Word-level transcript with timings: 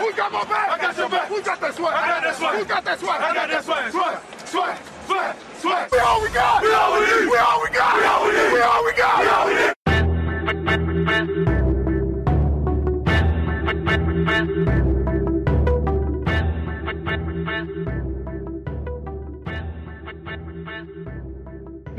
Who 0.00 0.12
got 0.14 0.32
my 0.32 0.44
back? 0.44 0.70
I 0.70 0.78
got 0.78 0.96
your 0.96 1.10
back. 1.10 1.28
Who 1.28 1.42
got 1.42 1.60
that 1.60 1.74
swag? 1.74 1.94
I 1.94 2.08
got 2.08 2.22
that 2.22 2.36
swag. 2.36 2.58
Who 2.58 2.64
got 2.64 2.84
that 2.84 2.98
swag? 2.98 3.20
I 3.20 3.34
got 3.34 3.48
that 3.50 3.64
swag. 3.64 3.92
Swag, 3.92 4.18
swag, 4.46 4.78
swag, 5.06 5.36
swag. 5.60 5.92
We 5.92 5.98
all 5.98 6.22
we 6.22 6.28
got. 6.30 6.62
We 6.62 6.72
all 6.72 6.98
we 6.98 7.04
need. 7.04 7.28
We 7.28 7.36
all 7.36 7.60
we 7.62 7.68
got. 7.68 7.96
We 7.98 8.04
all 8.06 8.24
we 8.24 8.32
need. 8.32 8.52
We 8.52 8.60
all 8.60 8.84
we 8.84 8.92
got. 8.94 9.20
We 9.20 9.28
all 9.28 9.46
we 9.46 9.54
need. 11.44 11.59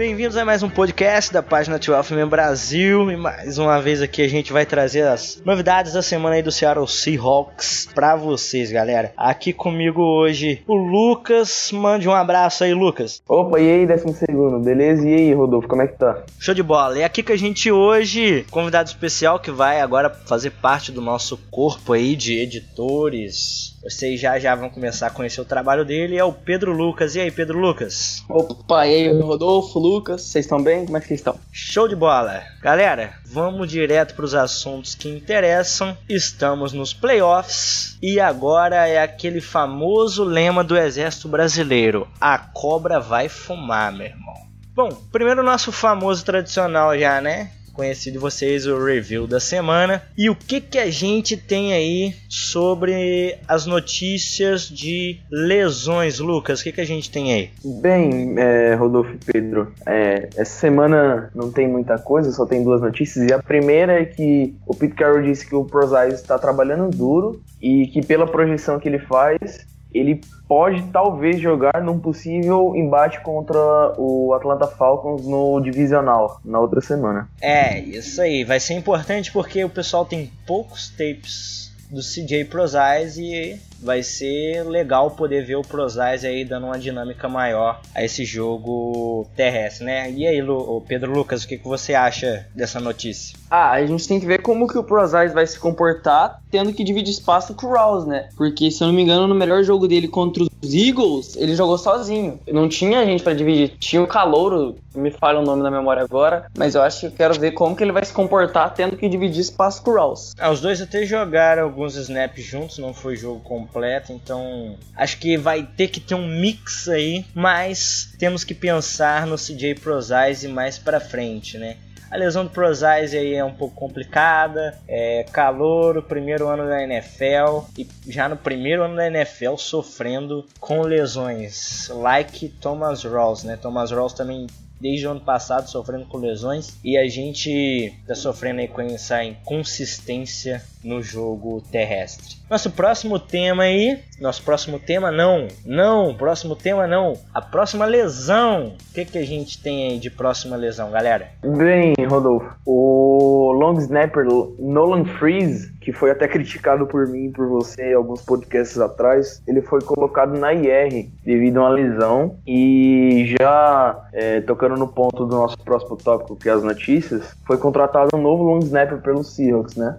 Bem-vindos 0.02 0.36
a 0.36 0.43
mais 0.43 0.63
um 0.63 0.70
podcast 0.70 1.31
da 1.31 1.43
página 1.43 1.77
12 1.77 2.15
Man 2.15 2.27
Brasil 2.27 3.11
e 3.11 3.15
mais 3.15 3.59
uma 3.59 3.79
vez 3.79 4.02
aqui 4.02 4.23
a 4.23 4.27
gente 4.27 4.52
vai 4.52 4.66
trazer 4.66 5.03
as 5.03 5.39
novidades 5.45 5.93
da 5.93 6.02
semana 6.02 6.38
aí 6.38 6.41
do 6.41 6.52
Seattle 6.52 6.88
Seahawks 6.88 7.88
pra 7.93 8.16
vocês, 8.16 8.71
galera. 8.71 9.13
Aqui 9.16 9.53
comigo 9.53 10.02
hoje 10.02 10.63
o 10.67 10.73
Lucas, 10.73 11.70
mande 11.71 12.09
um 12.09 12.13
abraço 12.13 12.63
aí, 12.63 12.73
Lucas. 12.73 13.21
Opa, 13.29 13.59
e 13.59 13.70
aí, 13.70 13.85
décimo 13.85 14.12
segundo, 14.12 14.57
beleza? 14.57 15.07
E 15.07 15.13
aí, 15.13 15.34
Rodolfo, 15.35 15.67
como 15.67 15.84
é 15.84 15.88
que 15.88 15.99
tá? 15.99 16.23
Show 16.40 16.55
de 16.55 16.63
bola. 16.63 16.98
E 16.98 17.04
aqui 17.04 17.21
que 17.21 17.31
a 17.31 17.38
gente 17.38 17.71
hoje, 17.71 18.43
convidado 18.49 18.90
especial 18.90 19.40
que 19.40 19.52
vai 19.52 19.81
agora 19.81 20.09
fazer 20.09 20.49
parte 20.49 20.91
do 20.91 20.99
nosso 20.99 21.38
corpo 21.52 21.93
aí 21.93 22.15
de 22.15 22.40
editores. 22.40 23.70
Vocês 23.84 24.20
já 24.20 24.38
já 24.38 24.53
vão 24.53 24.70
começar 24.70 25.08
a 25.08 25.12
conhecer 25.12 25.41
o 25.41 25.45
trabalho 25.45 25.84
dele, 25.84 26.16
é 26.16 26.23
o 26.23 26.31
Pedro 26.31 26.71
Lucas. 26.71 27.16
E 27.16 27.20
aí, 27.20 27.31
Pedro 27.31 27.58
Lucas? 27.58 28.23
Opa, 28.30 28.85
e 28.85 29.07
aí, 29.07 29.20
Rodolfo, 29.20 29.80
Lucas, 29.80 30.21
vocês 30.21 30.45
estão 30.45 30.62
bem? 30.62 30.85
Como 30.85 30.98
é 30.98 31.02
que 31.02 31.07
vocês 31.07 31.20
estão? 31.20 31.40
Show 31.52 31.88
de 31.88 31.95
bola! 31.95 32.44
Galera, 32.62 33.13
vamos 33.26 33.70
direto 33.70 34.13
para 34.13 34.26
os 34.26 34.35
assuntos 34.35 34.94
que 34.94 35.09
interessam. 35.09 35.98
Estamos 36.07 36.74
nos 36.74 36.93
playoffs 36.93 37.98
e 38.02 38.20
agora 38.20 38.87
é 38.87 39.02
aquele 39.02 39.41
famoso 39.41 40.24
lema 40.24 40.63
do 40.63 40.77
Exército 40.77 41.27
Brasileiro: 41.27 42.07
a 42.20 42.37
cobra 42.37 42.99
vai 42.99 43.29
fumar, 43.29 43.91
meu 43.91 44.07
irmão. 44.07 44.35
Bom, 44.74 44.90
primeiro 45.12 45.41
o 45.41 45.46
nosso 45.46 45.71
famoso 45.71 46.24
tradicional 46.24 46.98
já, 46.98 47.20
né? 47.20 47.52
Conhecido 47.74 48.14
de 48.14 48.20
vocês 48.20 48.68
o 48.68 48.84
review 48.84 49.26
da 49.26 49.40
semana 49.40 50.02
e 50.18 50.30
o 50.30 50.36
que 50.36 50.60
que 50.60 50.77
a 50.77 50.90
gente 50.90 51.38
tem 51.38 51.74
aí 51.74 52.14
sobre 52.30 53.38
as 53.48 53.66
notícias 53.66 54.68
de 54.68 55.20
lesões, 55.30 56.20
Lucas? 56.20 56.60
O 56.60 56.64
que 56.64 56.72
que 56.72 56.82
a 56.82 56.86
gente 56.86 57.10
tem 57.10 57.34
aí? 57.34 57.49
Bem, 57.64 58.36
é, 58.38 58.76
Rodolfo 58.76 59.14
e 59.14 59.32
Pedro, 59.32 59.74
é, 59.86 60.30
essa 60.36 60.60
semana 60.60 61.32
não 61.34 61.52
tem 61.52 61.68
muita 61.68 61.98
coisa, 61.98 62.32
só 62.32 62.46
tem 62.46 62.64
duas 62.64 62.82
notícias. 62.82 63.30
E 63.30 63.34
a 63.34 63.42
primeira 63.42 64.02
é 64.02 64.06
que 64.06 64.53
o 64.66 64.75
Pete 64.75 64.96
Carroll 64.96 65.24
disse 65.24 65.47
que 65.47 65.56
o 65.56 65.66
Prozais 65.66 66.16
está 66.16 66.38
trabalhando 66.38 66.96
duro 66.96 67.42
e 67.62 67.88
que 67.88 68.06
pela 68.06 68.28
projeção 68.28 68.80
que 68.80 68.90
ele 68.90 69.00
faz, 69.00 69.66
ele 69.94 70.22
pode 70.47 70.84
talvez 70.91 71.39
jogar 71.39 71.81
num 71.81 72.00
possível 72.00 72.75
embate 72.75 73.22
contra 73.22 73.59
o 73.97 74.34
Atlanta 74.34 74.67
Falcons 74.67 75.25
no 75.25 75.59
divisional 75.61 76.39
na 76.44 76.59
outra 76.59 76.81
semana. 76.81 77.29
É, 77.41 77.79
isso 77.79 78.22
aí. 78.22 78.44
Vai 78.44 78.59
ser 78.59 78.73
importante 78.73 79.31
porque 79.31 79.63
o 79.63 79.69
pessoal 79.69 80.06
tem 80.06 80.31
poucos 80.45 80.89
tapes 80.89 81.72
do 81.89 82.01
CJ 82.01 82.45
Prozais 82.45 83.17
e 83.17 83.59
vai 83.81 84.03
ser 84.03 84.63
legal 84.63 85.12
poder 85.12 85.46
ver 85.46 85.56
o 85.56 85.62
Prozais 85.62 86.24
aí 86.24 86.46
dando 86.46 86.68
uma 86.68 86.79
dinâmica 86.79 87.28
maior 87.28 87.81
a 87.96 88.03
esse 88.03 88.24
jogo 88.24 89.28
terrestre, 89.35 89.85
né? 89.85 90.12
E 90.12 90.28
aí, 90.28 90.41
Lu, 90.41 90.84
Pedro 90.88 91.12
Lucas, 91.12 91.44
o 91.44 91.47
que, 91.47 91.57
que 91.57 91.68
você 91.68 91.94
acha 91.94 92.46
dessa 92.56 92.79
notícia? 92.79 93.38
Ah, 93.50 93.72
a 93.72 93.85
gente 93.85 94.07
tem 94.07 94.19
que 94.19 94.25
ver 94.25 94.41
como 94.41 94.68
que 94.68 94.78
o 94.78 94.84
Prozais 94.84 95.34
vai 95.34 95.46
se 95.46 95.59
comportar 95.59 96.41
tendo 96.50 96.74
que 96.74 96.84
dividir 96.84 97.13
espaço 97.13 97.53
com 97.53 97.68
o 97.68 97.74
Rouse, 97.74 98.07
né? 98.07 98.29
Porque, 98.35 98.69
se 98.69 98.84
eu 98.84 98.88
não 98.88 98.94
me 98.94 99.02
engano, 99.02 99.28
no 99.28 99.35
melhor 99.35 99.63
jogo 99.63 99.88
dele 99.88 100.08
contra 100.08 100.44
os 100.44 100.74
Eagles, 100.74 101.36
ele 101.38 101.56
jogou 101.56 101.78
sozinho. 101.78 102.40
Não 102.48 102.68
tinha 102.68 103.06
gente 103.06 103.24
para 103.24 103.34
dividir. 103.34 103.78
Tinha 103.80 104.02
o 104.02 104.08
Calouro, 104.08 104.75
me 104.94 105.09
falha 105.12 105.40
o 105.40 105.44
nome 105.44 105.63
na 105.63 105.72
memória 105.72 106.03
agora, 106.03 106.46
mas 106.58 106.75
eu 106.75 106.81
acho 106.81 107.02
que 107.02 107.06
eu 107.08 107.12
quero 107.12 107.40
ver 107.40 107.52
como 107.52 107.75
que 107.75 107.84
ele 107.84 107.92
vai 107.92 108.03
se 108.03 108.13
comportar 108.13 108.74
tendo 108.74 108.98
que 108.98 109.08
dividir 109.08 109.42
espaço 109.42 109.81
com 109.81 109.92
o 109.92 109.96
Rouse. 109.96 110.34
Ah, 110.38 110.52
os 110.52 110.62
dois 110.62 110.81
até 110.81 111.06
jogaram 111.06 111.63
alguns 111.63 111.96
snaps 111.96 112.44
juntos, 112.44 112.78
não 112.78 112.94
foi 112.94 113.16
jogo 113.16 113.40
completo, 113.40 113.71
então 114.12 114.78
acho 114.96 115.18
que 115.18 115.38
vai 115.38 115.64
ter 115.64 115.88
que 115.88 116.00
ter 116.00 116.16
um 116.16 116.28
mix 116.28 116.88
aí, 116.88 117.26
mas 117.34 118.14
temos 118.18 118.44
que 118.44 118.54
pensar 118.54 119.26
no 119.26 119.38
CJ 119.38 119.76
Prozais 119.76 120.44
e 120.44 120.48
mais 120.48 120.78
para 120.78 121.00
frente, 121.00 121.58
né? 121.58 121.78
A 122.12 122.18
lesão 122.18 122.44
do 122.44 122.50
Prozais 122.50 123.14
aí 123.14 123.36
é 123.36 123.44
um 123.44 123.54
pouco 123.54 123.74
complicada, 123.74 124.78
é 124.86 125.24
calor, 125.31 125.98
o 125.98 126.04
primeiro 126.04 126.50
ano 126.50 126.68
da 126.68 126.84
NFL 126.84 127.70
e 127.78 127.88
já 128.06 128.28
no 128.28 128.36
primeiro 128.36 128.84
ano 128.84 128.98
da 128.98 129.08
NFL 129.08 129.56
sofrendo 129.56 130.46
com 130.60 130.81
lesões, 130.81 131.88
like 131.88 132.50
Thomas 132.50 133.06
Rawls, 133.06 133.46
né? 133.46 133.56
Thomas 133.56 133.92
Rawls 133.92 134.12
também 134.12 134.48
desde 134.81 135.08
o 135.08 135.12
ano 135.12 135.22
passado 135.22 135.69
sofrendo 135.69 136.06
com 136.06 136.18
lesões 136.18 136.78
e 136.84 136.97
a 136.97 137.08
gente 137.08 137.94
tá 138.08 138.16
sofrendo 138.16 138.62
aí 138.62 138.68
com 138.68 138.81
essa 138.81 139.24
inconsistência 139.24 140.62
no 140.84 141.02
jogo 141.02 141.62
terrestre. 141.72 142.38
Nosso 142.50 142.72
próximo 142.72 143.19
tema 143.19 143.64
aí, 143.64 144.00
nosso 144.19 144.44
próximo 144.44 144.80
tema 144.80 145.12
não, 145.12 145.47
não, 145.66 146.14
próximo 146.14 146.56
tema 146.56 146.88
não, 146.88 147.14
a 147.34 147.42
próxima 147.42 147.86
lesão. 147.86 148.75
O 148.90 148.94
que 148.94 149.06
que 149.06 149.18
a 149.18 149.25
gente 149.25 149.62
tem 149.62 149.88
aí 149.88 150.00
de 150.00 150.09
próxima 150.09 150.58
lesão, 150.58 150.92
galera? 150.92 151.31
Bem, 151.42 151.94
Rodolfo, 152.09 152.53
o 152.66 153.41
long 153.62 153.78
snapper 153.78 154.26
Nolan 154.58 155.06
Freeze, 155.06 155.72
que 155.80 155.94
foi 155.94 156.10
até 156.10 156.28
criticado 156.28 156.88
por 156.88 157.08
mim 157.08 157.26
e 157.26 157.30
por 157.30 157.48
você 157.48 157.94
alguns 157.94 158.22
podcasts 158.24 158.80
atrás, 158.80 159.42
ele 159.48 159.62
foi 159.62 159.80
colocado 159.82 160.38
na 160.38 160.52
IR 160.52 161.08
devido 161.24 161.58
a 161.58 161.62
uma 161.62 161.70
lesão 161.70 162.38
e 162.48 163.36
já 163.40 164.04
é, 164.12 164.42
tocando 164.42 164.76
no 164.76 164.88
ponto 164.88 165.26
do 165.26 165.36
nosso 165.36 165.58
próximo 165.60 165.96
tópico, 165.96 166.36
que 166.36 166.50
é 166.50 166.52
as 166.52 166.64
notícias, 166.64 167.36
foi 167.46 167.58
contratado 167.58 168.10
um 168.16 168.22
novo 168.22 168.44
long 168.44 168.60
snapper 168.60 169.00
pelo 169.00 169.24
Seahawks, 169.24 169.76
né? 169.76 169.98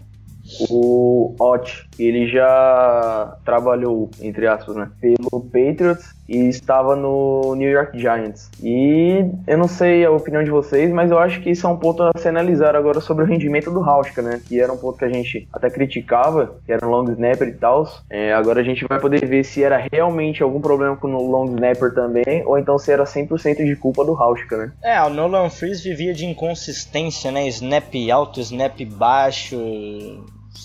O 0.68 1.34
Ott, 1.38 1.88
ele 1.98 2.26
já 2.26 3.36
trabalhou, 3.44 4.10
entre 4.20 4.46
aspas, 4.48 4.74
né, 4.74 4.90
pelo 5.00 5.40
Patriots 5.40 6.12
e 6.28 6.48
estava 6.48 6.96
no 6.96 7.54
New 7.54 7.70
York 7.70 7.98
Giants. 7.98 8.50
E 8.62 9.24
eu 9.46 9.58
não 9.58 9.68
sei 9.68 10.04
a 10.04 10.10
opinião 10.10 10.42
de 10.42 10.50
vocês, 10.50 10.90
mas 10.92 11.10
eu 11.10 11.18
acho 11.18 11.40
que 11.40 11.50
isso 11.50 11.66
é 11.66 11.70
um 11.70 11.76
ponto 11.76 12.02
a 12.02 12.12
se 12.16 12.28
analisar 12.28 12.76
agora 12.76 13.00
sobre 13.00 13.24
o 13.24 13.26
rendimento 13.26 13.70
do 13.70 13.82
Hauschka, 13.82 14.22
né, 14.22 14.40
que 14.46 14.60
era 14.60 14.72
um 14.72 14.76
ponto 14.76 14.98
que 14.98 15.04
a 15.04 15.08
gente 15.08 15.48
até 15.52 15.70
criticava, 15.70 16.56
que 16.64 16.72
era 16.72 16.86
um 16.86 16.90
long 16.90 17.10
snapper 17.10 17.48
e 17.48 17.52
tal. 17.52 17.82
É, 18.08 18.32
agora 18.32 18.60
a 18.60 18.64
gente 18.64 18.86
vai 18.86 19.00
poder 19.00 19.26
ver 19.26 19.44
se 19.44 19.62
era 19.62 19.84
realmente 19.90 20.42
algum 20.42 20.60
problema 20.60 20.96
com 20.96 21.12
o 21.14 21.30
long 21.30 21.46
snapper 21.46 21.94
também, 21.94 22.44
ou 22.46 22.58
então 22.58 22.78
se 22.78 22.92
era 22.92 23.04
100% 23.04 23.64
de 23.64 23.76
culpa 23.76 24.04
do 24.04 24.16
Hauschka, 24.16 24.56
né. 24.56 24.72
É, 24.82 25.02
o 25.02 25.10
Nolan 25.10 25.50
Freeze 25.50 25.88
vivia 25.88 26.14
de 26.14 26.26
inconsistência, 26.26 27.30
né, 27.30 27.46
snap 27.48 27.92
alto, 28.12 28.40
snap 28.40 28.78
baixo 28.84 29.56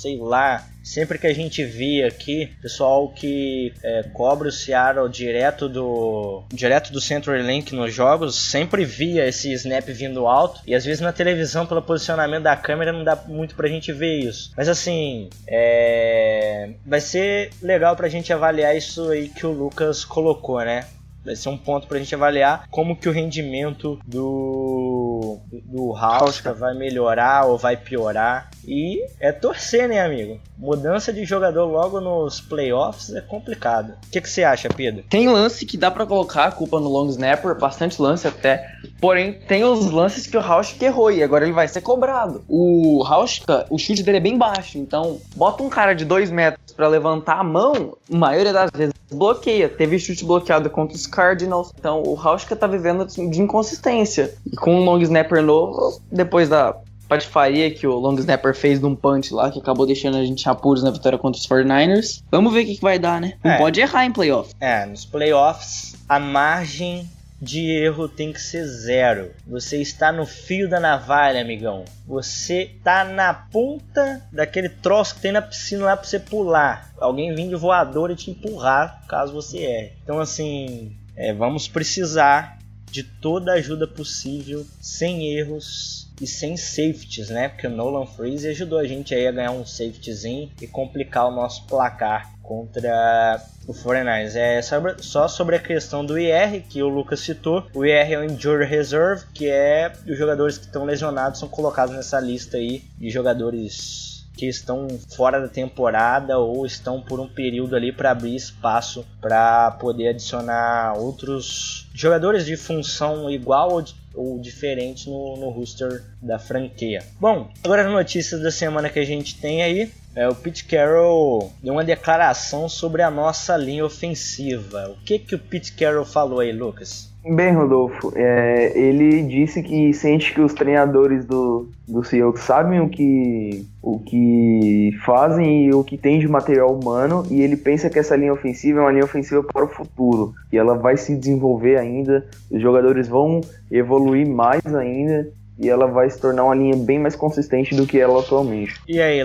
sei 0.02 0.18
lá, 0.18 0.66
sempre 0.84 1.18
que 1.18 1.28
a 1.28 1.34
gente 1.34 1.64
via 1.64 2.08
aqui, 2.08 2.52
pessoal 2.62 3.10
que 3.10 3.74
é, 3.84 4.04
cobra 4.14 4.48
o 4.48 4.52
Seattle 4.52 5.10
direto 5.10 5.68
do 5.68 6.44
direto 6.54 6.92
do 6.92 7.02
Central 7.02 7.38
Link 7.38 7.74
nos 7.74 7.94
jogos, 7.94 8.36
sempre 8.36 8.86
via 8.86 9.28
esse 9.28 9.52
snap 9.54 9.86
vindo 9.88 10.28
alto 10.28 10.62
e 10.66 10.76
às 10.76 10.86
vezes 10.86 11.02
na 11.02 11.12
televisão 11.12 11.66
pelo 11.66 11.82
posicionamento 11.82 12.44
da 12.44 12.56
câmera 12.56 12.94
não 12.94 13.04
dá 13.04 13.16
muito 13.28 13.56
pra 13.56 13.68
gente 13.68 13.92
ver 13.92 14.20
isso. 14.20 14.52
Mas 14.56 14.70
assim, 14.70 15.30
é... 15.48 16.72
vai 16.86 17.02
ser 17.02 17.50
legal 17.62 17.96
pra 17.96 18.10
gente 18.10 18.32
avaliar 18.32 18.76
isso 18.76 19.10
aí 19.10 19.30
que 19.30 19.46
o 19.46 19.52
Lucas 19.52 20.06
colocou, 20.06 20.64
né? 20.64 20.86
Vai 21.28 21.36
ser 21.36 21.50
um 21.50 21.58
ponto 21.58 21.88
pra 21.88 22.00
gente 22.00 22.16
avaliar 22.16 22.66
como 22.72 22.96
que 22.96 23.10
o 23.10 23.12
rendimento 23.12 24.00
do, 24.08 25.40
do 25.66 25.94
Hauska 25.94 26.54
vai 26.54 26.74
melhorar 26.74 27.46
ou 27.48 27.58
vai 27.58 27.76
piorar. 27.76 28.50
E 28.66 29.06
é 29.20 29.34
torcer, 29.34 29.90
né, 29.90 30.00
amigo? 30.00 30.40
Mudança 30.58 31.12
de 31.12 31.26
jogador 31.26 31.66
logo 31.66 32.00
nos 32.00 32.40
playoffs 32.40 33.14
é 33.14 33.20
complicado. 33.20 33.94
O 34.08 34.10
que, 34.10 34.22
que 34.22 34.30
você 34.30 34.46
acha, 34.46 34.70
Pedro? 34.70 35.04
Tem 35.10 35.28
lance 35.28 35.66
que 35.66 35.76
dá 35.76 35.92
para 35.92 36.06
colocar 36.06 36.46
a 36.46 36.52
culpa 36.52 36.80
no 36.80 36.88
long 36.88 37.10
snapper, 37.10 37.60
bastante 37.60 38.02
lance 38.02 38.26
até. 38.26 38.72
Porém, 39.00 39.34
tem 39.34 39.66
os 39.66 39.92
lances 39.92 40.28
que 40.28 40.38
o 40.38 40.42
Hauschka 40.42 40.86
errou 40.86 41.12
e 41.12 41.22
agora 41.22 41.44
ele 41.44 41.54
vai 41.54 41.68
ser 41.68 41.82
cobrado. 41.82 42.44
O 42.48 43.04
Hauschka, 43.06 43.66
o 43.70 43.78
chute 43.78 44.02
dele 44.02 44.18
é 44.18 44.22
bem 44.22 44.38
baixo, 44.38 44.78
então 44.78 45.20
bota 45.36 45.62
um 45.62 45.70
cara 45.70 45.94
de 45.94 46.06
2 46.06 46.32
metros 46.32 46.74
para 46.74 46.88
levantar 46.88 47.40
a 47.40 47.44
mão, 47.44 47.98
a 48.12 48.18
maioria 48.18 48.54
das 48.54 48.72
vezes 48.74 48.94
bloqueia. 49.12 49.70
Teve 49.70 50.00
chute 50.00 50.26
bloqueado 50.26 50.70
contra 50.70 50.96
os 50.96 51.08
Cardinals, 51.18 51.74
então 51.78 52.04
o 52.06 52.16
Hauschka 52.16 52.56
tá 52.56 52.68
vivendo 52.68 53.04
de 53.08 53.42
inconsistência. 53.42 54.36
E 54.46 54.56
com 54.56 54.76
um 54.76 54.84
long 54.86 55.00
snapper 55.02 55.42
novo, 55.42 56.00
depois 56.12 56.48
da 56.48 56.78
patifaria 57.10 57.72
que 57.72 57.88
o 57.88 57.96
long 57.96 58.14
snapper 58.20 58.54
fez 58.54 58.80
de 58.80 58.86
um 58.86 58.96
punch 58.96 59.34
lá, 59.34 59.50
que 59.50 59.58
acabou 59.60 59.88
deixando 59.88 60.18
a 60.18 60.24
gente 60.24 60.46
em 60.46 60.50
apuros 60.50 60.84
na 60.84 60.92
vitória 60.92 61.18
contra 61.18 61.40
os 61.40 61.48
49ers. 61.48 62.22
Vamos 62.30 62.54
ver 62.54 62.62
o 62.62 62.66
que, 62.68 62.76
que 62.76 62.82
vai 62.82 63.00
dar, 63.00 63.20
né? 63.20 63.34
Não 63.44 63.52
É. 63.52 63.58
pode 63.58 63.80
errar 63.82 64.06
em 64.06 64.12
playoff. 64.12 64.54
É, 64.60 64.86
nos 64.86 65.06
playoffs 65.06 65.96
a 66.08 66.20
margem 66.20 67.10
de 67.42 67.70
erro 67.70 68.08
tem 68.10 68.34
que 68.34 68.42
ser 68.42 68.66
zero. 68.66 69.32
Você 69.48 69.78
está 69.82 70.12
no 70.12 70.26
fio 70.26 70.68
da 70.70 70.80
navalha, 70.80 71.40
amigão. 71.42 71.86
Você 72.08 72.72
tá 72.84 73.04
na 73.06 73.32
ponta 73.34 74.22
daquele 74.32 74.70
troço 74.70 75.16
que 75.16 75.22
tem 75.22 75.32
na 75.32 75.42
piscina 75.42 75.86
lá 75.86 75.96
para 75.98 76.08
você 76.08 76.20
pular. 76.20 76.90
Alguém 77.00 77.34
vem 77.36 77.48
de 77.48 77.56
voador 77.56 78.10
e 78.12 78.16
te 78.16 78.32
empurrar 78.32 79.04
caso 79.08 79.34
você 79.34 79.58
erre. 79.60 79.94
Então, 80.04 80.20
assim, 80.20 80.92
é, 81.18 81.34
vamos 81.34 81.68
precisar 81.68 82.60
de 82.92 83.04
toda 83.04 83.52
a 83.52 83.56
ajuda 83.56 83.88
possível, 83.88 84.66
sem 84.80 85.36
erros 85.36 86.08
e 86.22 86.28
sem 86.28 86.56
safeties, 86.56 87.30
né? 87.30 87.50
Porque 87.50 87.68
o 87.68 87.70
Nolan 87.70 88.06
Freeze 88.06 88.48
ajudou 88.48 88.80
a 88.80 88.86
gente 88.86 89.14
aí 89.14 89.28
a 89.28 89.32
ganhar 89.32 89.52
um 89.52 89.66
safetyzinho 89.66 90.50
e 90.62 90.68
complicar 90.68 91.28
o 91.28 91.32
nosso 91.32 91.66
placar 91.66 92.34
contra 92.42 93.44
o 93.68 93.74
49ers. 93.74 94.36
É 94.36 94.62
só 94.62 95.28
sobre 95.28 95.58
a 95.58 95.60
questão 95.60 96.06
do 96.06 96.18
IR, 96.18 96.64
que 96.70 96.82
o 96.82 96.88
Lucas 96.88 97.20
citou. 97.20 97.68
O 97.74 97.86
IR 97.86 98.14
é 98.14 98.18
o 98.20 98.24
Injury 98.24 98.66
Reserve, 98.66 99.26
que 99.34 99.50
é 99.50 99.92
os 100.08 100.18
jogadores 100.18 100.58
que 100.58 100.66
estão 100.66 100.86
lesionados 100.86 101.40
são 101.40 101.50
colocados 101.50 101.96
nessa 101.96 102.20
lista 102.20 102.58
aí 102.58 102.84
de 102.98 103.10
jogadores 103.10 104.07
que 104.38 104.48
estão 104.48 104.88
fora 105.16 105.42
da 105.42 105.48
temporada 105.48 106.38
ou 106.38 106.66
estão 106.66 107.02
por 107.02 107.20
um 107.20 107.28
período 107.28 107.76
ali 107.76 107.92
para 107.92 108.12
abrir 108.12 108.36
espaço 108.36 109.04
para 109.20 109.72
poder 109.72 110.10
adicionar 110.10 110.94
outros 110.98 111.90
jogadores 111.94 112.46
de 112.46 112.56
função 112.56 113.30
igual 113.30 113.74
ou, 113.74 113.84
ou 114.14 114.40
diferente 114.40 115.10
no, 115.10 115.38
no 115.38 115.50
roster 115.50 116.04
da 116.22 116.38
franquia. 116.38 117.04
Bom, 117.20 117.50
agora 117.64 117.86
as 117.86 117.92
notícias 117.92 118.42
da 118.42 118.52
semana 118.52 118.90
que 118.90 119.00
a 119.00 119.06
gente 119.06 119.36
tem 119.40 119.64
aí. 119.64 119.92
É, 120.16 120.28
o 120.28 120.34
Pete 120.34 120.66
Carroll 120.66 121.54
deu 121.62 121.74
uma 121.74 121.84
declaração 121.84 122.68
sobre 122.68 123.04
a 123.04 123.12
nossa 123.12 123.56
linha 123.56 123.86
ofensiva. 123.86 124.90
O 124.90 125.04
que 125.04 125.20
que 125.20 125.36
o 125.36 125.40
Pete 125.40 125.74
Carroll 125.74 126.06
falou 126.06 126.40
aí, 126.40 126.52
Lucas? 126.52 127.12
Bem, 127.30 127.54
Rodolfo, 127.54 128.14
é, 128.16 128.72
ele 128.78 129.24
disse 129.24 129.62
que 129.62 129.94
sente 129.94 130.34
que 130.34 130.42
os 130.42 130.54
treinadores 130.54 131.26
do, 131.26 131.70
do 131.88 132.04
Seahawks 132.04 132.44
sabem 132.44 132.80
o 132.80 132.90
que, 132.90 133.66
o 133.82 134.00
que 134.00 134.92
fazem 135.06 135.66
e 135.66 135.74
o 135.74 135.84
que 135.84 135.98
tem 135.98 136.20
de 136.20 136.28
material 136.28 136.74
humano, 136.74 137.26
e 137.30 137.42
ele 137.42 137.58
pensa 137.58 137.90
que 137.90 138.00
essa 138.00 138.16
linha 138.16 138.34
ofensiva 138.34 138.80
é 138.80 138.82
uma 138.84 138.92
linha 138.92 139.04
ofensiva 139.04 139.44
para 139.44 139.66
o 139.66 139.68
futuro, 139.68 140.34
e 140.52 140.58
ela 140.58 140.76
vai 140.76 140.96
se 140.96 141.16
desenvolver 141.16 141.78
ainda, 141.78 142.26
os 142.50 142.62
jogadores 142.62 143.08
vão 143.08 143.42
evoluir 143.70 144.28
mais 144.28 144.66
ainda, 144.66 145.28
e 145.60 145.70
ela 145.70 145.88
vai 145.88 146.10
se 146.10 146.20
tornar 146.20 146.44
uma 146.44 146.56
linha 146.56 146.76
bem 146.76 147.00
mais 147.00 147.16
consistente 147.16 147.76
do 147.76 147.88
que 147.88 148.00
ela 148.00 148.20
atualmente. 148.20 148.80
E 148.88 149.02
aí, 149.02 149.20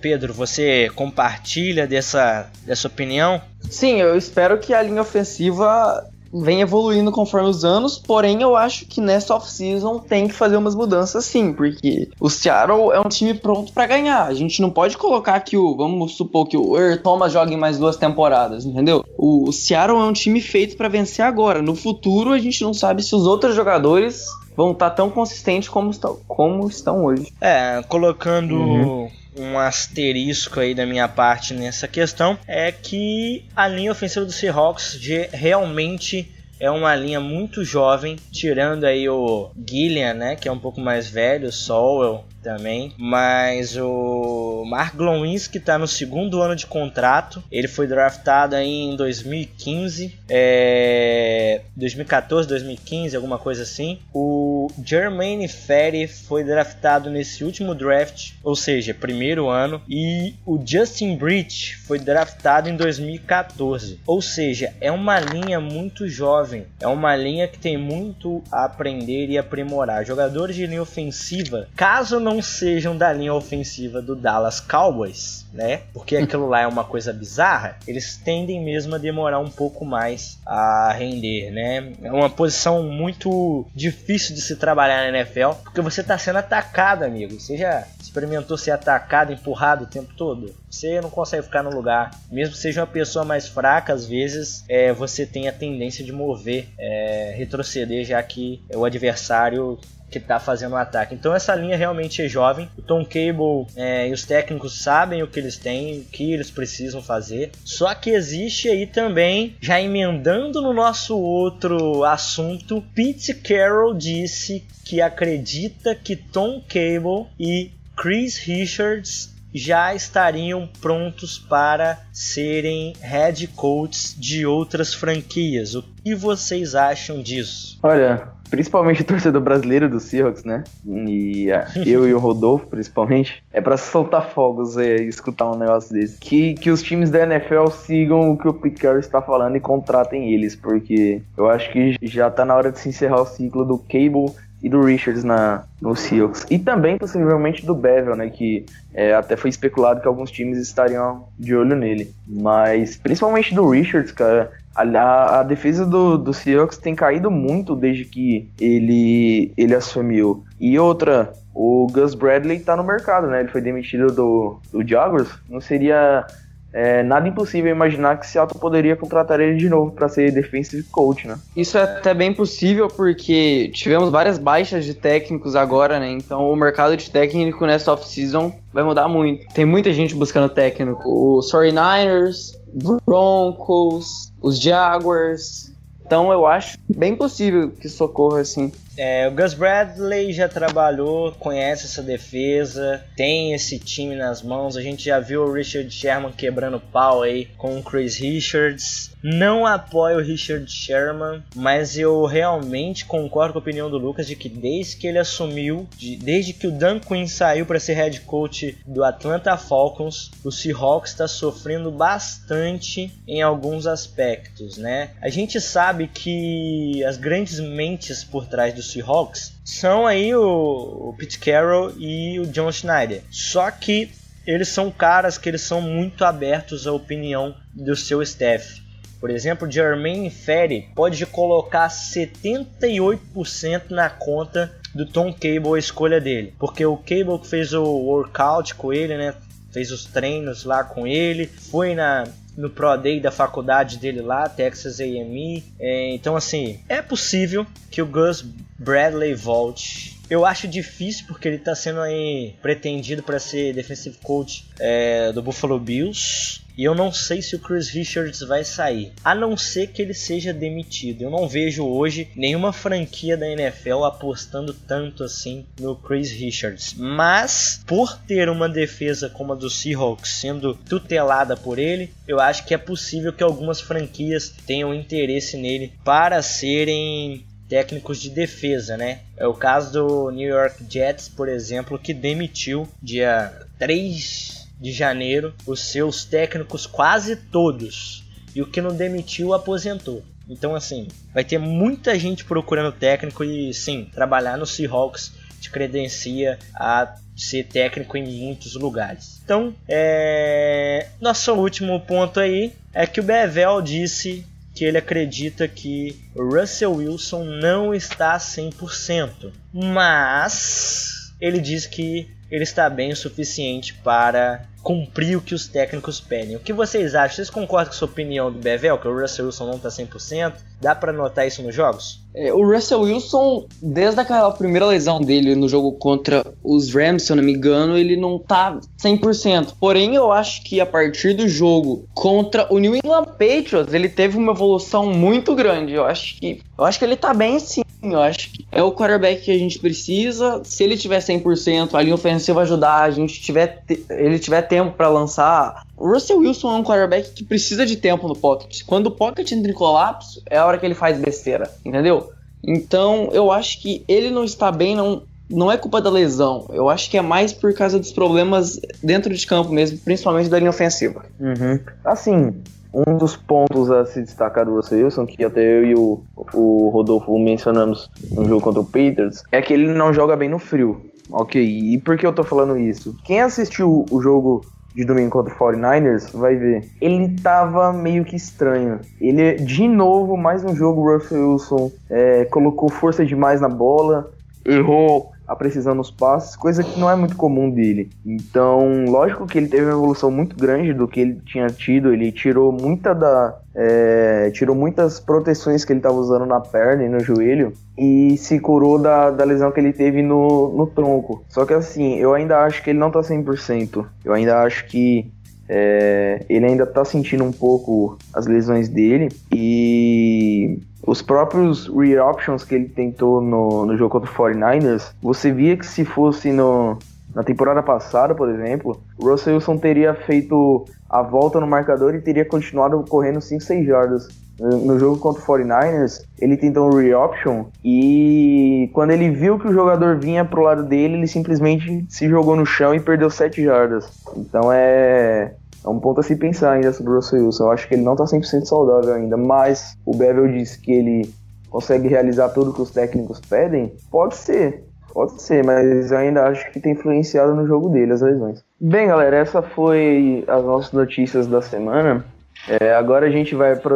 Pedro, 0.00 0.34
você 0.34 0.90
compartilha 0.94 1.86
dessa, 1.86 2.50
dessa 2.64 2.88
opinião? 2.88 3.40
Sim, 3.70 4.00
eu 4.00 4.16
espero 4.16 4.58
que 4.58 4.74
a 4.74 4.82
linha 4.82 5.00
ofensiva 5.00 6.06
vem 6.32 6.60
evoluindo 6.60 7.10
conforme 7.10 7.48
os 7.48 7.64
anos, 7.64 7.98
porém 7.98 8.42
eu 8.42 8.56
acho 8.56 8.86
que 8.86 9.00
nessa 9.00 9.34
off-season 9.34 9.98
tem 9.98 10.28
que 10.28 10.34
fazer 10.34 10.56
umas 10.56 10.74
mudanças 10.74 11.24
sim, 11.24 11.52
porque 11.52 12.08
o 12.20 12.28
Seattle 12.28 12.92
é 12.92 13.00
um 13.00 13.08
time 13.08 13.34
pronto 13.34 13.72
para 13.72 13.86
ganhar. 13.86 14.26
A 14.26 14.34
gente 14.34 14.60
não 14.60 14.70
pode 14.70 14.96
colocar 14.96 15.40
que 15.40 15.56
o, 15.56 15.76
vamos 15.76 16.16
supor 16.16 16.46
que 16.46 16.56
o 16.56 16.76
Earl 16.76 16.98
Thomas 16.98 17.32
jogue 17.32 17.56
mais 17.56 17.78
duas 17.78 17.96
temporadas, 17.96 18.64
entendeu? 18.64 19.04
O, 19.16 19.48
o 19.48 19.52
Seattle 19.52 19.98
é 19.98 20.04
um 20.04 20.12
time 20.12 20.40
feito 20.40 20.76
para 20.76 20.88
vencer 20.88 21.24
agora. 21.24 21.62
No 21.62 21.74
futuro 21.74 22.32
a 22.32 22.38
gente 22.38 22.62
não 22.62 22.74
sabe 22.74 23.02
se 23.02 23.14
os 23.14 23.26
outros 23.26 23.54
jogadores 23.54 24.26
vão 24.58 24.72
estar 24.72 24.90
tá 24.90 24.96
tão 24.96 25.08
consistentes 25.08 25.68
como 25.68 25.88
estão, 25.88 26.18
como 26.26 26.68
estão 26.68 27.04
hoje. 27.04 27.32
É, 27.40 27.80
colocando 27.88 28.56
uhum 28.56 29.10
um 29.38 29.56
asterisco 29.56 30.58
aí 30.58 30.74
da 30.74 30.84
minha 30.84 31.06
parte 31.06 31.54
nessa 31.54 31.86
questão 31.86 32.36
é 32.44 32.72
que 32.72 33.44
a 33.54 33.68
linha 33.68 33.92
ofensiva 33.92 34.26
do 34.26 34.32
Seahawks 34.32 34.98
de, 34.98 35.28
realmente 35.32 36.28
é 36.58 36.68
uma 36.68 36.92
linha 36.96 37.20
muito 37.20 37.64
jovem, 37.64 38.16
tirando 38.32 38.82
aí 38.82 39.08
o 39.08 39.50
Gillian, 39.64 40.14
né, 40.14 40.34
que 40.34 40.48
é 40.48 40.52
um 40.52 40.58
pouco 40.58 40.80
mais 40.80 41.08
velho, 41.08 41.48
o 41.48 41.52
Sowell, 41.52 42.24
também. 42.48 42.94
Mas 42.96 43.76
o 43.76 44.64
Mark 44.66 44.96
Glowinski 44.96 45.58
está 45.58 45.76
no 45.76 45.86
segundo 45.86 46.40
ano 46.40 46.56
de 46.56 46.66
contrato. 46.66 47.44
Ele 47.52 47.68
foi 47.68 47.86
draftado 47.86 48.56
aí 48.56 48.70
em 48.70 48.96
2015, 48.96 50.18
é, 50.30 51.60
2014, 51.76 52.48
2015, 52.48 53.14
alguma 53.14 53.38
coisa 53.38 53.64
assim. 53.64 53.98
O 54.14 54.68
Jermaine 54.82 55.46
Ferry 55.46 56.08
foi 56.08 56.42
draftado 56.42 57.10
nesse 57.10 57.44
último 57.44 57.74
draft, 57.74 58.32
ou 58.42 58.56
seja, 58.56 58.94
primeiro 58.94 59.48
ano. 59.48 59.82
E 59.86 60.34
o 60.46 60.58
Justin 60.64 61.16
Breach 61.16 61.76
foi 61.76 61.98
draftado 61.98 62.70
em 62.70 62.76
2014. 62.76 64.00
Ou 64.06 64.22
seja, 64.22 64.72
é 64.80 64.90
uma 64.90 65.20
linha 65.20 65.60
muito 65.60 66.08
jovem. 66.08 66.64
É 66.80 66.86
uma 66.86 67.14
linha 67.14 67.46
que 67.46 67.58
tem 67.58 67.76
muito 67.76 68.42
a 68.50 68.64
aprender 68.64 69.28
e 69.28 69.36
aprimorar. 69.36 70.06
Jogadores 70.06 70.56
de 70.56 70.66
linha 70.66 70.80
ofensiva, 70.80 71.68
caso 71.76 72.18
não 72.18 72.37
sejam 72.42 72.96
da 72.96 73.12
linha 73.12 73.34
ofensiva 73.34 74.00
do 74.00 74.14
Dallas 74.14 74.60
Cowboys, 74.60 75.46
né? 75.52 75.82
Porque 75.92 76.16
aquilo 76.16 76.48
lá 76.48 76.60
é 76.60 76.66
uma 76.66 76.84
coisa 76.84 77.12
bizarra, 77.12 77.78
eles 77.86 78.16
tendem 78.16 78.62
mesmo 78.62 78.94
a 78.94 78.98
demorar 78.98 79.38
um 79.38 79.50
pouco 79.50 79.84
mais 79.84 80.38
a 80.46 80.92
render, 80.92 81.50
né? 81.50 81.92
É 82.02 82.12
uma 82.12 82.30
posição 82.30 82.82
muito 82.82 83.66
difícil 83.74 84.34
de 84.34 84.40
se 84.40 84.56
trabalhar 84.56 85.10
na 85.10 85.18
NFL, 85.18 85.50
porque 85.62 85.80
você 85.80 86.00
está 86.00 86.16
sendo 86.18 86.38
atacado, 86.38 87.04
amigo. 87.04 87.38
Você 87.38 87.56
já 87.56 87.86
experimentou 88.00 88.56
ser 88.56 88.70
atacado, 88.70 89.32
empurrado 89.32 89.84
o 89.84 89.86
tempo 89.86 90.12
todo? 90.16 90.54
Você 90.70 91.00
não 91.00 91.10
consegue 91.10 91.42
ficar 91.42 91.62
no 91.62 91.70
lugar. 91.70 92.10
Mesmo 92.30 92.54
que 92.54 92.60
seja 92.60 92.80
uma 92.80 92.86
pessoa 92.86 93.24
mais 93.24 93.48
fraca, 93.48 93.92
às 93.92 94.06
vezes 94.06 94.64
é, 94.68 94.92
você 94.92 95.26
tem 95.26 95.48
a 95.48 95.52
tendência 95.52 96.04
de 96.04 96.12
mover, 96.12 96.68
é, 96.78 97.34
retroceder, 97.36 98.04
já 98.04 98.22
que 98.22 98.62
o 98.74 98.84
adversário 98.84 99.78
que 100.10 100.18
está 100.18 100.38
fazendo 100.40 100.72
o 100.72 100.76
ataque. 100.76 101.14
Então 101.14 101.34
essa 101.34 101.54
linha 101.54 101.76
realmente 101.76 102.22
é 102.22 102.28
jovem. 102.28 102.68
O 102.76 102.82
Tom 102.82 103.04
Cable 103.04 103.66
é, 103.76 104.08
e 104.08 104.12
os 104.12 104.24
técnicos 104.24 104.82
sabem 104.82 105.22
o 105.22 105.26
que 105.26 105.38
eles 105.38 105.56
têm, 105.56 106.00
o 106.00 106.04
que 106.04 106.32
eles 106.32 106.50
precisam 106.50 107.02
fazer. 107.02 107.52
Só 107.64 107.94
que 107.94 108.10
existe 108.10 108.68
aí 108.68 108.86
também, 108.86 109.56
já 109.60 109.80
emendando 109.80 110.60
no 110.60 110.72
nosso 110.72 111.16
outro 111.18 112.04
assunto, 112.04 112.82
Pete 112.94 113.34
Carroll 113.34 113.94
disse 113.94 114.64
que 114.84 115.00
acredita 115.00 115.94
que 115.94 116.16
Tom 116.16 116.62
Cable 116.66 117.26
e 117.38 117.70
Chris 117.96 118.38
Richards 118.38 119.36
já 119.52 119.94
estariam 119.94 120.68
prontos 120.80 121.38
para 121.38 121.98
serem 122.12 122.94
head 123.00 123.46
coaches 123.48 124.14
de 124.16 124.46
outras 124.46 124.94
franquias. 124.94 125.74
O 125.74 125.82
que 125.82 126.14
vocês 126.14 126.74
acham 126.74 127.22
disso? 127.22 127.78
Olha, 127.82 128.28
principalmente 128.50 129.02
o 129.02 129.04
torcedor 129.04 129.40
brasileiro 129.40 129.88
do 129.88 130.00
Seahawks, 130.00 130.44
né? 130.44 130.64
E 130.86 131.48
eu 131.86 132.08
e 132.08 132.14
o 132.14 132.18
Rodolfo, 132.18 132.66
principalmente, 132.66 133.42
é 133.52 133.60
para 133.60 133.76
soltar 133.76 134.30
fogos 134.30 134.76
e 134.76 134.96
escutar 135.04 135.50
um 135.50 135.58
negócio 135.58 135.92
desse. 135.92 136.18
Que, 136.18 136.54
que 136.54 136.70
os 136.70 136.82
times 136.82 137.10
da 137.10 137.22
NFL 137.22 137.68
sigam 137.68 138.30
o 138.30 138.36
que 138.36 138.48
o 138.48 138.54
Pete 138.54 138.80
Carroll 138.80 139.00
está 139.00 139.20
falando 139.22 139.56
e 139.56 139.60
contratem 139.60 140.32
eles, 140.32 140.56
porque 140.56 141.22
eu 141.36 141.48
acho 141.48 141.70
que 141.72 141.96
já 142.02 142.30
tá 142.30 142.44
na 142.44 142.54
hora 142.54 142.72
de 142.72 142.78
se 142.78 142.88
encerrar 142.88 143.22
o 143.22 143.26
ciclo 143.26 143.64
do 143.64 143.78
Cable 143.78 144.34
e 144.62 144.68
do 144.68 144.82
Richards 144.82 145.22
na, 145.22 145.64
no 145.80 145.94
Seahawks. 145.94 146.46
E 146.50 146.58
também, 146.58 146.98
possivelmente, 146.98 147.64
do 147.64 147.74
Bevel, 147.74 148.16
né? 148.16 148.28
Que 148.28 148.66
é, 148.92 149.14
até 149.14 149.36
foi 149.36 149.50
especulado 149.50 150.00
que 150.00 150.08
alguns 150.08 150.30
times 150.30 150.58
estariam 150.58 151.28
de 151.38 151.54
olho 151.54 151.76
nele. 151.76 152.12
Mas, 152.26 152.96
principalmente 152.96 153.54
do 153.54 153.68
Richards, 153.68 154.12
cara, 154.12 154.50
a, 154.74 155.40
a, 155.40 155.42
defesa 155.42 155.84
do, 155.84 156.16
do 156.16 156.32
Seahawks 156.32 156.78
tem 156.78 156.94
caído 156.94 157.30
muito 157.30 157.74
desde 157.74 158.04
que 158.04 158.48
ele, 158.60 159.52
ele 159.56 159.74
assumiu. 159.74 160.44
E 160.60 160.78
outra, 160.78 161.32
o 161.54 161.88
Gus 161.90 162.14
Bradley 162.14 162.60
tá 162.60 162.76
no 162.76 162.84
mercado, 162.84 163.26
né? 163.26 163.40
Ele 163.40 163.48
foi 163.48 163.60
demitido 163.60 164.12
do, 164.12 164.60
do 164.70 164.86
Jaguars. 164.86 165.28
Não 165.48 165.60
seria 165.60 166.24
é 166.72 167.02
nada 167.02 167.26
impossível 167.26 167.70
imaginar 167.70 168.18
que 168.18 168.26
Seattle 168.26 168.60
poderia 168.60 168.94
contratar 168.94 169.40
ele 169.40 169.56
de 169.56 169.68
novo 169.68 169.90
para 169.92 170.08
ser 170.08 170.30
defensive 170.32 170.82
coach, 170.84 171.26
né? 171.26 171.38
Isso 171.56 171.78
é 171.78 171.82
até 171.82 172.12
bem 172.12 172.32
possível 172.32 172.88
porque 172.88 173.70
tivemos 173.72 174.10
várias 174.10 174.38
baixas 174.38 174.84
de 174.84 174.94
técnicos 174.94 175.56
agora, 175.56 175.98
né? 175.98 176.10
Então 176.10 176.50
o 176.50 176.56
mercado 176.56 176.96
de 176.96 177.10
técnico 177.10 177.64
nessa 177.66 177.92
off-season 177.92 178.52
vai 178.72 178.84
mudar 178.84 179.08
muito. 179.08 179.46
Tem 179.54 179.64
muita 179.64 179.92
gente 179.92 180.14
buscando 180.14 180.48
técnico. 180.48 181.38
Os 181.38 181.50
49ers, 181.50 182.58
Broncos, 183.04 184.32
os 184.40 184.60
Jaguars. 184.60 185.72
Então 186.04 186.32
eu 186.32 186.46
acho 186.46 186.78
bem 186.88 187.16
possível 187.16 187.70
que 187.70 187.88
socorra 187.88 188.40
assim. 188.40 188.72
É, 188.98 189.28
o 189.28 189.30
Gus 189.30 189.54
Bradley 189.54 190.32
já 190.32 190.48
trabalhou, 190.48 191.30
conhece 191.30 191.86
essa 191.86 192.02
defesa, 192.02 193.04
tem 193.14 193.54
esse 193.54 193.78
time 193.78 194.16
nas 194.16 194.42
mãos. 194.42 194.76
A 194.76 194.82
gente 194.82 195.04
já 195.04 195.20
viu 195.20 195.44
o 195.44 195.52
Richard 195.52 195.88
Sherman 195.88 196.32
quebrando 196.32 196.80
pau 196.80 197.22
aí 197.22 197.46
com 197.56 197.78
o 197.78 197.82
Chris 197.82 198.16
Richards. 198.16 199.12
Não 199.22 199.64
apoio 199.64 200.18
o 200.18 200.22
Richard 200.22 200.68
Sherman, 200.70 201.44
mas 201.54 201.96
eu 201.96 202.24
realmente 202.24 203.04
concordo 203.04 203.52
com 203.52 203.58
a 203.58 203.62
opinião 203.62 203.88
do 203.88 203.98
Lucas 203.98 204.26
de 204.26 204.34
que 204.34 204.48
desde 204.48 204.96
que 204.96 205.06
ele 205.06 205.18
assumiu, 205.18 205.88
de, 205.96 206.16
desde 206.16 206.52
que 206.52 206.66
o 206.66 206.72
Dan 206.72 206.98
Quinn 206.98 207.26
saiu 207.26 207.66
para 207.66 207.78
ser 207.78 207.94
head 207.94 208.20
coach 208.22 208.76
do 208.84 209.04
Atlanta 209.04 209.56
Falcons, 209.56 210.30
o 210.44 210.50
Seahawks 210.50 211.12
está 211.12 211.28
sofrendo 211.28 211.90
bastante 211.90 213.12
em 213.26 213.42
alguns 213.42 213.86
aspectos, 213.86 214.76
né? 214.76 215.10
A 215.20 215.28
gente 215.28 215.60
sabe 215.60 216.08
que 216.08 217.04
as 217.04 217.16
grandes 217.16 217.60
mentes 217.60 218.24
por 218.24 218.46
trás 218.46 218.74
do 218.74 218.87
Seahawks 218.88 219.52
são 219.64 220.06
aí 220.06 220.34
o, 220.34 221.08
o 221.08 221.14
Pete 221.16 221.38
Carroll 221.38 221.92
e 221.98 222.40
o 222.40 222.46
John 222.46 222.72
Schneider. 222.72 223.22
Só 223.30 223.70
que 223.70 224.10
eles 224.46 224.68
são 224.68 224.90
caras 224.90 225.36
que 225.36 225.48
eles 225.48 225.60
são 225.60 225.80
muito 225.80 226.24
abertos 226.24 226.86
à 226.86 226.92
opinião 226.92 227.54
do 227.74 227.94
seu 227.94 228.22
staff. 228.22 228.82
Por 229.20 229.30
exemplo, 229.30 229.70
Jermaine 229.70 230.30
Ferry 230.30 230.88
pode 230.94 231.24
colocar 231.26 231.88
78% 231.88 233.90
na 233.90 234.08
conta 234.08 234.72
do 234.94 235.04
Tom 235.04 235.32
Cable 235.32 235.74
a 235.74 235.78
escolha 235.78 236.20
dele, 236.20 236.54
porque 236.58 236.86
o 236.86 236.96
Cable 236.96 237.44
fez 237.44 237.72
o 237.72 237.84
workout 237.84 238.74
com 238.74 238.92
ele, 238.92 239.16
né, 239.16 239.34
fez 239.70 239.90
os 239.90 240.04
treinos 240.04 240.64
lá 240.64 240.82
com 240.82 241.06
ele, 241.06 241.46
foi 241.46 241.94
na 241.94 242.26
no 242.58 242.68
Pro 242.68 242.96
Day 242.96 243.20
da 243.20 243.30
faculdade 243.30 243.98
dele 243.98 244.20
lá, 244.20 244.48
Texas 244.48 244.98
A&M. 244.98 245.62
É, 245.78 246.12
então 246.12 246.34
assim, 246.34 246.80
é 246.88 247.00
possível 247.00 247.64
que 247.88 248.02
o 248.02 248.06
Gus 248.06 248.44
Bradley 248.76 249.32
volte. 249.32 250.17
Eu 250.30 250.44
acho 250.44 250.68
difícil 250.68 251.24
porque 251.26 251.48
ele 251.48 251.56
está 251.56 251.74
sendo 251.74 252.00
aí 252.00 252.54
pretendido 252.60 253.22
para 253.22 253.38
ser 253.38 253.74
defensive 253.74 254.18
coach 254.22 254.66
é, 254.78 255.32
do 255.32 255.42
Buffalo 255.42 255.78
Bills. 255.78 256.60
E 256.78 256.84
eu 256.84 256.94
não 256.94 257.10
sei 257.10 257.42
se 257.42 257.56
o 257.56 257.58
Chris 257.58 257.88
Richards 257.88 258.38
vai 258.38 258.62
sair, 258.62 259.12
a 259.24 259.34
não 259.34 259.56
ser 259.56 259.88
que 259.88 260.00
ele 260.00 260.14
seja 260.14 260.52
demitido. 260.52 261.22
Eu 261.22 261.30
não 261.30 261.48
vejo 261.48 261.84
hoje 261.84 262.28
nenhuma 262.36 262.72
franquia 262.72 263.36
da 263.36 263.48
NFL 263.48 264.04
apostando 264.04 264.72
tanto 264.72 265.24
assim 265.24 265.66
no 265.80 265.96
Chris 265.96 266.30
Richards. 266.30 266.94
Mas 266.96 267.82
por 267.84 268.16
ter 268.16 268.48
uma 268.48 268.68
defesa 268.68 269.28
como 269.28 269.54
a 269.54 269.56
do 269.56 269.68
Seahawks 269.68 270.30
sendo 270.34 270.72
tutelada 270.72 271.56
por 271.56 271.80
ele, 271.80 272.14
eu 272.28 272.38
acho 272.38 272.64
que 272.64 272.72
é 272.72 272.78
possível 272.78 273.32
que 273.32 273.42
algumas 273.42 273.80
franquias 273.80 274.54
tenham 274.64 274.94
interesse 274.94 275.56
nele 275.56 275.92
para 276.04 276.40
serem 276.42 277.44
técnicos 277.68 278.20
de 278.20 278.30
defesa, 278.30 278.96
né? 278.96 279.20
É 279.36 279.46
o 279.46 279.54
caso 279.54 279.92
do 279.92 280.30
New 280.30 280.48
York 280.48 280.84
Jets, 280.88 281.28
por 281.28 281.48
exemplo, 281.48 281.98
que 281.98 282.14
demitiu 282.14 282.88
dia 283.02 283.52
3 283.78 284.68
de 284.80 284.92
janeiro 284.92 285.54
os 285.66 285.80
seus 285.80 286.24
técnicos 286.24 286.86
quase 286.86 287.36
todos. 287.36 288.24
E 288.54 288.62
o 288.62 288.66
que 288.66 288.80
não 288.80 288.94
demitiu 288.94 289.52
aposentou. 289.52 290.22
Então, 290.48 290.74
assim, 290.74 291.08
vai 291.34 291.44
ter 291.44 291.58
muita 291.58 292.18
gente 292.18 292.44
procurando 292.44 292.90
técnico 292.90 293.44
e, 293.44 293.74
sim, 293.74 294.08
trabalhar 294.14 294.56
no 294.56 294.66
Seahawks 294.66 295.32
te 295.60 295.70
credencia 295.70 296.58
a 296.74 297.16
ser 297.36 297.64
técnico 297.64 298.16
em 298.16 298.24
muitos 298.24 298.74
lugares. 298.74 299.40
Então, 299.44 299.74
é... 299.88 301.08
nosso 301.20 301.52
último 301.54 302.00
ponto 302.00 302.40
aí 302.40 302.72
é 302.94 303.06
que 303.06 303.20
o 303.20 303.22
Bevel 303.22 303.82
disse 303.82 304.44
que 304.78 304.84
ele 304.84 304.96
acredita 304.96 305.66
que 305.66 306.16
Russell 306.36 306.92
Wilson 306.92 307.42
não 307.42 307.92
está 307.92 308.38
100%, 308.38 309.52
mas 309.72 311.34
ele 311.40 311.58
diz 311.58 311.84
que 311.84 312.30
ele 312.48 312.62
está 312.62 312.88
bem 312.88 313.10
o 313.10 313.16
suficiente 313.16 313.92
para 313.94 314.68
cumprir 314.82 315.36
o 315.36 315.40
que 315.40 315.54
os 315.54 315.66
técnicos 315.66 316.20
pedem. 316.20 316.56
O 316.56 316.60
que 316.60 316.72
vocês 316.72 317.14
acham? 317.14 317.36
Vocês 317.36 317.50
concordam 317.50 317.92
com 317.92 317.98
sua 317.98 318.08
opinião 318.08 318.50
do 318.50 318.58
Bevel, 318.58 318.98
que 318.98 319.08
o 319.08 319.20
Russell 319.20 319.46
Wilson 319.46 319.66
não 319.66 319.76
está 319.76 319.88
100%? 319.88 320.54
Dá 320.80 320.94
para 320.94 321.12
notar 321.12 321.46
isso 321.46 321.62
nos 321.62 321.74
jogos? 321.74 322.20
É, 322.34 322.52
o 322.52 322.64
Russell 322.64 323.00
Wilson, 323.00 323.66
desde 323.82 324.20
aquela 324.20 324.50
primeira 324.52 324.86
lesão 324.86 325.20
dele 325.20 325.56
no 325.56 325.68
jogo 325.68 325.92
contra 325.92 326.46
os 326.62 326.94
Rams, 326.94 327.24
se 327.24 327.32
eu 327.32 327.36
não 327.36 327.42
me 327.42 327.52
engano, 327.52 327.98
ele 327.98 328.16
não 328.16 328.38
tá 328.38 328.78
100%. 329.02 329.74
Porém, 329.80 330.14
eu 330.14 330.30
acho 330.30 330.62
que 330.62 330.80
a 330.80 330.86
partir 330.86 331.34
do 331.34 331.48
jogo 331.48 332.06
contra 332.14 332.72
o 332.72 332.78
New 332.78 332.94
England 332.94 333.24
Patriots, 333.24 333.92
ele 333.92 334.08
teve 334.08 334.36
uma 334.36 334.52
evolução 334.52 335.06
muito 335.06 335.54
grande. 335.54 335.94
Eu 335.94 336.04
acho 336.04 336.36
que, 336.36 336.62
eu 336.78 336.84
acho 336.84 336.98
que 336.98 337.04
ele 337.04 337.16
tá 337.16 337.34
bem 337.34 337.58
sim. 337.58 337.82
Eu 338.00 338.20
acho 338.20 338.52
que 338.52 338.64
é 338.70 338.80
o 338.80 338.92
quarterback 338.92 339.42
que 339.42 339.50
a 339.50 339.58
gente 339.58 339.78
precisa. 339.80 340.62
Se 340.64 340.84
ele 340.84 340.96
tiver 340.96 341.18
100%, 341.18 341.94
a 341.94 342.02
linha 342.02 342.14
ofensiva 342.14 342.60
ajudar, 342.62 343.02
a 343.02 343.10
gente 343.10 343.40
tiver 343.40 343.82
ele 344.08 344.38
tiver 344.38 344.62
tempo 344.68 344.92
para 344.96 345.08
lançar. 345.08 345.82
O 345.96 346.08
Russell 346.08 346.38
Wilson 346.38 346.70
é 346.70 346.76
um 346.76 346.84
quarterback 346.84 347.32
que 347.32 347.44
precisa 347.44 347.84
de 347.84 347.96
tempo 347.96 348.28
no 348.28 348.36
pocket. 348.36 348.82
Quando 348.86 349.06
o 349.06 349.10
pocket 349.10 349.50
entra 349.52 349.70
em 349.70 349.74
colapso, 349.74 350.42
é 350.48 350.58
a 350.58 350.66
hora 350.66 350.78
que 350.78 350.86
ele 350.86 350.94
faz 350.94 351.18
besteira, 351.18 351.70
entendeu? 351.84 352.30
Então, 352.62 353.30
eu 353.32 353.50
acho 353.50 353.80
que 353.80 354.04
ele 354.08 354.30
não 354.30 354.44
está 354.44 354.70
bem, 354.70 354.94
não, 354.94 355.22
não 355.48 355.70
é 355.70 355.76
culpa 355.76 356.00
da 356.00 356.10
lesão. 356.10 356.66
Eu 356.70 356.88
acho 356.88 357.10
que 357.10 357.16
é 357.16 357.22
mais 357.22 357.52
por 357.52 357.72
causa 357.72 357.98
dos 357.98 358.12
problemas 358.12 358.80
dentro 359.02 359.34
de 359.34 359.46
campo 359.46 359.72
mesmo, 359.72 359.98
principalmente 359.98 360.48
da 360.48 360.58
linha 360.58 360.70
ofensiva. 360.70 361.24
Uhum. 361.40 361.78
Assim, 362.04 362.54
um 362.92 363.16
dos 363.16 363.36
pontos 363.36 363.90
a 363.90 364.04
se 364.04 364.22
destacar 364.22 364.64
do 364.64 364.74
Russell 364.74 365.04
Wilson, 365.04 365.26
que 365.26 365.44
até 365.44 365.60
eu 365.62 365.84
e 365.86 365.94
o, 365.94 366.22
o 366.52 366.88
Rodolfo 366.90 367.38
mencionamos 367.38 368.10
no 368.30 368.44
jogo 368.44 368.60
contra 368.60 368.80
o 368.80 368.84
Patriots, 368.84 369.42
é 369.52 369.60
que 369.60 369.72
ele 369.72 369.92
não 369.92 370.12
joga 370.12 370.36
bem 370.36 370.48
no 370.48 370.58
frio. 370.58 371.07
Ok, 371.30 371.62
e 371.62 371.98
por 372.00 372.16
que 372.16 372.26
eu 372.26 372.32
tô 372.32 372.42
falando 372.42 372.76
isso? 372.76 373.14
Quem 373.24 373.40
assistiu 373.40 374.06
o 374.10 374.20
jogo 374.20 374.62
de 374.94 375.04
domingo 375.04 375.30
contra 375.30 375.54
o 375.54 375.56
49ers 375.56 376.32
vai 376.32 376.56
ver. 376.56 376.88
Ele 377.00 377.36
tava 377.40 377.92
meio 377.92 378.24
que 378.24 378.34
estranho. 378.34 379.00
Ele, 379.20 379.54
de 379.54 379.86
novo, 379.86 380.36
mais 380.36 380.64
um 380.64 380.74
jogo, 380.74 381.02
o 381.02 381.14
Russell 381.14 381.52
Wilson 381.52 381.90
é, 382.10 382.44
colocou 382.46 382.88
força 382.88 383.24
demais 383.24 383.60
na 383.60 383.68
bola, 383.68 384.28
errou 384.66 385.30
a 385.48 385.56
precisão 385.56 385.94
nos 385.94 386.10
passes, 386.10 386.54
coisa 386.54 386.84
que 386.84 387.00
não 387.00 387.10
é 387.10 387.16
muito 387.16 387.34
comum 387.34 387.70
dele. 387.70 388.10
Então, 388.24 389.06
lógico 389.06 389.46
que 389.46 389.56
ele 389.56 389.68
teve 389.68 389.84
uma 389.84 389.92
evolução 389.92 390.30
muito 390.30 390.54
grande 390.54 390.92
do 390.92 391.08
que 391.08 391.20
ele 391.20 391.40
tinha 391.46 391.68
tido, 391.68 392.12
ele 392.12 392.30
tirou 392.30 392.70
muita 392.70 393.14
da. 393.14 393.58
É, 393.74 394.50
tirou 394.50 394.74
muitas 394.74 395.20
proteções 395.20 395.84
que 395.84 395.92
ele 395.92 396.00
estava 396.00 396.16
usando 396.16 396.44
na 396.44 396.60
perna 396.60 397.04
e 397.04 397.08
no 397.08 397.20
joelho 397.20 397.72
e 397.96 398.36
se 398.36 398.58
curou 398.58 398.98
da, 398.98 399.30
da 399.30 399.44
lesão 399.44 399.70
que 399.70 399.78
ele 399.78 399.92
teve 399.92 400.20
no, 400.20 400.76
no 400.76 400.86
tronco. 400.86 401.44
Só 401.48 401.64
que 401.64 401.72
assim, 401.72 402.16
eu 402.16 402.34
ainda 402.34 402.58
acho 402.58 402.82
que 402.82 402.90
ele 402.90 402.98
não 402.98 403.10
tá 403.10 403.20
100%. 403.20 404.04
Eu 404.24 404.32
ainda 404.32 404.62
acho 404.62 404.84
que 404.86 405.30
é, 405.68 406.44
ele 406.48 406.66
ainda 406.66 406.86
tá 406.86 407.04
sentindo 407.04 407.44
um 407.44 407.52
pouco 407.52 408.18
as 408.32 408.46
lesões 408.46 408.88
dele 408.88 409.28
e 409.52 410.80
os 411.08 411.22
próprios 411.22 411.88
re-options 411.88 412.64
que 412.64 412.74
ele 412.74 412.88
tentou 412.88 413.40
no, 413.40 413.86
no 413.86 413.96
jogo 413.96 414.10
contra 414.10 414.30
o 414.30 414.34
49ers, 414.34 415.10
você 415.22 415.50
via 415.50 415.74
que 415.74 415.86
se 415.86 416.04
fosse 416.04 416.52
no, 416.52 416.98
na 417.34 417.42
temporada 417.42 417.82
passada, 417.82 418.34
por 418.34 418.50
exemplo, 418.50 419.00
o 419.16 419.26
Russell 419.26 419.54
Wilson 419.54 419.78
teria 419.78 420.12
feito 420.12 420.84
a 421.08 421.22
volta 421.22 421.58
no 421.58 421.66
marcador 421.66 422.14
e 422.14 422.20
teria 422.20 422.44
continuado 422.44 423.02
correndo 423.08 423.40
5, 423.40 423.62
6 423.62 423.86
jardas. 423.86 424.28
No 424.58 424.98
jogo 424.98 425.18
contra 425.18 425.40
o 425.40 425.46
49ers, 425.46 426.24
ele 426.38 426.56
tentou 426.56 426.92
um 426.92 426.96
re-option 426.98 427.66
e 427.82 428.90
quando 428.92 429.12
ele 429.12 429.30
viu 429.30 429.56
que 429.56 429.68
o 429.68 429.72
jogador 429.72 430.18
vinha 430.18 430.44
pro 430.44 430.62
lado 430.62 430.82
dele, 430.82 431.14
ele 431.14 431.28
simplesmente 431.28 432.04
se 432.08 432.28
jogou 432.28 432.56
no 432.56 432.66
chão 432.66 432.92
e 432.92 433.00
perdeu 433.00 433.30
7 433.30 433.64
jardas. 433.64 434.10
Então 434.36 434.72
é, 434.72 435.54
é 435.84 435.88
um 435.88 435.98
ponto 435.98 436.20
a 436.20 436.22
se 436.22 436.36
pensar 436.36 436.72
ainda 436.72 436.92
sobre 436.92 437.12
o 437.12 437.16
Russell 437.16 437.44
Wilson. 437.44 437.64
Eu 437.64 437.70
acho 437.72 437.88
que 437.88 437.94
ele 437.94 438.02
não 438.02 438.12
está 438.12 438.24
100% 438.24 438.64
saudável 438.64 439.14
ainda, 439.14 439.36
mas 439.36 439.96
o 440.04 440.16
Bevel 440.16 440.48
disse 440.48 440.78
que 440.78 440.92
ele 440.92 441.32
consegue 441.70 442.08
realizar 442.08 442.48
tudo 442.50 442.72
que 442.72 442.82
os 442.82 442.90
técnicos 442.90 443.40
pedem. 443.40 443.92
Pode 444.10 444.36
ser, 444.36 444.84
pode 445.12 445.40
ser, 445.40 445.64
mas 445.64 446.12
ainda 446.12 446.46
acho 446.46 446.70
que 446.72 446.80
tem 446.80 446.92
influenciado 446.92 447.54
no 447.54 447.66
jogo 447.66 447.88
dele 447.88 448.12
as 448.12 448.22
lesões. 448.22 448.64
Bem, 448.80 449.08
galera, 449.08 449.36
essa 449.36 449.62
foi 449.62 450.44
as 450.48 450.64
nossas 450.64 450.92
notícias 450.92 451.46
da 451.46 451.62
semana. 451.62 452.24
É, 452.68 452.94
agora 452.94 453.26
a 453.26 453.30
gente 453.30 453.54
vai 453.54 453.76
para 453.76 453.94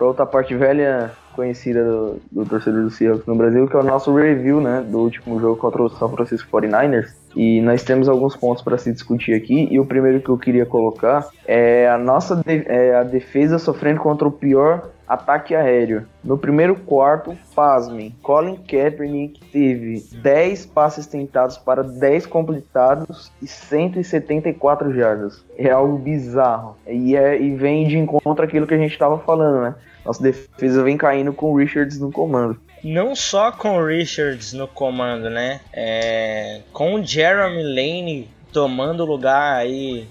outra 0.00 0.26
parte 0.26 0.54
velha 0.54 1.12
conhecida 1.34 1.84
do, 1.84 2.20
do, 2.30 2.44
torcedor 2.44 2.82
do 2.82 2.90
Seahawks 2.90 3.26
no 3.26 3.36
Brasil, 3.36 3.68
que 3.68 3.76
é 3.76 3.78
o 3.78 3.84
nosso 3.84 4.14
review 4.14 4.60
né, 4.60 4.84
do 4.86 4.98
último 4.98 5.40
jogo 5.40 5.56
contra 5.56 5.82
o 5.82 5.88
São 5.88 6.08
Francisco 6.10 6.50
49ers. 6.50 7.19
E 7.34 7.60
nós 7.60 7.82
temos 7.82 8.08
alguns 8.08 8.36
pontos 8.36 8.62
para 8.62 8.78
se 8.78 8.92
discutir 8.92 9.34
aqui. 9.34 9.68
E 9.70 9.78
o 9.78 9.84
primeiro 9.84 10.20
que 10.20 10.28
eu 10.28 10.38
queria 10.38 10.66
colocar 10.66 11.28
é 11.46 11.88
a 11.88 11.98
nossa 11.98 12.36
de, 12.36 12.64
é 12.66 12.96
a 12.96 13.02
defesa 13.02 13.58
sofrendo 13.58 14.00
contra 14.00 14.26
o 14.26 14.32
pior 14.32 14.90
ataque 15.10 15.56
aéreo. 15.56 16.06
No 16.22 16.38
primeiro 16.38 16.76
quarto, 16.76 17.36
pasmem, 17.52 18.14
Colin 18.22 18.56
Kaepernick 18.56 19.40
teve 19.50 20.04
10 20.22 20.66
passes 20.66 21.04
tentados 21.08 21.58
para 21.58 21.82
10 21.82 22.26
completados 22.26 23.32
e 23.42 23.46
174 23.48 24.92
jardas. 24.94 25.44
É 25.58 25.68
algo 25.70 25.98
bizarro. 25.98 26.76
E, 26.86 27.16
é, 27.16 27.40
e 27.40 27.56
vem 27.56 27.88
de 27.88 27.98
encontro 27.98 28.44
aquilo 28.44 28.68
que 28.68 28.74
a 28.74 28.78
gente 28.78 28.92
estava 28.92 29.18
falando, 29.18 29.62
né? 29.62 29.74
Nossa 30.04 30.22
defesa 30.22 30.82
vem 30.84 30.96
caindo 30.96 31.32
com 31.32 31.52
o 31.52 31.56
Richards 31.56 31.98
no 31.98 32.12
comando. 32.12 32.56
Não 32.82 33.14
só 33.14 33.52
com 33.52 33.76
o 33.76 33.86
Richards 33.86 34.52
no 34.52 34.66
comando, 34.66 35.28
né? 35.30 35.60
É, 35.72 36.60
com 36.72 36.94
o 36.94 37.04
Jeremy 37.04 37.62
Lane 37.62 38.30
tomando 38.52 39.04
lugar 39.04 39.56
aí 39.56 40.08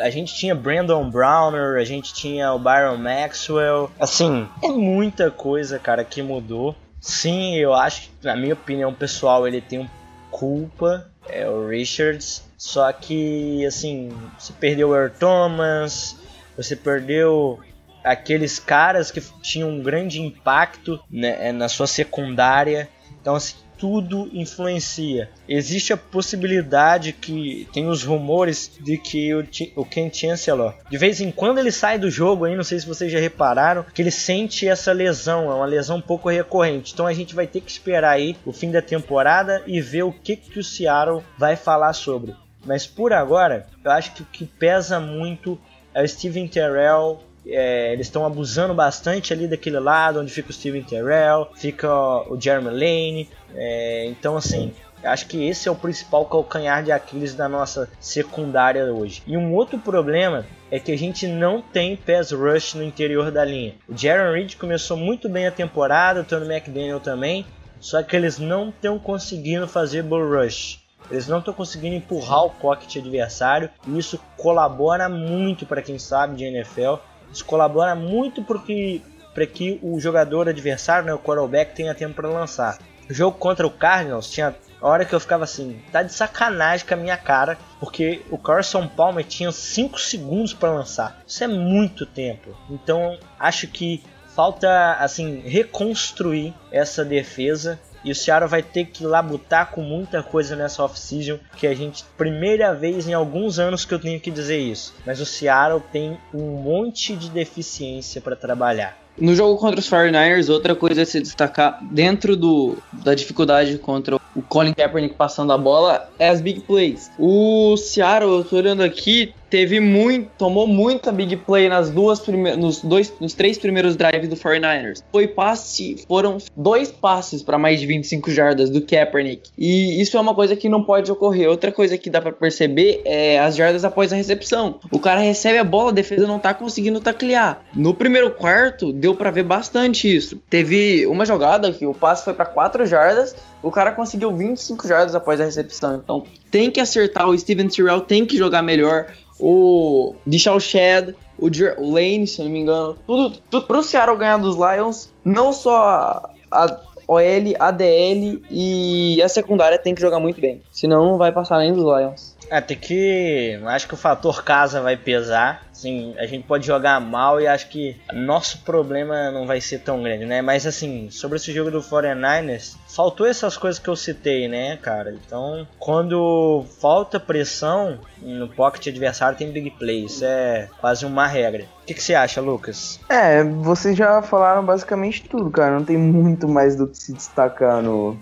a 0.00 0.10
gente 0.10 0.34
tinha 0.34 0.54
Brandon 0.54 1.08
Browner, 1.10 1.80
a 1.80 1.84
gente 1.84 2.14
tinha 2.14 2.52
o 2.52 2.58
Byron 2.58 2.96
Maxwell. 2.96 3.90
Assim, 3.98 4.48
é 4.62 4.68
muita 4.68 5.30
coisa, 5.30 5.78
cara, 5.78 6.04
que 6.04 6.22
mudou. 6.22 6.76
Sim, 7.00 7.56
eu 7.56 7.74
acho 7.74 8.02
que, 8.02 8.10
na 8.22 8.36
minha 8.36 8.54
opinião 8.54 8.94
pessoal, 8.94 9.46
ele 9.46 9.60
tem 9.60 9.90
culpa, 10.30 11.10
é 11.28 11.48
o 11.48 11.68
Richards. 11.68 12.44
Só 12.56 12.92
que, 12.92 13.66
assim, 13.66 14.16
você 14.38 14.52
perdeu 14.52 14.90
o 14.90 15.10
Thomas, 15.10 16.16
você 16.56 16.76
perdeu 16.76 17.58
aqueles 18.04 18.58
caras 18.58 19.10
que 19.10 19.20
tinham 19.40 19.70
um 19.70 19.82
grande 19.82 20.20
impacto 20.20 21.00
né, 21.10 21.52
na 21.52 21.68
sua 21.68 21.86
secundária. 21.86 22.88
Então, 23.20 23.36
assim, 23.36 23.54
tudo 23.82 24.30
influencia. 24.32 25.28
Existe 25.48 25.92
a 25.92 25.96
possibilidade 25.96 27.12
que 27.12 27.68
tem 27.72 27.88
os 27.88 28.04
rumores 28.04 28.70
de 28.80 28.96
que 28.96 29.34
o, 29.34 29.44
o 29.74 29.84
Ken 29.84 30.08
Chancellor, 30.08 30.76
de 30.88 30.96
vez 30.96 31.20
em 31.20 31.32
quando 31.32 31.58
ele 31.58 31.72
sai 31.72 31.98
do 31.98 32.08
jogo 32.08 32.44
aí, 32.44 32.54
não 32.54 32.62
sei 32.62 32.78
se 32.78 32.86
vocês 32.86 33.10
já 33.10 33.18
repararam, 33.18 33.84
que 33.92 34.00
ele 34.00 34.12
sente 34.12 34.68
essa 34.68 34.92
lesão, 34.92 35.50
é 35.50 35.54
uma 35.56 35.66
lesão 35.66 35.96
um 35.96 36.00
pouco 36.00 36.28
recorrente. 36.28 36.92
Então 36.92 37.08
a 37.08 37.12
gente 37.12 37.34
vai 37.34 37.44
ter 37.44 37.60
que 37.60 37.72
esperar 37.72 38.12
aí 38.12 38.36
o 38.46 38.52
fim 38.52 38.70
da 38.70 38.80
temporada 38.80 39.64
e 39.66 39.80
ver 39.80 40.04
o 40.04 40.12
que, 40.12 40.36
que 40.36 40.60
o 40.60 40.64
Seattle 40.64 41.24
vai 41.36 41.56
falar 41.56 41.92
sobre. 41.92 42.36
Mas 42.64 42.86
por 42.86 43.12
agora, 43.12 43.66
eu 43.84 43.90
acho 43.90 44.12
que 44.12 44.22
o 44.22 44.26
que 44.26 44.46
pesa 44.46 45.00
muito 45.00 45.58
é 45.92 46.04
o 46.04 46.08
Steven 46.08 46.46
Terrell 46.46 47.20
é, 47.46 47.92
eles 47.92 48.06
estão 48.06 48.24
abusando 48.24 48.74
bastante 48.74 49.32
ali 49.32 49.48
daquele 49.48 49.78
lado 49.78 50.20
onde 50.20 50.32
fica 50.32 50.50
o 50.50 50.52
Steven 50.52 50.82
Terrell, 50.82 51.48
fica 51.54 51.90
o 52.30 52.40
Jeremy 52.40 52.70
Lane. 52.70 53.28
É, 53.54 54.06
então, 54.06 54.36
assim, 54.36 54.72
acho 55.02 55.26
que 55.26 55.46
esse 55.46 55.68
é 55.68 55.70
o 55.70 55.76
principal 55.76 56.24
calcanhar 56.26 56.82
de 56.82 56.92
Aquiles 56.92 57.34
da 57.34 57.48
nossa 57.48 57.88
secundária 58.00 58.84
hoje. 58.92 59.22
E 59.26 59.36
um 59.36 59.54
outro 59.54 59.78
problema 59.78 60.46
é 60.70 60.78
que 60.78 60.92
a 60.92 60.98
gente 60.98 61.26
não 61.26 61.60
tem 61.60 61.96
pass 61.96 62.30
rush 62.30 62.74
no 62.74 62.82
interior 62.82 63.30
da 63.30 63.44
linha. 63.44 63.74
O 63.88 63.96
Jaron 63.96 64.32
Reed 64.32 64.56
começou 64.56 64.96
muito 64.96 65.28
bem 65.28 65.46
a 65.46 65.52
temporada, 65.52 66.20
o 66.20 66.24
Tony 66.24 66.46
McDaniel 66.46 67.00
também, 67.00 67.44
só 67.80 68.02
que 68.02 68.14
eles 68.14 68.38
não 68.38 68.68
estão 68.68 68.98
conseguindo 68.98 69.66
fazer 69.66 70.02
bull 70.02 70.30
rush. 70.30 70.80
Eles 71.10 71.26
não 71.26 71.40
estão 71.40 71.52
conseguindo 71.52 71.96
empurrar 71.96 72.44
o 72.44 72.50
pocket 72.50 72.96
adversário 72.96 73.68
e 73.86 73.98
isso 73.98 74.20
colabora 74.36 75.08
muito 75.08 75.66
para 75.66 75.82
quem 75.82 75.98
sabe 75.98 76.36
de 76.36 76.44
NFL 76.44 76.94
isso 77.32 77.44
colabora 77.44 77.94
muito 77.94 78.42
porque 78.42 79.00
para 79.34 79.46
que 79.46 79.78
o 79.82 79.98
jogador 79.98 80.48
adversário, 80.48 81.06
né, 81.06 81.14
o 81.14 81.18
quarterback, 81.18 81.74
tenha 81.74 81.94
tempo 81.94 82.14
para 82.14 82.28
lançar. 82.28 82.78
O 83.08 83.14
jogo 83.14 83.38
contra 83.38 83.66
o 83.66 83.70
Cardinals 83.70 84.30
tinha 84.30 84.54
hora 84.80 85.04
que 85.04 85.14
eu 85.14 85.20
ficava 85.20 85.44
assim, 85.44 85.80
tá 85.90 86.02
de 86.02 86.12
sacanagem 86.12 86.86
com 86.86 86.94
a 86.94 86.96
minha 86.96 87.16
cara, 87.16 87.56
porque 87.78 88.22
o 88.30 88.38
Carson 88.38 88.86
Palmer 88.86 89.24
tinha 89.24 89.52
5 89.52 89.98
segundos 89.98 90.52
para 90.52 90.72
lançar. 90.72 91.22
Isso 91.26 91.42
é 91.44 91.46
muito 91.46 92.04
tempo. 92.04 92.56
Então, 92.68 93.16
acho 93.38 93.68
que 93.68 94.02
falta 94.34 94.94
assim 94.94 95.40
reconstruir 95.40 96.54
essa 96.70 97.04
defesa 97.04 97.78
e 98.04 98.10
o 98.10 98.14
Seattle 98.14 98.48
vai 98.48 98.62
ter 98.62 98.86
que 98.86 99.04
labutar 99.04 99.70
com 99.70 99.82
muita 99.82 100.22
coisa 100.22 100.56
nessa 100.56 100.82
off-season, 100.82 101.38
que 101.56 101.66
a 101.66 101.74
gente, 101.74 102.04
primeira 102.16 102.74
vez 102.74 103.08
em 103.08 103.14
alguns 103.14 103.58
anos 103.58 103.84
que 103.84 103.94
eu 103.94 103.98
tenho 103.98 104.20
que 104.20 104.30
dizer 104.30 104.58
isso. 104.58 104.94
Mas 105.06 105.20
o 105.20 105.26
Seattle 105.26 105.82
tem 105.92 106.18
um 106.32 106.62
monte 106.62 107.14
de 107.16 107.30
deficiência 107.30 108.20
para 108.20 108.36
trabalhar. 108.36 108.98
No 109.18 109.34
jogo 109.34 109.58
contra 109.58 109.78
os 109.78 109.88
49ers, 109.88 110.48
outra 110.48 110.74
coisa 110.74 111.02
a 111.02 111.06
se 111.06 111.20
destacar 111.20 111.78
dentro 111.82 112.34
do, 112.34 112.78
da 112.92 113.14
dificuldade 113.14 113.76
contra 113.78 114.16
o 114.34 114.42
Colin 114.42 114.72
Kaepernick 114.72 115.14
passando 115.14 115.52
a 115.52 115.58
bola 115.58 116.08
é 116.18 116.28
as 116.28 116.40
big 116.40 116.60
plays. 116.60 117.10
O 117.18 117.76
Seattle, 117.76 118.38
eu 118.38 118.44
tô 118.44 118.56
olhando 118.56 118.82
aqui, 118.82 119.34
teve 119.52 119.80
muito, 119.80 120.30
tomou 120.38 120.66
muita 120.66 121.12
big 121.12 121.36
play 121.36 121.68
nas 121.68 121.90
duas 121.90 122.26
nos 122.26 122.80
dois, 122.80 123.12
nos 123.20 123.34
três 123.34 123.58
primeiros 123.58 123.94
drives 123.94 124.26
do 124.26 124.34
49ers. 124.34 125.04
Foi 125.12 125.28
passe, 125.28 126.02
foram 126.08 126.38
dois 126.56 126.90
passes 126.90 127.42
para 127.42 127.58
mais 127.58 127.78
de 127.78 127.86
25 127.86 128.30
jardas 128.30 128.70
do 128.70 128.80
Kaepernick. 128.80 129.50
E 129.58 130.00
isso 130.00 130.16
é 130.16 130.20
uma 130.22 130.34
coisa 130.34 130.56
que 130.56 130.70
não 130.70 130.82
pode 130.82 131.12
ocorrer. 131.12 131.50
Outra 131.50 131.70
coisa 131.70 131.98
que 131.98 132.08
dá 132.08 132.18
para 132.18 132.32
perceber 132.32 133.02
é 133.04 133.38
as 133.40 133.54
jardas 133.54 133.84
após 133.84 134.10
a 134.10 134.16
recepção. 134.16 134.80
O 134.90 134.98
cara 134.98 135.20
recebe 135.20 135.58
a 135.58 135.64
bola, 135.64 135.90
a 135.90 135.94
defesa 135.94 136.26
não 136.26 136.38
tá 136.38 136.54
conseguindo 136.54 136.98
taclear. 136.98 137.62
No 137.74 137.92
primeiro 137.92 138.30
quarto, 138.30 138.90
deu 138.90 139.14
para 139.14 139.30
ver 139.30 139.42
bastante 139.44 140.16
isso. 140.16 140.40
Teve 140.48 141.06
uma 141.06 141.26
jogada 141.26 141.70
que 141.70 141.84
o 141.84 141.92
passe 141.92 142.24
foi 142.24 142.32
para 142.32 142.46
4 142.46 142.86
jardas, 142.86 143.36
o 143.62 143.70
cara 143.70 143.92
conseguiu 143.92 144.34
25 144.34 144.88
jardas 144.88 145.14
após 145.14 145.42
a 145.42 145.44
recepção. 145.44 146.00
Então, 146.02 146.24
tem 146.50 146.70
que 146.70 146.80
acertar 146.80 147.28
o 147.28 147.38
Steven 147.38 147.68
Terrell, 147.68 148.00
tem 148.00 148.26
que 148.26 148.36
jogar 148.36 148.62
melhor 148.62 149.06
o 149.38 150.14
Dishal 150.26 150.60
Shed, 150.60 151.14
o, 151.38 151.46
o 151.46 151.92
Lane, 151.92 152.26
se 152.26 152.42
não 152.42 152.50
me 152.50 152.60
engano, 152.60 152.96
tudo, 153.06 153.38
tudo 153.50 153.66
pro 153.66 153.82
Seattle 153.82 154.16
ganhar 154.16 154.38
dos 154.38 154.56
Lions, 154.56 155.12
não 155.24 155.52
só 155.52 156.22
a 156.50 156.80
OL, 157.08 157.20
ADL 157.58 158.42
e 158.50 159.20
a 159.22 159.28
secundária 159.28 159.78
tem 159.78 159.94
que 159.94 160.00
jogar 160.00 160.20
muito 160.20 160.40
bem, 160.40 160.62
senão 160.70 161.04
não 161.04 161.18
vai 161.18 161.32
passar 161.32 161.58
nem 161.58 161.72
dos 161.72 161.82
Lions. 161.82 162.31
É, 162.52 162.60
tem 162.60 162.76
que. 162.76 163.58
Acho 163.64 163.88
que 163.88 163.94
o 163.94 163.96
fator 163.96 164.44
casa 164.44 164.82
vai 164.82 164.94
pesar. 164.94 165.62
Assim, 165.72 166.14
a 166.18 166.26
gente 166.26 166.46
pode 166.46 166.66
jogar 166.66 167.00
mal 167.00 167.40
e 167.40 167.46
acho 167.46 167.70
que 167.70 167.96
nosso 168.12 168.58
problema 168.58 169.30
não 169.30 169.46
vai 169.46 169.58
ser 169.58 169.78
tão 169.78 170.02
grande, 170.02 170.26
né? 170.26 170.42
Mas 170.42 170.66
assim, 170.66 171.08
sobre 171.08 171.36
esse 171.36 171.50
jogo 171.50 171.70
do 171.70 171.80
49ers, 171.80 172.76
faltou 172.94 173.26
essas 173.26 173.56
coisas 173.56 173.80
que 173.80 173.88
eu 173.88 173.96
citei, 173.96 174.48
né, 174.48 174.76
cara? 174.76 175.14
Então, 175.14 175.66
quando 175.78 176.66
falta 176.78 177.18
pressão 177.18 177.98
no 178.20 178.46
pocket 178.46 178.86
adversário, 178.88 179.38
tem 179.38 179.50
big 179.50 179.70
play. 179.70 180.04
Isso 180.04 180.22
é 180.22 180.68
quase 180.78 181.06
uma 181.06 181.26
regra. 181.26 181.64
O 181.82 181.86
que, 181.86 181.94
que 181.94 182.02
você 182.02 182.14
acha, 182.14 182.42
Lucas? 182.42 183.00
É, 183.08 183.42
vocês 183.42 183.96
já 183.96 184.20
falaram 184.20 184.62
basicamente 184.62 185.26
tudo, 185.26 185.50
cara. 185.50 185.78
Não 185.78 185.86
tem 185.86 185.96
muito 185.96 186.46
mais 186.46 186.76
do 186.76 186.86
que 186.86 186.98
se 186.98 187.14
destacar 187.14 187.80
no, 187.80 188.14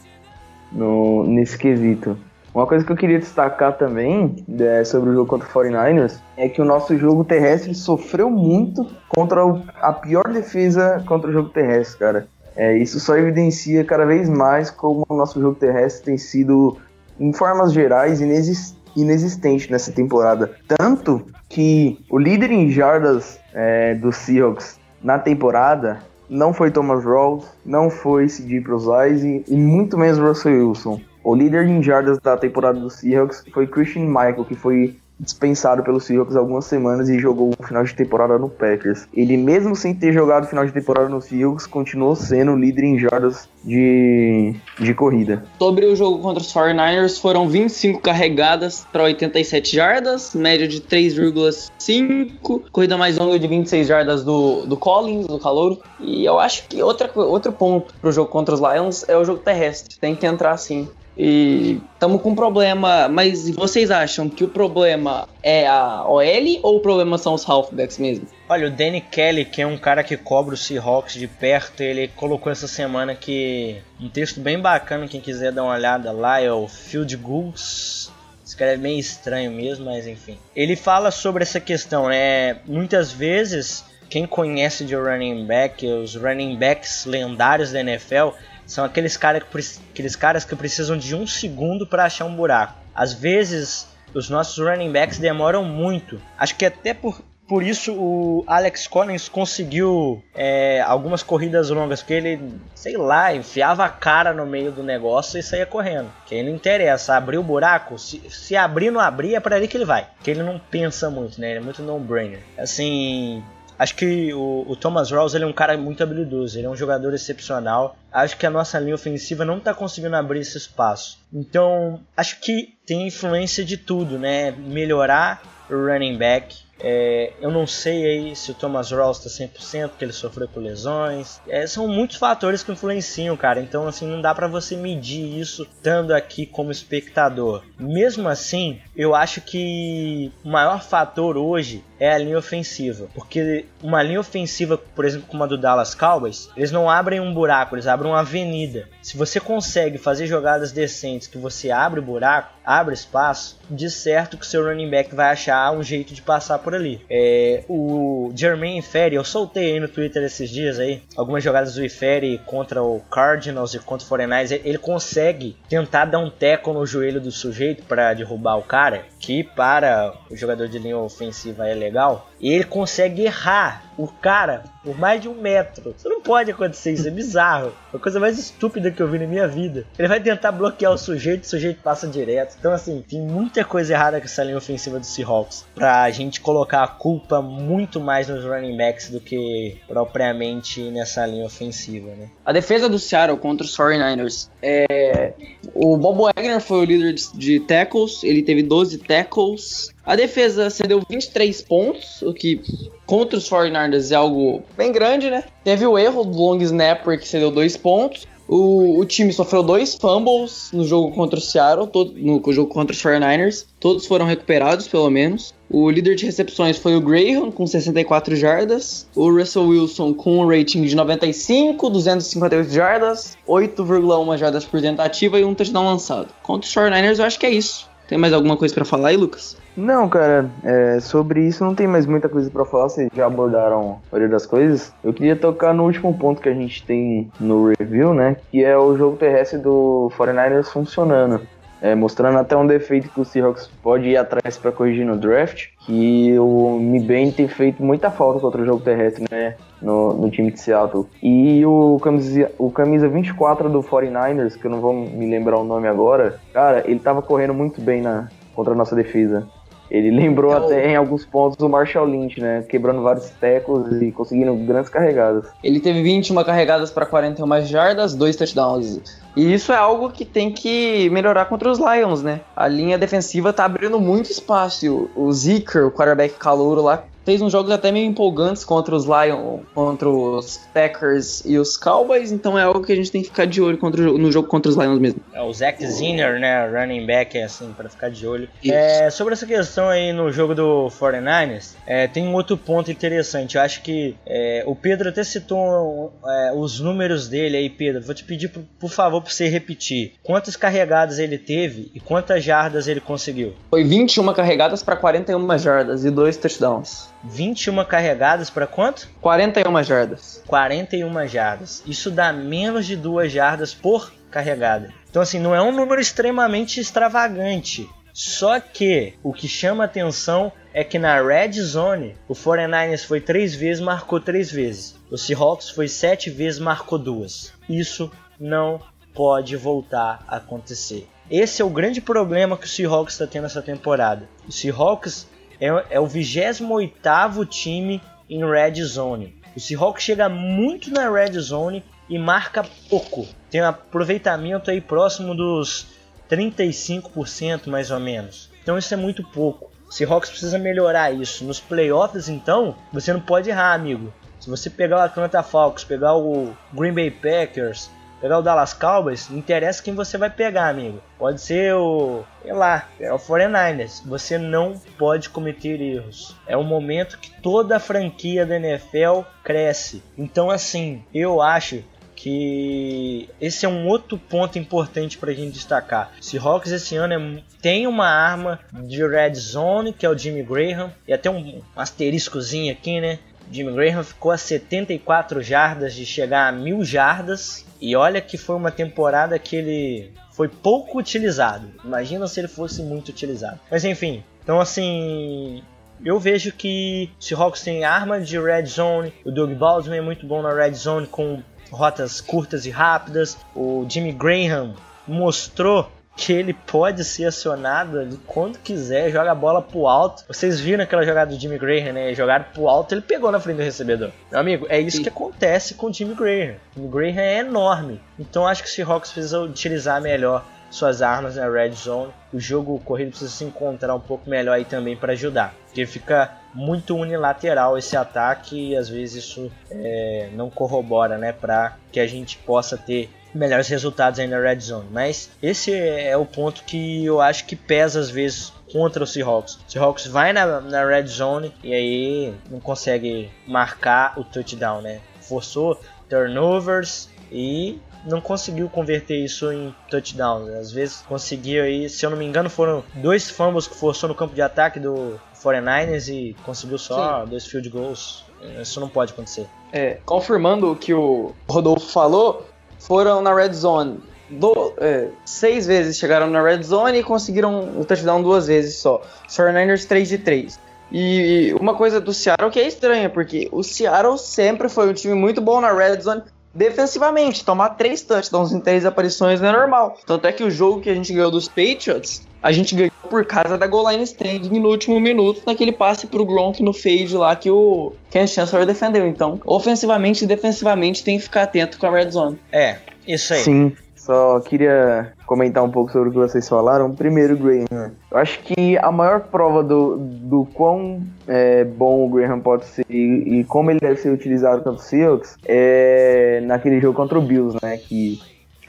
no 0.70 1.26
nesse 1.26 1.58
quesito. 1.58 2.16
Uma 2.52 2.66
coisa 2.66 2.84
que 2.84 2.90
eu 2.90 2.96
queria 2.96 3.18
destacar 3.18 3.78
também 3.78 4.44
é, 4.58 4.82
sobre 4.82 5.10
o 5.10 5.14
jogo 5.14 5.26
contra 5.26 5.48
o 5.48 5.50
49ers 5.50 6.18
é 6.36 6.48
que 6.48 6.60
o 6.60 6.64
nosso 6.64 6.96
jogo 6.98 7.24
terrestre 7.24 7.74
sofreu 7.74 8.28
muito 8.28 8.84
contra 9.08 9.46
o, 9.46 9.62
a 9.80 9.92
pior 9.92 10.24
defesa 10.32 11.02
contra 11.06 11.30
o 11.30 11.32
jogo 11.32 11.50
terrestre, 11.50 11.98
cara. 11.98 12.28
É, 12.56 12.76
isso 12.76 12.98
só 12.98 13.16
evidencia 13.16 13.84
cada 13.84 14.04
vez 14.04 14.28
mais 14.28 14.68
como 14.70 15.06
o 15.08 15.16
nosso 15.16 15.40
jogo 15.40 15.54
terrestre 15.54 16.06
tem 16.06 16.18
sido, 16.18 16.76
em 17.20 17.32
formas 17.32 17.72
gerais, 17.72 18.20
inexist, 18.20 18.76
inexistente 18.96 19.70
nessa 19.70 19.92
temporada. 19.92 20.50
Tanto 20.76 21.24
que 21.48 22.04
o 22.10 22.18
líder 22.18 22.50
em 22.50 22.68
jardas 22.68 23.38
é, 23.54 23.94
do 23.94 24.10
Seahawks 24.10 24.80
na 25.02 25.18
temporada 25.18 26.00
não 26.28 26.52
foi 26.52 26.70
Thomas 26.70 27.04
Rawls, 27.04 27.44
não 27.64 27.90
foi 27.90 28.28
C.J. 28.28 28.60
Prozise 28.60 29.44
e 29.48 29.56
muito 29.56 29.96
menos 29.96 30.18
Russell 30.18 30.68
Wilson. 30.68 31.00
O 31.22 31.34
líder 31.34 31.66
em 31.66 31.82
jardas 31.82 32.18
da 32.18 32.36
temporada 32.36 32.78
do 32.78 32.90
Seahawks 32.90 33.44
foi 33.52 33.66
Christian 33.66 34.06
Michael, 34.06 34.44
que 34.44 34.54
foi 34.54 34.96
dispensado 35.20 35.82
pelo 35.82 36.00
Seahawks 36.00 36.34
algumas 36.34 36.64
semanas 36.64 37.08
e 37.08 37.18
jogou 37.18 37.50
o 37.58 37.62
final 37.62 37.84
de 37.84 37.94
temporada 37.94 38.38
no 38.38 38.48
Packers. 38.48 39.06
Ele, 39.12 39.36
mesmo 39.36 39.76
sem 39.76 39.94
ter 39.94 40.12
jogado 40.12 40.44
o 40.44 40.46
final 40.46 40.64
de 40.64 40.72
temporada 40.72 41.08
no 41.08 41.20
Seahawks, 41.20 41.66
continuou 41.66 42.16
sendo 42.16 42.52
o 42.52 42.56
líder 42.56 42.84
em 42.84 42.98
jardas 42.98 43.48
de, 43.62 44.54
de 44.78 44.94
corrida. 44.94 45.44
Sobre 45.58 45.84
o 45.84 45.94
jogo 45.94 46.20
contra 46.20 46.42
os 46.42 46.52
49ers, 46.52 47.20
foram 47.20 47.48
25 47.48 48.00
carregadas 48.00 48.86
para 48.90 49.02
87 49.02 49.76
jardas, 49.76 50.34
média 50.34 50.66
de 50.66 50.80
3,5, 50.80 52.62
corrida 52.72 52.96
mais 52.96 53.18
longa 53.18 53.38
de 53.38 53.46
26 53.46 53.86
jardas 53.86 54.24
do, 54.24 54.64
do 54.64 54.76
Collins, 54.76 55.26
do 55.26 55.38
Calouro. 55.38 55.78
E 56.00 56.24
eu 56.24 56.38
acho 56.38 56.66
que 56.66 56.82
outra, 56.82 57.10
outro 57.14 57.52
ponto 57.52 57.92
para 58.00 58.08
o 58.08 58.12
jogo 58.12 58.30
contra 58.30 58.54
os 58.54 58.60
Lions 58.60 59.06
é 59.06 59.16
o 59.16 59.24
jogo 59.24 59.40
terrestre. 59.40 59.98
Tem 60.00 60.16
que 60.16 60.24
entrar 60.24 60.52
assim. 60.52 60.88
E 61.16 61.80
estamos 61.94 62.22
com 62.22 62.30
um 62.30 62.34
problema, 62.34 63.08
mas 63.08 63.50
vocês 63.50 63.90
acham 63.90 64.28
que 64.28 64.44
o 64.44 64.48
problema 64.48 65.28
é 65.42 65.66
a 65.66 66.04
OL 66.06 66.24
ou 66.62 66.76
o 66.76 66.80
problema 66.80 67.18
são 67.18 67.34
os 67.34 67.48
halfbacks 67.48 67.98
mesmo? 67.98 68.26
Olha, 68.48 68.68
o 68.68 68.70
Danny 68.70 69.00
Kelly, 69.00 69.44
que 69.44 69.60
é 69.60 69.66
um 69.66 69.76
cara 69.76 70.02
que 70.02 70.16
cobra 70.16 70.54
o 70.54 70.56
Seahawks 70.56 71.14
de 71.14 71.28
perto, 71.28 71.82
ele 71.82 72.08
colocou 72.08 72.50
essa 72.50 72.66
semana 72.66 73.14
que 73.14 73.76
um 74.00 74.08
texto 74.08 74.40
bem 74.40 74.58
bacana, 74.58 75.06
quem 75.08 75.20
quiser 75.20 75.52
dar 75.52 75.64
uma 75.64 75.74
olhada 75.74 76.10
lá, 76.12 76.40
é 76.40 76.50
o 76.50 76.66
Field 76.66 77.16
Goals. 77.16 78.10
Esse 78.44 78.56
cara 78.56 78.72
é 78.72 78.76
meio 78.76 78.98
estranho 78.98 79.50
mesmo, 79.52 79.84
mas 79.84 80.06
enfim. 80.06 80.36
Ele 80.56 80.74
fala 80.74 81.10
sobre 81.10 81.42
essa 81.42 81.60
questão, 81.60 82.08
né? 82.08 82.56
Muitas 82.66 83.12
vezes, 83.12 83.84
quem 84.08 84.26
conhece 84.26 84.84
de 84.84 84.96
running 84.96 85.46
back, 85.46 85.86
os 85.86 86.16
running 86.16 86.56
backs 86.56 87.04
lendários 87.04 87.70
da 87.70 87.80
NFL, 87.80 88.30
são 88.70 88.84
aqueles, 88.84 89.16
cara 89.16 89.40
que, 89.40 89.46
aqueles 89.90 90.14
caras 90.14 90.44
que 90.44 90.54
precisam 90.54 90.96
de 90.96 91.16
um 91.16 91.26
segundo 91.26 91.84
para 91.84 92.04
achar 92.04 92.24
um 92.24 92.36
buraco. 92.36 92.78
Às 92.94 93.12
vezes, 93.12 93.88
os 94.14 94.30
nossos 94.30 94.56
running 94.64 94.92
backs 94.92 95.18
demoram 95.18 95.64
muito. 95.64 96.22
Acho 96.38 96.54
que 96.54 96.64
até 96.64 96.94
por, 96.94 97.20
por 97.48 97.64
isso 97.64 97.92
o 97.92 98.44
Alex 98.46 98.86
Collins 98.86 99.28
conseguiu 99.28 100.22
é, 100.32 100.80
algumas 100.82 101.20
corridas 101.20 101.68
longas, 101.68 102.00
porque 102.00 102.14
ele, 102.14 102.60
sei 102.72 102.96
lá, 102.96 103.34
enfiava 103.34 103.84
a 103.84 103.88
cara 103.88 104.32
no 104.32 104.46
meio 104.46 104.70
do 104.70 104.84
negócio 104.84 105.36
e 105.36 105.42
saía 105.42 105.66
correndo. 105.66 106.08
Que 106.24 106.36
aí 106.36 106.42
não 106.44 106.54
interessa, 106.54 107.16
abrir 107.16 107.38
o 107.38 107.42
buraco, 107.42 107.98
se, 107.98 108.22
se 108.30 108.54
abrir 108.54 108.92
não 108.92 109.00
abrir, 109.00 109.34
é 109.34 109.40
para 109.40 109.56
ali 109.56 109.66
que 109.66 109.76
ele 109.76 109.84
vai. 109.84 110.06
Que 110.22 110.30
ele 110.30 110.44
não 110.44 110.60
pensa 110.60 111.10
muito, 111.10 111.40
né? 111.40 111.50
Ele 111.50 111.58
é 111.58 111.62
muito 111.62 111.82
no-brainer. 111.82 112.38
Assim, 112.56 113.42
Acho 113.80 113.94
que 113.94 114.30
o, 114.34 114.66
o 114.68 114.76
Thomas 114.76 115.10
Rawls 115.10 115.32
ele 115.34 115.44
é 115.44 115.46
um 115.46 115.54
cara 115.54 115.74
muito 115.74 116.02
habilidoso, 116.02 116.58
ele 116.58 116.66
é 116.66 116.70
um 116.70 116.76
jogador 116.76 117.14
excepcional. 117.14 117.96
Acho 118.12 118.36
que 118.36 118.44
a 118.44 118.50
nossa 118.50 118.78
linha 118.78 118.94
ofensiva 118.94 119.42
não 119.42 119.56
está 119.56 119.72
conseguindo 119.72 120.14
abrir 120.16 120.40
esse 120.40 120.58
espaço. 120.58 121.18
Então, 121.32 121.98
acho 122.14 122.40
que 122.40 122.74
tem 122.84 123.06
influência 123.06 123.64
de 123.64 123.78
tudo, 123.78 124.18
né? 124.18 124.50
Melhorar 124.50 125.42
o 125.70 125.74
running 125.74 126.18
back, 126.18 126.58
é, 126.82 127.32
eu 127.40 127.50
não 127.50 127.66
sei 127.66 128.06
aí 128.06 128.36
se 128.36 128.50
o 128.50 128.54
Thomas 128.54 128.90
Rawls 128.90 129.24
está 129.24 129.44
100% 129.44 129.88
porque 129.88 130.04
ele 130.04 130.12
sofreu 130.12 130.48
por 130.48 130.62
lesões. 130.62 131.40
É, 131.48 131.66
são 131.66 131.86
muitos 131.86 132.16
fatores 132.16 132.62
que 132.62 132.72
influenciam, 132.72 133.36
cara. 133.36 133.60
Então, 133.60 133.86
assim, 133.86 134.06
não 134.06 134.20
dá 134.20 134.34
para 134.34 134.46
você 134.46 134.76
medir 134.76 135.38
isso 135.38 135.62
estando 135.62 136.12
aqui 136.12 136.46
como 136.46 136.70
espectador. 136.70 137.62
Mesmo 137.78 138.28
assim, 138.28 138.80
eu 138.96 139.14
acho 139.14 139.40
que 139.40 140.32
o 140.44 140.48
maior 140.48 140.82
fator 140.82 141.36
hoje 141.36 141.84
é 142.00 142.12
a 142.12 142.18
linha 142.18 142.38
ofensiva. 142.38 143.08
Porque 143.14 143.66
uma 143.82 144.02
linha 144.02 144.20
ofensiva, 144.20 144.78
por 144.78 145.04
exemplo, 145.04 145.26
como 145.28 145.44
a 145.44 145.46
do 145.46 145.58
Dallas 145.58 145.94
Cowboys, 145.94 146.48
eles 146.56 146.72
não 146.72 146.88
abrem 146.88 147.20
um 147.20 147.34
buraco, 147.34 147.74
eles 147.74 147.86
abrem 147.86 148.10
uma 148.10 148.20
avenida. 148.20 148.88
Se 149.02 149.16
você 149.16 149.38
consegue 149.38 149.98
fazer 149.98 150.26
jogadas 150.26 150.72
decentes 150.72 151.28
que 151.28 151.36
você 151.36 151.70
abre 151.70 152.00
o 152.00 152.02
buraco, 152.02 152.54
abre 152.64 152.94
espaço, 152.94 153.58
de 153.68 153.90
certo 153.90 154.38
que 154.38 154.44
o 154.44 154.48
seu 154.48 154.64
running 154.64 154.90
back 154.90 155.14
vai 155.14 155.30
achar 155.30 155.70
um 155.72 155.82
jeito 155.82 156.14
de 156.14 156.22
passar 156.22 156.58
por 156.58 156.69
ali. 156.76 157.00
É, 157.08 157.64
o 157.68 158.32
Jermaine 158.34 158.82
Ferry, 158.82 159.16
eu 159.16 159.24
soltei 159.24 159.72
aí 159.72 159.80
no 159.80 159.88
Twitter 159.88 160.22
esses 160.22 160.50
dias 160.50 160.78
aí, 160.78 161.02
algumas 161.16 161.42
jogadas 161.42 161.74
do 161.74 161.88
Ferry 161.88 162.40
contra 162.46 162.82
o 162.82 163.00
Cardinals 163.10 163.74
e 163.74 163.78
contra 163.78 164.06
o 164.06 164.10
49ers, 164.10 164.60
ele 164.64 164.78
consegue 164.78 165.56
tentar 165.68 166.04
dar 166.06 166.18
um 166.18 166.30
teco 166.30 166.72
no 166.72 166.86
joelho 166.86 167.20
do 167.20 167.30
sujeito 167.30 167.82
para 167.84 168.14
derrubar 168.14 168.56
o 168.56 168.62
cara, 168.62 169.04
que 169.20 169.44
para 169.44 170.14
o 170.30 170.36
jogador 170.36 170.66
de 170.66 170.78
linha 170.78 170.96
ofensiva 170.96 171.68
é 171.68 171.74
legal, 171.74 172.28
ele 172.40 172.64
consegue 172.64 173.22
errar 173.22 173.84
o 173.98 174.08
cara 174.08 174.64
por 174.82 174.98
mais 174.98 175.20
de 175.20 175.28
um 175.28 175.34
metro. 175.34 175.94
Isso 175.96 176.08
não 176.08 176.22
pode 176.22 176.50
acontecer, 176.50 176.92
isso 176.92 177.06
é 177.06 177.10
bizarro. 177.10 177.72
É 177.92 177.96
a 177.96 178.00
coisa 178.00 178.18
mais 178.18 178.38
estúpida 178.38 178.90
que 178.90 179.02
eu 179.02 179.08
vi 179.08 179.18
na 179.18 179.26
minha 179.26 179.46
vida. 179.46 179.84
Ele 179.98 180.08
vai 180.08 180.18
tentar 180.20 180.52
bloquear 180.52 180.92
o 180.92 180.96
sujeito, 180.96 181.44
o 181.44 181.46
sujeito 181.46 181.82
passa 181.82 182.08
direto. 182.08 182.56
Então, 182.58 182.72
assim, 182.72 183.04
tem 183.06 183.20
muita 183.20 183.62
coisa 183.62 183.92
errada 183.92 184.18
com 184.18 184.24
essa 184.24 184.42
linha 184.42 184.56
ofensiva 184.56 184.98
do 184.98 185.04
Seahawks. 185.04 185.66
Pra 185.74 186.10
gente 186.10 186.40
colocar 186.40 186.82
a 186.82 186.88
culpa 186.88 187.42
muito 187.42 188.00
mais 188.00 188.28
nos 188.28 188.42
running 188.42 188.74
backs 188.74 189.10
do 189.10 189.20
que 189.20 189.76
propriamente 189.86 190.82
nessa 190.90 191.26
linha 191.26 191.44
ofensiva, 191.44 192.10
né? 192.14 192.30
A 192.44 192.52
defesa 192.52 192.88
do 192.88 192.98
Seattle 192.98 193.36
contra 193.36 193.66
os 193.66 193.76
49ers. 193.76 194.48
É... 194.62 195.34
O 195.74 195.98
Bob 195.98 196.22
Wagner 196.22 196.60
foi 196.60 196.78
o 196.78 196.84
líder 196.84 197.14
de 197.34 197.60
tackles, 197.60 198.24
ele 198.24 198.42
teve 198.42 198.62
12 198.62 198.98
tackles. 199.10 199.90
A 200.06 200.14
defesa 200.14 200.70
cedeu 200.70 201.02
23 201.10 201.60
pontos, 201.62 202.22
o 202.22 202.32
que 202.32 202.60
contra 203.04 203.36
os 203.36 203.50
49ers 203.50 204.12
é 204.12 204.14
algo 204.14 204.62
bem 204.76 204.92
grande, 204.92 205.28
né? 205.28 205.42
Teve 205.64 205.84
o 205.84 205.98
erro 205.98 206.22
do 206.22 206.38
long 206.38 206.58
snapper 206.58 207.18
que 207.18 207.26
cedeu 207.26 207.50
2 207.50 207.76
pontos. 207.76 208.28
O, 208.46 208.98
o, 208.98 209.04
time 209.04 209.32
sofreu 209.32 209.62
dois 209.62 209.94
fumbles 209.94 210.70
no 210.72 210.84
jogo 210.84 211.12
contra 211.12 211.38
o 211.38 211.42
Seattle, 211.42 211.86
todo, 211.86 212.12
no 212.14 212.42
jogo 212.52 212.72
contra 212.72 212.92
os 212.92 213.00
49ers. 213.00 213.64
Todos 213.78 214.06
foram 214.06 214.26
recuperados, 214.26 214.88
pelo 214.88 215.08
menos. 215.08 215.54
O 215.70 215.88
líder 215.88 216.16
de 216.16 216.26
recepções 216.26 216.76
foi 216.76 216.96
o 216.96 217.00
Graham, 217.00 217.52
com 217.52 217.64
64 217.64 218.34
jardas. 218.34 219.06
O 219.14 219.30
Russell 219.30 219.68
Wilson, 219.68 220.12
com 220.14 220.38
um 220.38 220.48
rating 220.48 220.82
de 220.82 220.96
95, 220.96 221.90
258 221.90 222.70
jardas, 222.72 223.38
8,1 223.46 224.36
jardas 224.36 224.64
por 224.64 224.80
tentativa 224.80 225.38
e 225.38 225.44
um 225.44 225.54
touchdown 225.54 225.86
lançado. 225.86 226.28
Contra 226.42 226.68
os 226.68 226.74
49ers, 226.74 227.20
eu 227.20 227.24
acho 227.24 227.38
que 227.38 227.46
é 227.46 227.50
isso. 227.50 227.89
Tem 228.10 228.18
mais 228.18 228.32
alguma 228.32 228.56
coisa 228.56 228.74
para 228.74 228.84
falar 228.84 229.10
aí, 229.10 229.16
Lucas? 229.16 229.56
Não, 229.76 230.08
cara, 230.08 230.50
é, 230.64 230.98
sobre 230.98 231.46
isso 231.46 231.64
não 231.64 231.76
tem 231.76 231.86
mais 231.86 232.06
muita 232.06 232.28
coisa 232.28 232.50
para 232.50 232.64
falar, 232.64 232.88
vocês 232.88 233.08
já 233.14 233.24
abordaram 233.24 234.00
a 234.10 234.12
maioria 234.16 234.28
das 234.28 234.44
coisas. 234.44 234.92
Eu 235.04 235.12
queria 235.12 235.36
tocar 235.36 235.72
no 235.72 235.84
último 235.84 236.12
ponto 236.18 236.42
que 236.42 236.48
a 236.48 236.52
gente 236.52 236.84
tem 236.84 237.30
no 237.38 237.72
review, 237.78 238.12
né? 238.12 238.36
Que 238.50 238.64
é 238.64 238.76
o 238.76 238.96
jogo 238.96 239.16
terrestre 239.16 239.60
do 239.60 240.10
49ers 240.18 240.64
funcionando. 240.64 241.40
É, 241.82 241.94
mostrando 241.94 242.38
até 242.38 242.56
um 242.56 242.66
defeito 242.66 243.08
que 243.08 243.20
o 243.20 243.24
Seahawks 243.24 243.70
pode 243.82 244.08
ir 244.08 244.16
atrás 244.16 244.58
para 244.58 244.70
corrigir 244.70 245.06
no 245.06 245.16
draft, 245.16 245.68
que 245.86 246.38
o 246.38 246.78
Mibane 246.78 247.32
tem 247.32 247.48
feito 247.48 247.82
muita 247.82 248.10
falta 248.10 248.38
contra 248.38 248.60
o 248.60 248.66
jogo 248.66 248.82
terrestre, 248.82 249.24
né, 249.30 249.56
no, 249.80 250.12
no 250.12 250.30
time 250.30 250.50
de 250.50 250.60
Seattle. 250.60 251.06
E 251.22 251.64
o 251.64 251.98
camisa, 252.02 252.50
o 252.58 252.70
camisa 252.70 253.08
24 253.08 253.70
do 253.70 253.82
49ers, 253.82 254.58
que 254.58 254.66
eu 254.66 254.70
não 254.70 254.80
vou 254.80 254.92
me 254.92 255.28
lembrar 255.28 255.58
o 255.58 255.64
nome 255.64 255.88
agora, 255.88 256.38
cara, 256.52 256.84
ele 256.86 257.00
tava 257.00 257.22
correndo 257.22 257.54
muito 257.54 257.80
bem 257.80 258.02
na, 258.02 258.28
contra 258.54 258.74
a 258.74 258.76
nossa 258.76 258.94
defesa. 258.94 259.48
Ele 259.90 260.10
lembrou 260.14 260.52
é 260.52 260.56
até 260.56 260.90
em 260.90 260.96
alguns 260.96 261.24
pontos 261.24 261.58
o 261.60 261.68
Marshall 261.68 262.06
Lynch, 262.06 262.40
né? 262.40 262.64
Quebrando 262.68 263.02
vários 263.02 263.30
tecos 263.30 264.00
e 264.00 264.12
conseguindo 264.12 264.54
grandes 264.54 264.88
carregadas. 264.88 265.46
Ele 265.64 265.80
teve 265.80 266.02
21 266.02 266.44
carregadas 266.44 266.90
para 266.90 267.04
41 267.04 267.62
jardas, 267.62 268.14
dois 268.14 268.36
touchdowns. 268.36 269.00
E 269.36 269.52
isso 269.52 269.72
é 269.72 269.76
algo 269.76 270.10
que 270.10 270.24
tem 270.24 270.52
que 270.52 271.08
melhorar 271.10 271.44
contra 271.46 271.70
os 271.70 271.78
Lions, 271.78 272.22
né? 272.22 272.40
A 272.54 272.66
linha 272.66 272.98
defensiva 272.98 273.52
tá 273.52 273.64
abrindo 273.64 274.00
muito 274.00 274.30
espaço. 274.30 275.10
O 275.14 275.32
Zika, 275.32 275.86
o 275.86 275.90
quarterback 275.90 276.36
calouro 276.36 276.82
lá, 276.82 277.04
fez 277.24 277.40
uns 277.40 277.52
jogos 277.52 277.70
até 277.70 277.92
meio 277.92 278.06
empolgantes 278.06 278.64
contra 278.64 278.94
os 278.94 279.04
Lions, 279.04 279.60
contra 279.74 280.08
os 280.08 280.58
Packers 280.72 281.42
e 281.44 281.58
os 281.58 281.76
Cowboys, 281.76 282.32
então 282.32 282.58
é 282.58 282.62
algo 282.62 282.82
que 282.82 282.92
a 282.92 282.96
gente 282.96 283.10
tem 283.10 283.22
que 283.22 283.28
ficar 283.28 283.46
de 283.46 283.60
olho 283.60 283.78
no 284.18 284.30
jogo 284.32 284.48
contra 284.48 284.70
os 284.70 284.76
Lions 284.76 284.98
mesmo. 284.98 285.20
É 285.32 285.42
o 285.42 285.52
Zach 285.52 285.84
Zinner, 285.86 286.38
né, 286.40 286.66
running 286.66 287.06
back, 287.06 287.36
é 287.36 287.44
assim, 287.44 287.72
para 287.76 287.88
ficar 287.88 288.10
de 288.10 288.26
olho. 288.26 288.48
É, 288.64 289.10
sobre 289.10 289.34
essa 289.34 289.46
questão 289.46 289.88
aí 289.88 290.12
no 290.12 290.30
jogo 290.32 290.54
do 290.54 290.88
49ers, 290.88 291.74
é, 291.86 292.06
tem 292.06 292.26
um 292.26 292.34
outro 292.34 292.56
ponto 292.56 292.90
interessante, 292.90 293.56
eu 293.56 293.62
acho 293.62 293.82
que 293.82 294.16
é, 294.26 294.62
o 294.66 294.74
Pedro 294.74 295.08
até 295.08 295.22
citou 295.24 296.12
é, 296.26 296.52
os 296.54 296.80
números 296.80 297.28
dele 297.28 297.56
aí, 297.56 297.70
Pedro, 297.70 298.02
vou 298.02 298.14
te 298.14 298.24
pedir 298.24 298.48
por, 298.48 298.62
por 298.78 298.90
favor 298.90 299.20
para 299.22 299.30
você 299.30 299.48
repetir, 299.48 300.14
quantas 300.22 300.56
carregadas 300.56 301.18
ele 301.18 301.38
teve 301.38 301.90
e 301.94 302.00
quantas 302.00 302.42
jardas 302.42 302.88
ele 302.88 303.00
conseguiu? 303.00 303.54
Foi 303.68 303.84
21 303.84 304.32
carregadas 304.32 304.82
para 304.82 304.96
41 304.96 305.58
jardas 305.58 306.04
e 306.04 306.10
dois 306.10 306.36
touchdowns. 306.36 307.10
21 307.24 307.84
carregadas 307.84 308.50
para 308.50 308.66
quanto? 308.66 309.08
41 309.20 309.82
jardas. 309.82 310.42
41 310.46 311.26
jardas. 311.26 311.82
Isso 311.86 312.10
dá 312.10 312.32
menos 312.32 312.86
de 312.86 312.96
2 312.96 313.30
jardas 313.30 313.74
por 313.74 314.12
carregada. 314.30 314.92
Então 315.08 315.22
assim, 315.22 315.38
não 315.38 315.54
é 315.54 315.60
um 315.62 315.72
número 315.72 316.00
extremamente 316.00 316.80
extravagante. 316.80 317.88
Só 318.12 318.58
que 318.58 319.14
o 319.22 319.32
que 319.32 319.48
chama 319.48 319.84
atenção 319.84 320.52
é 320.74 320.82
que 320.82 320.98
na 320.98 321.22
Red 321.22 321.52
Zone 321.52 322.16
o 322.28 322.34
49ers 322.34 323.04
foi 323.04 323.20
3 323.20 323.54
vezes, 323.54 323.82
marcou 323.82 324.20
3 324.20 324.50
vezes. 324.50 324.96
O 325.10 325.16
Seahawks 325.16 325.70
foi 325.70 325.88
7 325.88 326.30
vezes, 326.30 326.58
marcou 326.58 326.98
2. 326.98 327.52
Isso 327.68 328.10
não 328.38 328.80
pode 329.14 329.56
voltar 329.56 330.24
a 330.26 330.36
acontecer. 330.36 331.08
Esse 331.30 331.62
é 331.62 331.64
o 331.64 331.70
grande 331.70 332.00
problema 332.00 332.56
que 332.56 332.66
o 332.66 332.68
Seahawks 332.68 333.14
está 333.14 333.26
tendo 333.26 333.46
essa 333.46 333.62
temporada. 333.62 334.28
O 334.48 334.52
Seahawks 334.52 335.28
é, 335.60 335.66
é 335.90 336.00
o 336.00 336.06
28 336.06 337.46
time 337.46 338.00
em 338.28 338.44
Red 338.44 338.82
Zone. 338.84 339.38
O 339.54 339.60
Seahawks 339.60 340.02
chega 340.02 340.28
muito 340.28 340.90
na 340.90 341.10
Red 341.10 341.32
Zone 341.40 341.84
e 342.08 342.18
marca 342.18 342.64
pouco. 342.88 343.26
Tem 343.50 343.60
um 343.60 343.66
aproveitamento 343.66 344.70
aí 344.70 344.80
próximo 344.80 345.34
dos 345.34 345.86
35% 346.30 347.66
mais 347.66 347.90
ou 347.90 348.00
menos. 348.00 348.50
Então 348.62 348.78
isso 348.78 348.94
é 348.94 348.96
muito 348.96 349.22
pouco. 349.22 349.70
O 349.88 349.92
Seahawks 349.92 350.30
precisa 350.30 350.58
melhorar 350.58 351.12
isso. 351.12 351.44
Nos 351.44 351.58
playoffs, 351.58 352.28
então, 352.28 352.76
você 352.92 353.12
não 353.12 353.20
pode 353.20 353.50
errar, 353.50 353.74
amigo. 353.74 354.12
Se 354.38 354.48
você 354.48 354.70
pegar 354.70 354.98
o 354.98 355.00
Atlanta 355.00 355.42
Falcons, 355.42 355.84
pegar 355.84 356.16
o 356.16 356.56
Green 356.72 356.94
Bay 356.94 357.10
Packers, 357.10 357.90
pegar 358.20 358.38
o 358.38 358.42
Dallas 358.42 358.72
Cowboys, 358.72 359.28
não 359.28 359.38
interessa 359.38 359.82
quem 359.82 359.94
você 359.94 360.18
vai 360.18 360.30
pegar, 360.30 360.68
amigo. 360.68 361.00
Pode 361.18 361.40
ser 361.40 361.74
o, 361.74 362.22
sei 362.42 362.52
lá, 362.52 362.88
é 362.98 363.12
o 363.12 363.18
49ers. 363.18 364.02
Você 364.06 364.38
não 364.38 364.74
pode 364.98 365.30
cometer 365.30 365.80
erros. 365.80 366.36
É 366.46 366.56
o 366.56 366.62
momento 366.62 367.18
que 367.18 367.30
toda 367.40 367.76
a 367.76 367.80
franquia 367.80 368.44
da 368.44 368.56
NFL 368.56 369.22
cresce. 369.42 370.02
Então, 370.16 370.50
assim, 370.50 371.02
eu 371.14 371.40
acho 371.40 371.82
que 372.20 373.30
esse 373.40 373.64
é 373.64 373.68
um 373.68 373.88
outro 373.88 374.18
ponto 374.18 374.58
importante 374.58 375.16
para 375.16 375.30
a 375.30 375.34
gente 375.34 375.52
destacar. 375.52 376.12
Seahawks 376.20 376.70
esse 376.70 376.94
ano 376.94 377.14
é, 377.14 377.42
tem 377.62 377.86
uma 377.86 378.06
arma 378.06 378.60
de 378.74 379.02
red 379.06 379.34
zone, 379.34 379.94
que 379.94 380.04
é 380.04 380.08
o 380.08 380.16
Jimmy 380.16 380.42
Graham, 380.42 380.92
e 381.08 381.14
até 381.14 381.30
um 381.30 381.62
asteriscozinho 381.74 382.70
aqui, 382.70 383.00
né? 383.00 383.18
Jimmy 383.50 383.72
Graham 383.72 384.04
ficou 384.04 384.30
a 384.30 384.38
74 384.38 385.42
jardas 385.42 385.94
de 385.94 386.06
chegar 386.06 386.48
a 386.48 386.52
mil 386.52 386.84
jardas. 386.84 387.64
E 387.80 387.96
olha 387.96 388.20
que 388.20 388.36
foi 388.36 388.56
uma 388.56 388.70
temporada 388.70 389.38
que 389.38 389.56
ele 389.56 390.12
foi 390.32 390.48
pouco 390.48 390.98
utilizado. 390.98 391.68
Imagina 391.84 392.26
se 392.26 392.40
ele 392.40 392.48
fosse 392.48 392.82
muito 392.82 393.08
utilizado. 393.08 393.58
Mas 393.70 393.84
enfim, 393.84 394.22
então 394.42 394.60
assim, 394.60 395.62
eu 396.04 396.18
vejo 396.18 396.52
que 396.52 397.10
o 397.18 397.22
Seahawks 397.22 397.62
tem 397.62 397.84
arma 397.84 398.20
de 398.20 398.38
red 398.38 398.66
zone, 398.66 399.12
o 399.24 399.30
Doug 399.30 399.52
Baldwin 399.52 399.96
é 399.96 400.00
muito 400.00 400.26
bom 400.26 400.40
na 400.40 400.52
red 400.52 400.72
zone 400.72 401.06
com 401.06 401.42
rotas 401.70 402.20
curtas 402.20 402.66
e 402.66 402.70
rápidas, 402.70 403.36
o 403.54 403.86
Jimmy 403.88 404.12
Graham 404.12 404.74
mostrou 405.06 405.90
ele 406.32 406.52
pode 406.52 407.04
ser 407.04 407.26
acionado 407.26 407.98
ali 407.98 408.18
quando 408.26 408.58
quiser, 408.58 409.10
joga 409.10 409.32
a 409.32 409.34
bola 409.34 409.62
pro 409.62 409.86
alto. 409.86 410.24
Vocês 410.28 410.60
viram 410.60 410.84
aquela 410.84 411.04
jogada 411.04 411.34
do 411.34 411.40
Jimmy 411.40 411.58
Graham, 411.58 411.92
né? 411.92 412.14
Jogaram 412.14 412.44
pro 412.52 412.68
alto, 412.68 412.94
ele 412.94 413.00
pegou 413.00 413.32
na 413.32 413.40
frente 413.40 413.56
do 413.56 413.62
recebedor. 413.62 414.10
Meu 414.30 414.40
amigo, 414.40 414.66
é 414.68 414.80
isso 414.80 414.98
Sim. 414.98 415.02
que 415.04 415.08
acontece 415.08 415.74
com 415.74 415.86
o 415.86 415.92
Jimmy 415.92 416.14
Graham. 416.14 416.56
O 416.76 416.80
Jimmy 416.80 416.88
Graham 416.88 417.20
é 417.20 417.38
enorme. 417.38 418.00
Então 418.18 418.46
acho 418.46 418.62
que 418.62 418.68
o 418.68 418.72
Seahawks 418.72 419.12
precisa 419.12 419.40
utilizar 419.40 420.00
melhor 420.00 420.44
suas 420.70 421.02
armas 421.02 421.36
na 421.36 421.48
red 421.48 421.72
zone. 421.72 422.12
O 422.32 422.38
jogo 422.38 422.78
corrido 422.80 423.10
precisa 423.10 423.30
se 423.30 423.44
encontrar 423.44 423.94
um 423.94 424.00
pouco 424.00 424.30
melhor 424.30 424.54
aí 424.54 424.64
também 424.64 424.96
para 424.96 425.12
ajudar, 425.12 425.54
porque 425.66 425.84
fica 425.84 426.30
muito 426.54 426.96
unilateral 426.96 427.76
esse 427.76 427.96
ataque 427.96 428.70
e 428.70 428.76
às 428.76 428.88
vezes 428.88 429.24
isso 429.24 429.50
é, 429.70 430.28
não 430.32 430.48
corrobora, 430.48 431.18
né, 431.18 431.32
para 431.32 431.76
que 431.92 432.00
a 432.00 432.06
gente 432.06 432.38
possa 432.38 432.76
ter 432.76 433.10
melhores 433.34 433.68
resultados 433.68 434.18
aí 434.18 434.26
na 434.26 434.38
red 434.40 434.60
zone. 434.60 434.86
Mas 434.90 435.30
esse 435.42 435.72
é 435.72 436.16
o 436.16 436.26
ponto 436.26 436.64
que 436.64 437.04
eu 437.04 437.20
acho 437.20 437.46
que 437.46 437.56
pesa 437.56 438.00
às 438.00 438.10
vezes 438.10 438.52
contra 438.72 439.02
o 439.02 439.06
Seahawks. 439.06 439.58
O 439.66 439.70
Seahawks 439.70 440.06
vai 440.06 440.32
na, 440.32 440.60
na 440.60 440.84
red 440.84 441.06
zone 441.06 441.52
e 441.62 441.72
aí 441.72 442.34
não 442.50 442.60
consegue 442.60 443.30
marcar 443.46 444.18
o 444.18 444.24
touchdown, 444.24 444.80
né? 444.80 445.00
Forçou 445.20 445.80
turnovers 446.08 447.08
e 447.30 447.80
não 448.04 448.20
conseguiu 448.20 448.68
converter 448.68 449.16
isso 449.16 449.52
em 449.52 449.74
touchdown. 449.88 450.46
Às 450.58 450.72
vezes 450.72 451.02
conseguiu 451.02 451.64
aí, 451.64 451.88
se 451.88 452.04
eu 452.04 452.10
não 452.10 452.16
me 452.16 452.24
engano, 452.24 452.48
foram 452.48 452.82
dois 452.94 453.28
fumbles 453.28 453.66
que 453.66 453.76
forçou 453.76 454.08
no 454.08 454.14
campo 454.14 454.34
de 454.34 454.42
ataque 454.42 454.80
do 454.80 455.20
49ers 455.42 456.08
e 456.08 456.34
conseguiu 456.44 456.78
só 456.78 457.22
Sim. 457.22 457.30
dois 457.30 457.46
field 457.46 457.68
goals. 457.68 458.24
Isso 458.60 458.80
não 458.80 458.88
pode 458.88 459.12
acontecer. 459.12 459.46
É, 459.70 459.98
confirmando 460.04 460.72
o 460.72 460.76
que 460.76 460.94
o 460.94 461.34
Rodolfo 461.48 461.86
falou, 461.86 462.46
foram 462.80 463.22
na 463.22 463.32
red 463.32 463.52
zone. 463.52 464.00
Do, 464.28 464.72
é, 464.78 465.08
seis 465.24 465.66
vezes 465.66 465.98
chegaram 465.98 466.28
na 466.28 466.42
red 466.42 466.62
zone 466.62 466.98
e 466.98 467.02
conseguiram 467.02 467.80
o 467.80 467.84
touchdown 467.84 468.22
duas 468.22 468.46
vezes 468.46 468.76
só. 468.76 469.02
Os 469.28 469.36
49ers 469.36 469.86
3 469.86 470.08
de 470.08 470.18
3. 470.18 470.58
E 470.92 471.54
uma 471.60 471.74
coisa 471.74 472.00
do 472.00 472.12
Seattle 472.12 472.50
que 472.50 472.58
é 472.58 472.66
estranha, 472.66 473.08
porque 473.08 473.48
o 473.52 473.62
Seattle 473.62 474.18
sempre 474.18 474.68
foi 474.68 474.88
um 474.88 474.92
time 474.92 475.14
muito 475.14 475.40
bom 475.40 475.60
na 475.60 475.72
red 475.72 476.00
zone 476.00 476.22
defensivamente. 476.54 477.44
Tomar 477.44 477.70
três 477.70 478.02
touchdowns 478.02 478.52
em 478.52 478.60
três 478.60 478.84
aparições 478.84 479.40
não 479.40 479.48
é 479.48 479.52
normal. 479.52 479.96
Tanto 480.06 480.26
é 480.26 480.32
que 480.32 480.42
o 480.42 480.50
jogo 480.50 480.80
que 480.80 480.90
a 480.90 480.94
gente 480.94 481.12
ganhou 481.12 481.30
dos 481.30 481.48
Patriots, 481.48 482.26
a 482.42 482.50
gente 482.50 482.74
ganhou 482.74 482.89
por 483.10 483.24
causa 483.26 483.58
da 483.58 483.66
goal 483.66 483.90
line 483.90 484.04
standing 484.04 484.60
no 484.60 484.68
último 484.68 484.98
minuto, 485.00 485.42
naquele 485.44 485.72
passe 485.72 486.06
pro 486.06 486.24
Gronk 486.24 486.62
no 486.62 486.72
fade 486.72 487.16
lá 487.16 487.34
que 487.34 487.50
o 487.50 487.92
Ken 488.10 488.26
Chancellor 488.26 488.64
defendeu. 488.64 489.06
Então, 489.06 489.40
ofensivamente 489.44 490.24
e 490.24 490.26
defensivamente 490.26 491.04
tem 491.04 491.18
que 491.18 491.24
ficar 491.24 491.42
atento 491.42 491.78
com 491.78 491.86
a 491.86 491.90
red 491.90 492.10
zone. 492.10 492.38
É, 492.52 492.76
isso 493.06 493.34
aí. 493.34 493.40
Sim. 493.40 493.72
Só 493.96 494.40
queria 494.40 495.12
comentar 495.26 495.62
um 495.62 495.70
pouco 495.70 495.92
sobre 495.92 496.08
o 496.08 496.12
que 496.12 496.18
vocês 496.18 496.48
falaram. 496.48 496.94
Primeiro, 496.94 497.36
Graham. 497.36 497.92
Eu 498.10 498.18
acho 498.18 498.40
que 498.40 498.78
a 498.78 498.90
maior 498.90 499.20
prova 499.20 499.62
do, 499.62 499.98
do 499.98 500.46
quão 500.54 501.02
é, 501.28 501.64
bom 501.64 502.06
o 502.06 502.08
Graham 502.08 502.40
pode 502.40 502.64
ser 502.64 502.86
e, 502.88 503.40
e, 503.40 503.44
como 503.44 503.70
ele 503.70 503.78
deve 503.78 504.00
ser 504.00 504.10
utilizado 504.10 504.62
contra 504.62 504.80
o 504.80 504.82
Seahawks 504.82 505.36
é 505.44 506.40
naquele 506.44 506.80
jogo 506.80 506.96
contra 506.96 507.18
o 507.18 507.22
Bills, 507.22 507.58
né? 507.62 507.76
Que 507.76 508.18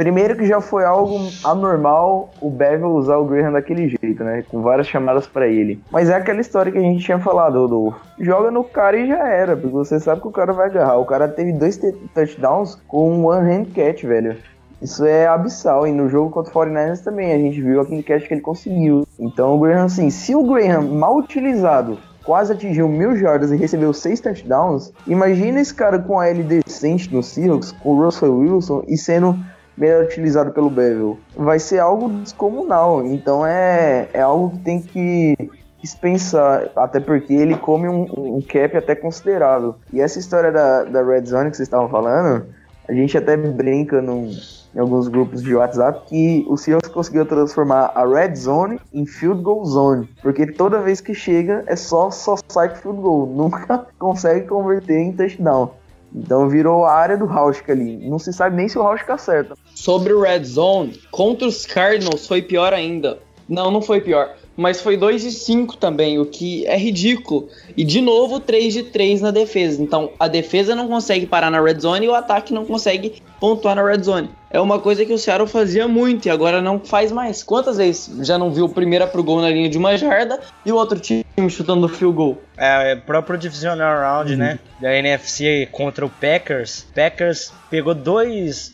Primeiro 0.01 0.35
que 0.35 0.47
já 0.47 0.59
foi 0.59 0.83
algo 0.83 1.29
anormal 1.43 2.31
o 2.41 2.49
Bevel 2.49 2.89
usar 2.89 3.17
o 3.17 3.25
Graham 3.25 3.51
daquele 3.51 3.87
jeito, 3.87 4.23
né? 4.23 4.43
Com 4.49 4.63
várias 4.63 4.87
chamadas 4.87 5.27
para 5.27 5.47
ele. 5.47 5.79
Mas 5.91 6.09
é 6.09 6.15
aquela 6.15 6.41
história 6.41 6.71
que 6.71 6.77
a 6.79 6.81
gente 6.81 7.05
tinha 7.05 7.19
falado, 7.19 7.59
Rodolfo. 7.59 8.01
Joga 8.19 8.49
no 8.49 8.63
cara 8.63 8.97
e 8.97 9.07
já 9.07 9.27
era, 9.27 9.55
porque 9.55 9.71
você 9.71 9.99
sabe 9.99 10.21
que 10.21 10.27
o 10.27 10.31
cara 10.31 10.53
vai 10.53 10.69
agarrar. 10.69 10.97
O 10.97 11.05
cara 11.05 11.27
teve 11.27 11.53
dois 11.53 11.79
touchdowns 12.15 12.81
com 12.87 13.11
um 13.11 13.27
one 13.27 13.47
hand 13.47 13.65
catch, 13.75 14.01
velho. 14.03 14.37
Isso 14.81 15.05
é 15.05 15.27
abissal. 15.27 15.85
E 15.85 15.91
no 15.91 16.09
jogo 16.09 16.31
contra 16.31 16.51
o 16.51 16.55
49ers 16.55 17.03
também, 17.03 17.31
a 17.31 17.37
gente 17.37 17.61
viu 17.61 17.79
aquele 17.79 18.01
catch 18.01 18.27
que 18.27 18.33
ele 18.33 18.41
conseguiu. 18.41 19.05
Então 19.19 19.55
o 19.55 19.59
Graham, 19.59 19.85
assim, 19.85 20.09
se 20.09 20.33
o 20.33 20.43
Graham 20.51 20.81
mal 20.81 21.15
utilizado 21.15 21.99
quase 22.23 22.53
atingiu 22.53 22.89
mil 22.89 23.15
jardas 23.15 23.51
e 23.51 23.55
recebeu 23.55 23.93
seis 23.93 24.19
touchdowns, 24.19 24.91
imagina 25.05 25.61
esse 25.61 25.75
cara 25.75 25.99
com 25.99 26.19
a 26.19 26.27
L 26.27 26.41
decente 26.41 27.13
no 27.13 27.21
Seahawks, 27.21 27.71
com 27.71 27.89
o 27.89 28.03
Russell 28.03 28.35
Wilson 28.35 28.83
e 28.87 28.97
sendo 28.97 29.37
melhor 29.81 30.03
utilizado 30.03 30.51
pelo 30.51 30.69
Bevel. 30.69 31.17
Vai 31.35 31.57
ser 31.57 31.79
algo 31.79 32.07
descomunal. 32.07 33.03
Então 33.03 33.43
é, 33.43 34.07
é 34.13 34.21
algo 34.21 34.51
que 34.51 34.63
tem 34.63 34.79
que 34.79 35.35
dispensar, 35.81 36.69
até 36.75 36.99
porque 36.99 37.33
ele 37.33 37.57
come 37.57 37.89
um, 37.89 38.03
um 38.37 38.41
cap 38.41 38.77
até 38.77 38.93
considerável. 38.93 39.75
E 39.91 39.99
essa 39.99 40.19
história 40.19 40.51
da, 40.51 40.83
da 40.83 41.03
Red 41.03 41.25
Zone 41.25 41.49
que 41.49 41.57
vocês 41.57 41.65
estavam 41.65 41.89
falando, 41.89 42.45
a 42.87 42.93
gente 42.93 43.17
até 43.17 43.35
brinca 43.35 43.99
num, 43.99 44.29
em 44.75 44.79
alguns 44.79 45.07
grupos 45.07 45.41
de 45.41 45.55
WhatsApp 45.55 46.05
que 46.07 46.45
o 46.47 46.55
Seahawks 46.55 46.89
conseguiu 46.89 47.25
transformar 47.25 47.91
a 47.95 48.05
Red 48.05 48.35
Zone 48.35 48.79
em 48.93 49.07
Field 49.07 49.41
Goal 49.41 49.65
Zone, 49.65 50.07
porque 50.21 50.45
toda 50.45 50.79
vez 50.79 51.01
que 51.01 51.15
chega 51.15 51.63
é 51.65 51.75
só 51.75 52.11
só 52.11 52.35
sai 52.47 52.75
Field 52.75 53.01
Goal, 53.01 53.25
nunca 53.35 53.87
consegue 53.97 54.45
converter 54.47 54.99
em 54.99 55.13
touchdown. 55.13 55.71
Então 56.13 56.49
virou 56.49 56.85
a 56.85 56.93
área 56.93 57.17
do 57.17 57.25
Rauschka 57.25 57.71
ali. 57.71 57.97
Não 58.07 58.19
se 58.19 58.33
sabe 58.33 58.55
nem 58.55 58.67
se 58.67 58.77
o 58.77 58.83
Rauschka 58.83 59.13
acerta. 59.13 59.55
Sobre 59.73 60.13
o 60.13 60.21
Red 60.21 60.43
Zone, 60.43 60.99
contra 61.09 61.47
os 61.47 61.65
Cardinals 61.65 62.27
foi 62.27 62.41
pior 62.41 62.73
ainda. 62.73 63.19
Não, 63.47 63.71
não 63.71 63.81
foi 63.81 64.01
pior. 64.01 64.35
Mas 64.55 64.81
foi 64.81 64.97
2 64.97 65.23
de 65.23 65.31
5 65.31 65.77
também, 65.77 66.19
o 66.19 66.25
que 66.25 66.65
é 66.67 66.77
ridículo. 66.77 67.47
E 67.75 67.83
de 67.83 68.01
novo, 68.01 68.39
3 68.39 68.73
de 68.73 68.83
3 68.83 69.21
na 69.21 69.31
defesa. 69.31 69.81
Então 69.81 70.11
a 70.19 70.27
defesa 70.27 70.75
não 70.75 70.87
consegue 70.87 71.25
parar 71.25 71.49
na 71.49 71.61
red 71.61 71.79
zone 71.79 72.05
e 72.05 72.09
o 72.09 72.15
ataque 72.15 72.53
não 72.53 72.65
consegue 72.65 73.21
pontuar 73.39 73.75
na 73.75 73.83
red 73.83 74.03
zone. 74.03 74.29
É 74.53 74.59
uma 74.59 74.79
coisa 74.79 75.05
que 75.05 75.13
o 75.13 75.17
Seattle 75.17 75.47
fazia 75.47 75.87
muito 75.87 76.27
e 76.27 76.29
agora 76.29 76.61
não 76.61 76.79
faz 76.79 77.11
mais. 77.11 77.41
Quantas 77.41 77.77
vezes 77.77 78.27
já 78.27 78.37
não 78.37 78.51
viu 78.51 78.65
o 78.65 78.69
primeiro 78.69 79.07
pro 79.07 79.23
gol 79.23 79.41
na 79.41 79.49
linha 79.49 79.69
de 79.69 79.77
uma 79.77 79.97
jarda 79.97 80.39
e 80.65 80.71
o 80.71 80.75
outro 80.75 80.99
time 80.99 81.23
chutando 81.49 81.85
o 81.85 81.89
field 81.89 82.15
goal? 82.15 82.41
É, 82.57 82.91
é 82.91 82.95
próprio 82.95 83.37
divisional 83.37 83.99
round, 83.99 84.33
uhum. 84.33 84.37
né? 84.37 84.59
Da 84.81 84.93
NFC 84.93 85.69
contra 85.71 86.05
o 86.05 86.09
Packers. 86.09 86.85
Packers 86.93 87.53
pegou 87.69 87.95
dois, 87.95 88.73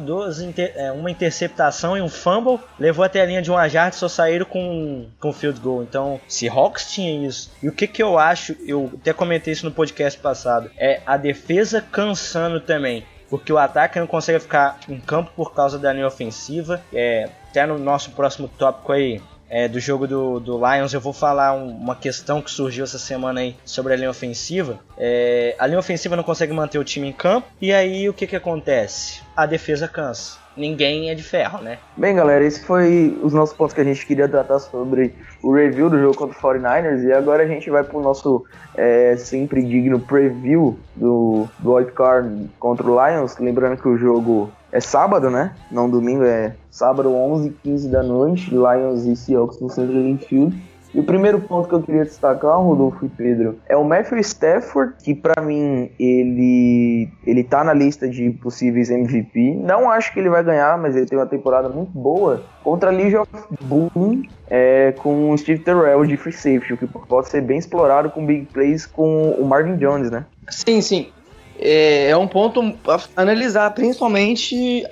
duas, 0.00 0.40
é, 0.56 0.92
uma 0.92 1.10
interceptação 1.10 1.96
e 1.96 2.00
um 2.00 2.08
fumble, 2.08 2.60
levou 2.78 3.04
até 3.04 3.20
a 3.20 3.26
linha 3.26 3.42
de 3.42 3.50
uma 3.50 3.68
jarda 3.68 3.96
e 3.96 3.98
só 3.98 4.08
saíram 4.08 4.46
com, 4.46 5.08
com 5.18 5.32
field 5.32 5.58
goal. 5.58 5.82
Então, 5.82 6.20
se 6.28 6.48
Hawks 6.48 6.92
tinha 6.92 7.26
isso. 7.26 7.50
E 7.60 7.68
o 7.68 7.72
que 7.72 7.88
que 7.88 8.02
eu 8.02 8.16
acho, 8.16 8.54
eu 8.64 8.92
até 8.94 9.12
comentei 9.12 9.52
isso 9.52 9.66
no 9.66 9.72
podcast 9.72 10.20
passado, 10.20 10.70
é 10.78 11.00
a 11.04 11.16
defesa 11.16 11.80
cansando 11.80 12.60
também 12.60 13.04
porque 13.28 13.52
o 13.52 13.58
ataque 13.58 13.98
não 13.98 14.06
consegue 14.06 14.40
ficar 14.40 14.78
em 14.88 15.00
campo 15.00 15.30
por 15.34 15.52
causa 15.52 15.78
da 15.78 15.92
linha 15.92 16.06
ofensiva. 16.06 16.82
É, 16.92 17.28
até 17.48 17.66
no 17.66 17.78
nosso 17.78 18.10
próximo 18.12 18.48
tópico 18.48 18.92
aí 18.92 19.20
é, 19.48 19.68
do 19.68 19.78
jogo 19.78 20.06
do, 20.06 20.40
do 20.40 20.58
Lions, 20.58 20.92
eu 20.92 21.00
vou 21.00 21.12
falar 21.12 21.52
um, 21.52 21.68
uma 21.68 21.94
questão 21.94 22.42
que 22.42 22.50
surgiu 22.50 22.84
essa 22.84 22.98
semana 22.98 23.40
aí 23.40 23.56
sobre 23.64 23.92
a 23.92 23.96
linha 23.96 24.10
ofensiva. 24.10 24.80
É, 24.98 25.54
a 25.58 25.66
linha 25.66 25.78
ofensiva 25.78 26.16
não 26.16 26.24
consegue 26.24 26.52
manter 26.52 26.78
o 26.78 26.84
time 26.84 27.08
em 27.08 27.12
campo, 27.12 27.46
e 27.60 27.72
aí 27.72 28.08
o 28.08 28.14
que, 28.14 28.26
que 28.26 28.36
acontece? 28.36 29.22
A 29.36 29.46
defesa 29.46 29.86
cansa 29.86 30.45
ninguém 30.56 31.10
é 31.10 31.14
de 31.14 31.22
ferro, 31.22 31.60
né? 31.62 31.78
Bem, 31.96 32.14
galera, 32.14 32.44
esse 32.44 32.64
foi 32.64 33.18
os 33.22 33.32
nossos 33.32 33.56
pontos 33.56 33.74
que 33.74 33.80
a 33.80 33.84
gente 33.84 34.04
queria 34.06 34.28
tratar 34.28 34.58
sobre 34.58 35.14
o 35.42 35.52
review 35.52 35.90
do 35.90 35.98
jogo 35.98 36.16
contra 36.16 36.36
o 36.36 36.40
49ers 36.40 37.04
e 37.04 37.12
agora 37.12 37.42
a 37.42 37.46
gente 37.46 37.68
vai 37.70 37.84
pro 37.84 38.00
nosso 38.00 38.44
é, 38.74 39.16
sempre 39.16 39.62
digno 39.62 40.00
preview 40.00 40.78
do, 40.94 41.46
do 41.58 41.74
White 41.74 41.92
Card 41.92 42.50
contra 42.58 42.86
o 42.86 43.06
Lions. 43.06 43.36
Lembrando 43.38 43.80
que 43.80 43.88
o 43.88 43.96
jogo 43.96 44.50
é 44.72 44.80
sábado, 44.80 45.30
né? 45.30 45.54
Não 45.70 45.88
domingo, 45.88 46.24
é 46.24 46.54
sábado 46.70 47.14
11 47.14 47.48
h 47.48 47.56
15 47.62 47.88
da 47.88 48.02
noite, 48.02 48.50
Lions 48.50 49.04
e 49.04 49.16
Seahawks 49.16 49.60
no 49.60 49.70
Central 49.70 50.16
Field. 50.28 50.56
E 50.96 51.00
o 51.00 51.04
primeiro 51.04 51.38
ponto 51.38 51.68
que 51.68 51.74
eu 51.74 51.82
queria 51.82 52.04
destacar, 52.04 52.58
Rodolfo 52.58 53.04
e 53.04 53.08
Pedro, 53.10 53.58
é 53.68 53.76
o 53.76 53.84
Matthew 53.84 54.16
Stafford, 54.20 54.94
que 55.04 55.14
para 55.14 55.42
mim 55.42 55.90
ele 56.00 57.06
ele 57.26 57.44
tá 57.44 57.62
na 57.62 57.74
lista 57.74 58.08
de 58.08 58.30
possíveis 58.30 58.88
MVP. 58.88 59.56
Não 59.62 59.90
acho 59.90 60.10
que 60.10 60.18
ele 60.18 60.30
vai 60.30 60.42
ganhar, 60.42 60.78
mas 60.78 60.96
ele 60.96 61.04
tem 61.04 61.18
uma 61.18 61.26
temporada 61.26 61.68
muito 61.68 61.90
boa 61.90 62.42
contra 62.64 62.88
a 62.88 62.92
Legion 62.92 63.24
of 63.30 63.46
Boom 63.60 64.22
é, 64.48 64.92
com 64.92 65.32
o 65.32 65.36
Steve 65.36 65.62
Terrell 65.62 66.06
de 66.06 66.16
free 66.16 66.32
safety, 66.32 66.72
o 66.72 66.78
que 66.78 66.86
pode 66.86 67.28
ser 67.28 67.42
bem 67.42 67.58
explorado 67.58 68.08
com 68.08 68.24
big 68.24 68.46
plays 68.46 68.86
com 68.86 69.32
o 69.32 69.44
Marvin 69.44 69.76
Jones, 69.76 70.10
né? 70.10 70.24
Sim, 70.48 70.80
sim. 70.80 71.12
É, 71.58 72.10
é 72.10 72.16
um 72.16 72.28
ponto 72.28 72.60
a 72.86 73.00
analisar, 73.16 73.70
principalmente 73.72 74.84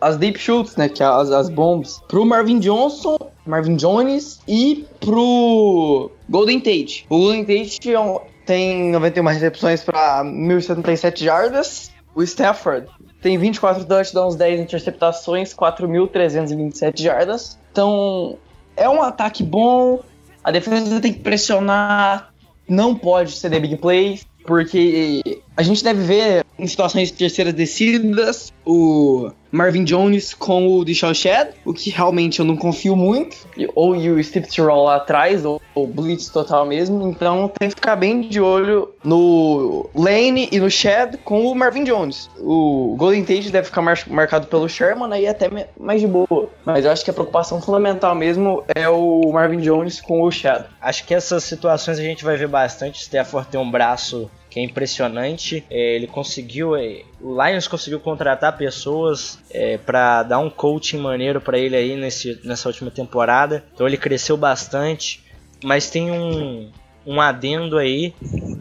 as 0.00 0.16
deep 0.16 0.38
shoots, 0.38 0.76
né? 0.76 0.88
Que 0.88 1.02
é 1.02 1.06
as, 1.06 1.30
as 1.30 1.48
bombs. 1.48 2.00
Pro 2.08 2.24
Marvin 2.24 2.58
Johnson 2.58 3.16
Marvin 3.46 3.76
Jones 3.76 4.40
e 4.46 4.84
pro 5.00 6.10
Golden 6.28 6.58
Tate. 6.58 7.06
O 7.08 7.18
Golden 7.18 7.44
Tate 7.44 7.94
é 7.94 8.20
tem 8.44 8.90
91 8.90 9.24
recepções 9.24 9.82
para 9.82 10.24
1.077 10.24 11.24
jardas. 11.24 11.90
O 12.14 12.22
Stafford 12.22 12.88
tem 13.20 13.36
24 13.38 13.84
touchdowns, 13.84 14.36
10 14.36 14.60
interceptações, 14.60 15.54
4.327 15.54 17.02
jardas. 17.02 17.58
Então, 17.72 18.38
é 18.76 18.88
um 18.88 19.02
ataque 19.02 19.42
bom. 19.42 20.00
A 20.42 20.50
defesa 20.50 21.00
tem 21.00 21.12
que 21.12 21.20
pressionar. 21.20 22.32
não 22.68 22.94
pode 22.94 23.40
the 23.40 23.60
big 23.60 23.76
play, 23.76 24.20
porque 24.44 25.42
a 25.56 25.62
gente 25.62 25.82
deve 25.82 26.02
ver 26.02 26.44
em 26.58 26.66
situações 26.66 27.08
de 27.08 27.14
terceiras 27.14 27.54
descidas 27.54 28.52
o 28.64 29.30
Marvin 29.50 29.84
Jones 29.84 30.34
com 30.34 30.68
o 30.68 30.84
Deshaun 30.84 31.14
Shed, 31.14 31.50
o 31.64 31.72
que 31.72 31.88
realmente 31.88 32.40
eu 32.40 32.44
não 32.44 32.56
confio 32.56 32.96
muito, 32.96 33.36
ou 33.74 33.92
o 33.92 34.22
Steve 34.22 34.48
Tyrell 34.48 34.82
lá 34.82 34.96
atrás, 34.96 35.44
ou 35.44 35.60
o 35.74 35.86
Blitz 35.86 36.28
total 36.28 36.66
mesmo, 36.66 37.08
então 37.08 37.50
tem 37.58 37.68
que 37.68 37.74
ficar 37.74 37.96
bem 37.96 38.22
de 38.22 38.40
olho 38.40 38.92
no 39.04 39.88
Lane 39.94 40.48
e 40.50 40.58
no 40.58 40.70
Shed 40.70 41.18
com 41.18 41.46
o 41.46 41.54
Marvin 41.54 41.84
Jones. 41.84 42.28
O 42.38 42.94
Golden 42.98 43.24
Tate 43.24 43.50
deve 43.50 43.66
ficar 43.66 43.82
mar 43.82 43.98
marcado 44.08 44.46
pelo 44.48 44.68
Sherman 44.68 45.12
aí 45.12 45.26
até 45.26 45.48
mais 45.78 46.00
de 46.00 46.06
boa, 46.06 46.50
mas 46.64 46.84
eu 46.84 46.90
acho 46.90 47.04
que 47.04 47.10
a 47.10 47.14
preocupação 47.14 47.62
fundamental 47.62 48.14
mesmo 48.14 48.64
é 48.74 48.88
o 48.88 49.30
Marvin 49.32 49.60
Jones 49.60 50.00
com 50.00 50.22
o 50.22 50.30
Shed. 50.30 50.64
Acho 50.80 51.06
que 51.06 51.14
essas 51.14 51.44
situações 51.44 51.98
a 51.98 52.02
gente 52.02 52.24
vai 52.24 52.36
ver 52.36 52.48
bastante. 52.48 53.00
Stafford 53.00 53.48
tem 53.48 53.60
um 53.60 53.70
braço 53.70 54.30
que 54.56 54.60
é 54.60 54.62
impressionante. 54.62 55.62
É, 55.68 55.96
ele 55.96 56.06
conseguiu, 56.06 56.74
é, 56.74 57.02
o 57.20 57.36
Lions 57.44 57.68
conseguiu 57.68 58.00
contratar 58.00 58.56
pessoas 58.56 59.38
é, 59.50 59.76
para 59.76 60.22
dar 60.22 60.38
um 60.38 60.48
coaching 60.48 60.96
maneiro 60.96 61.42
para 61.42 61.58
ele 61.58 61.76
aí 61.76 61.94
nesse, 61.94 62.40
nessa 62.42 62.66
última 62.66 62.90
temporada. 62.90 63.62
Então 63.74 63.86
ele 63.86 63.98
cresceu 63.98 64.34
bastante, 64.34 65.22
mas 65.62 65.90
tem 65.90 66.10
um, 66.10 66.70
um 67.06 67.20
adendo 67.20 67.76
aí 67.76 68.14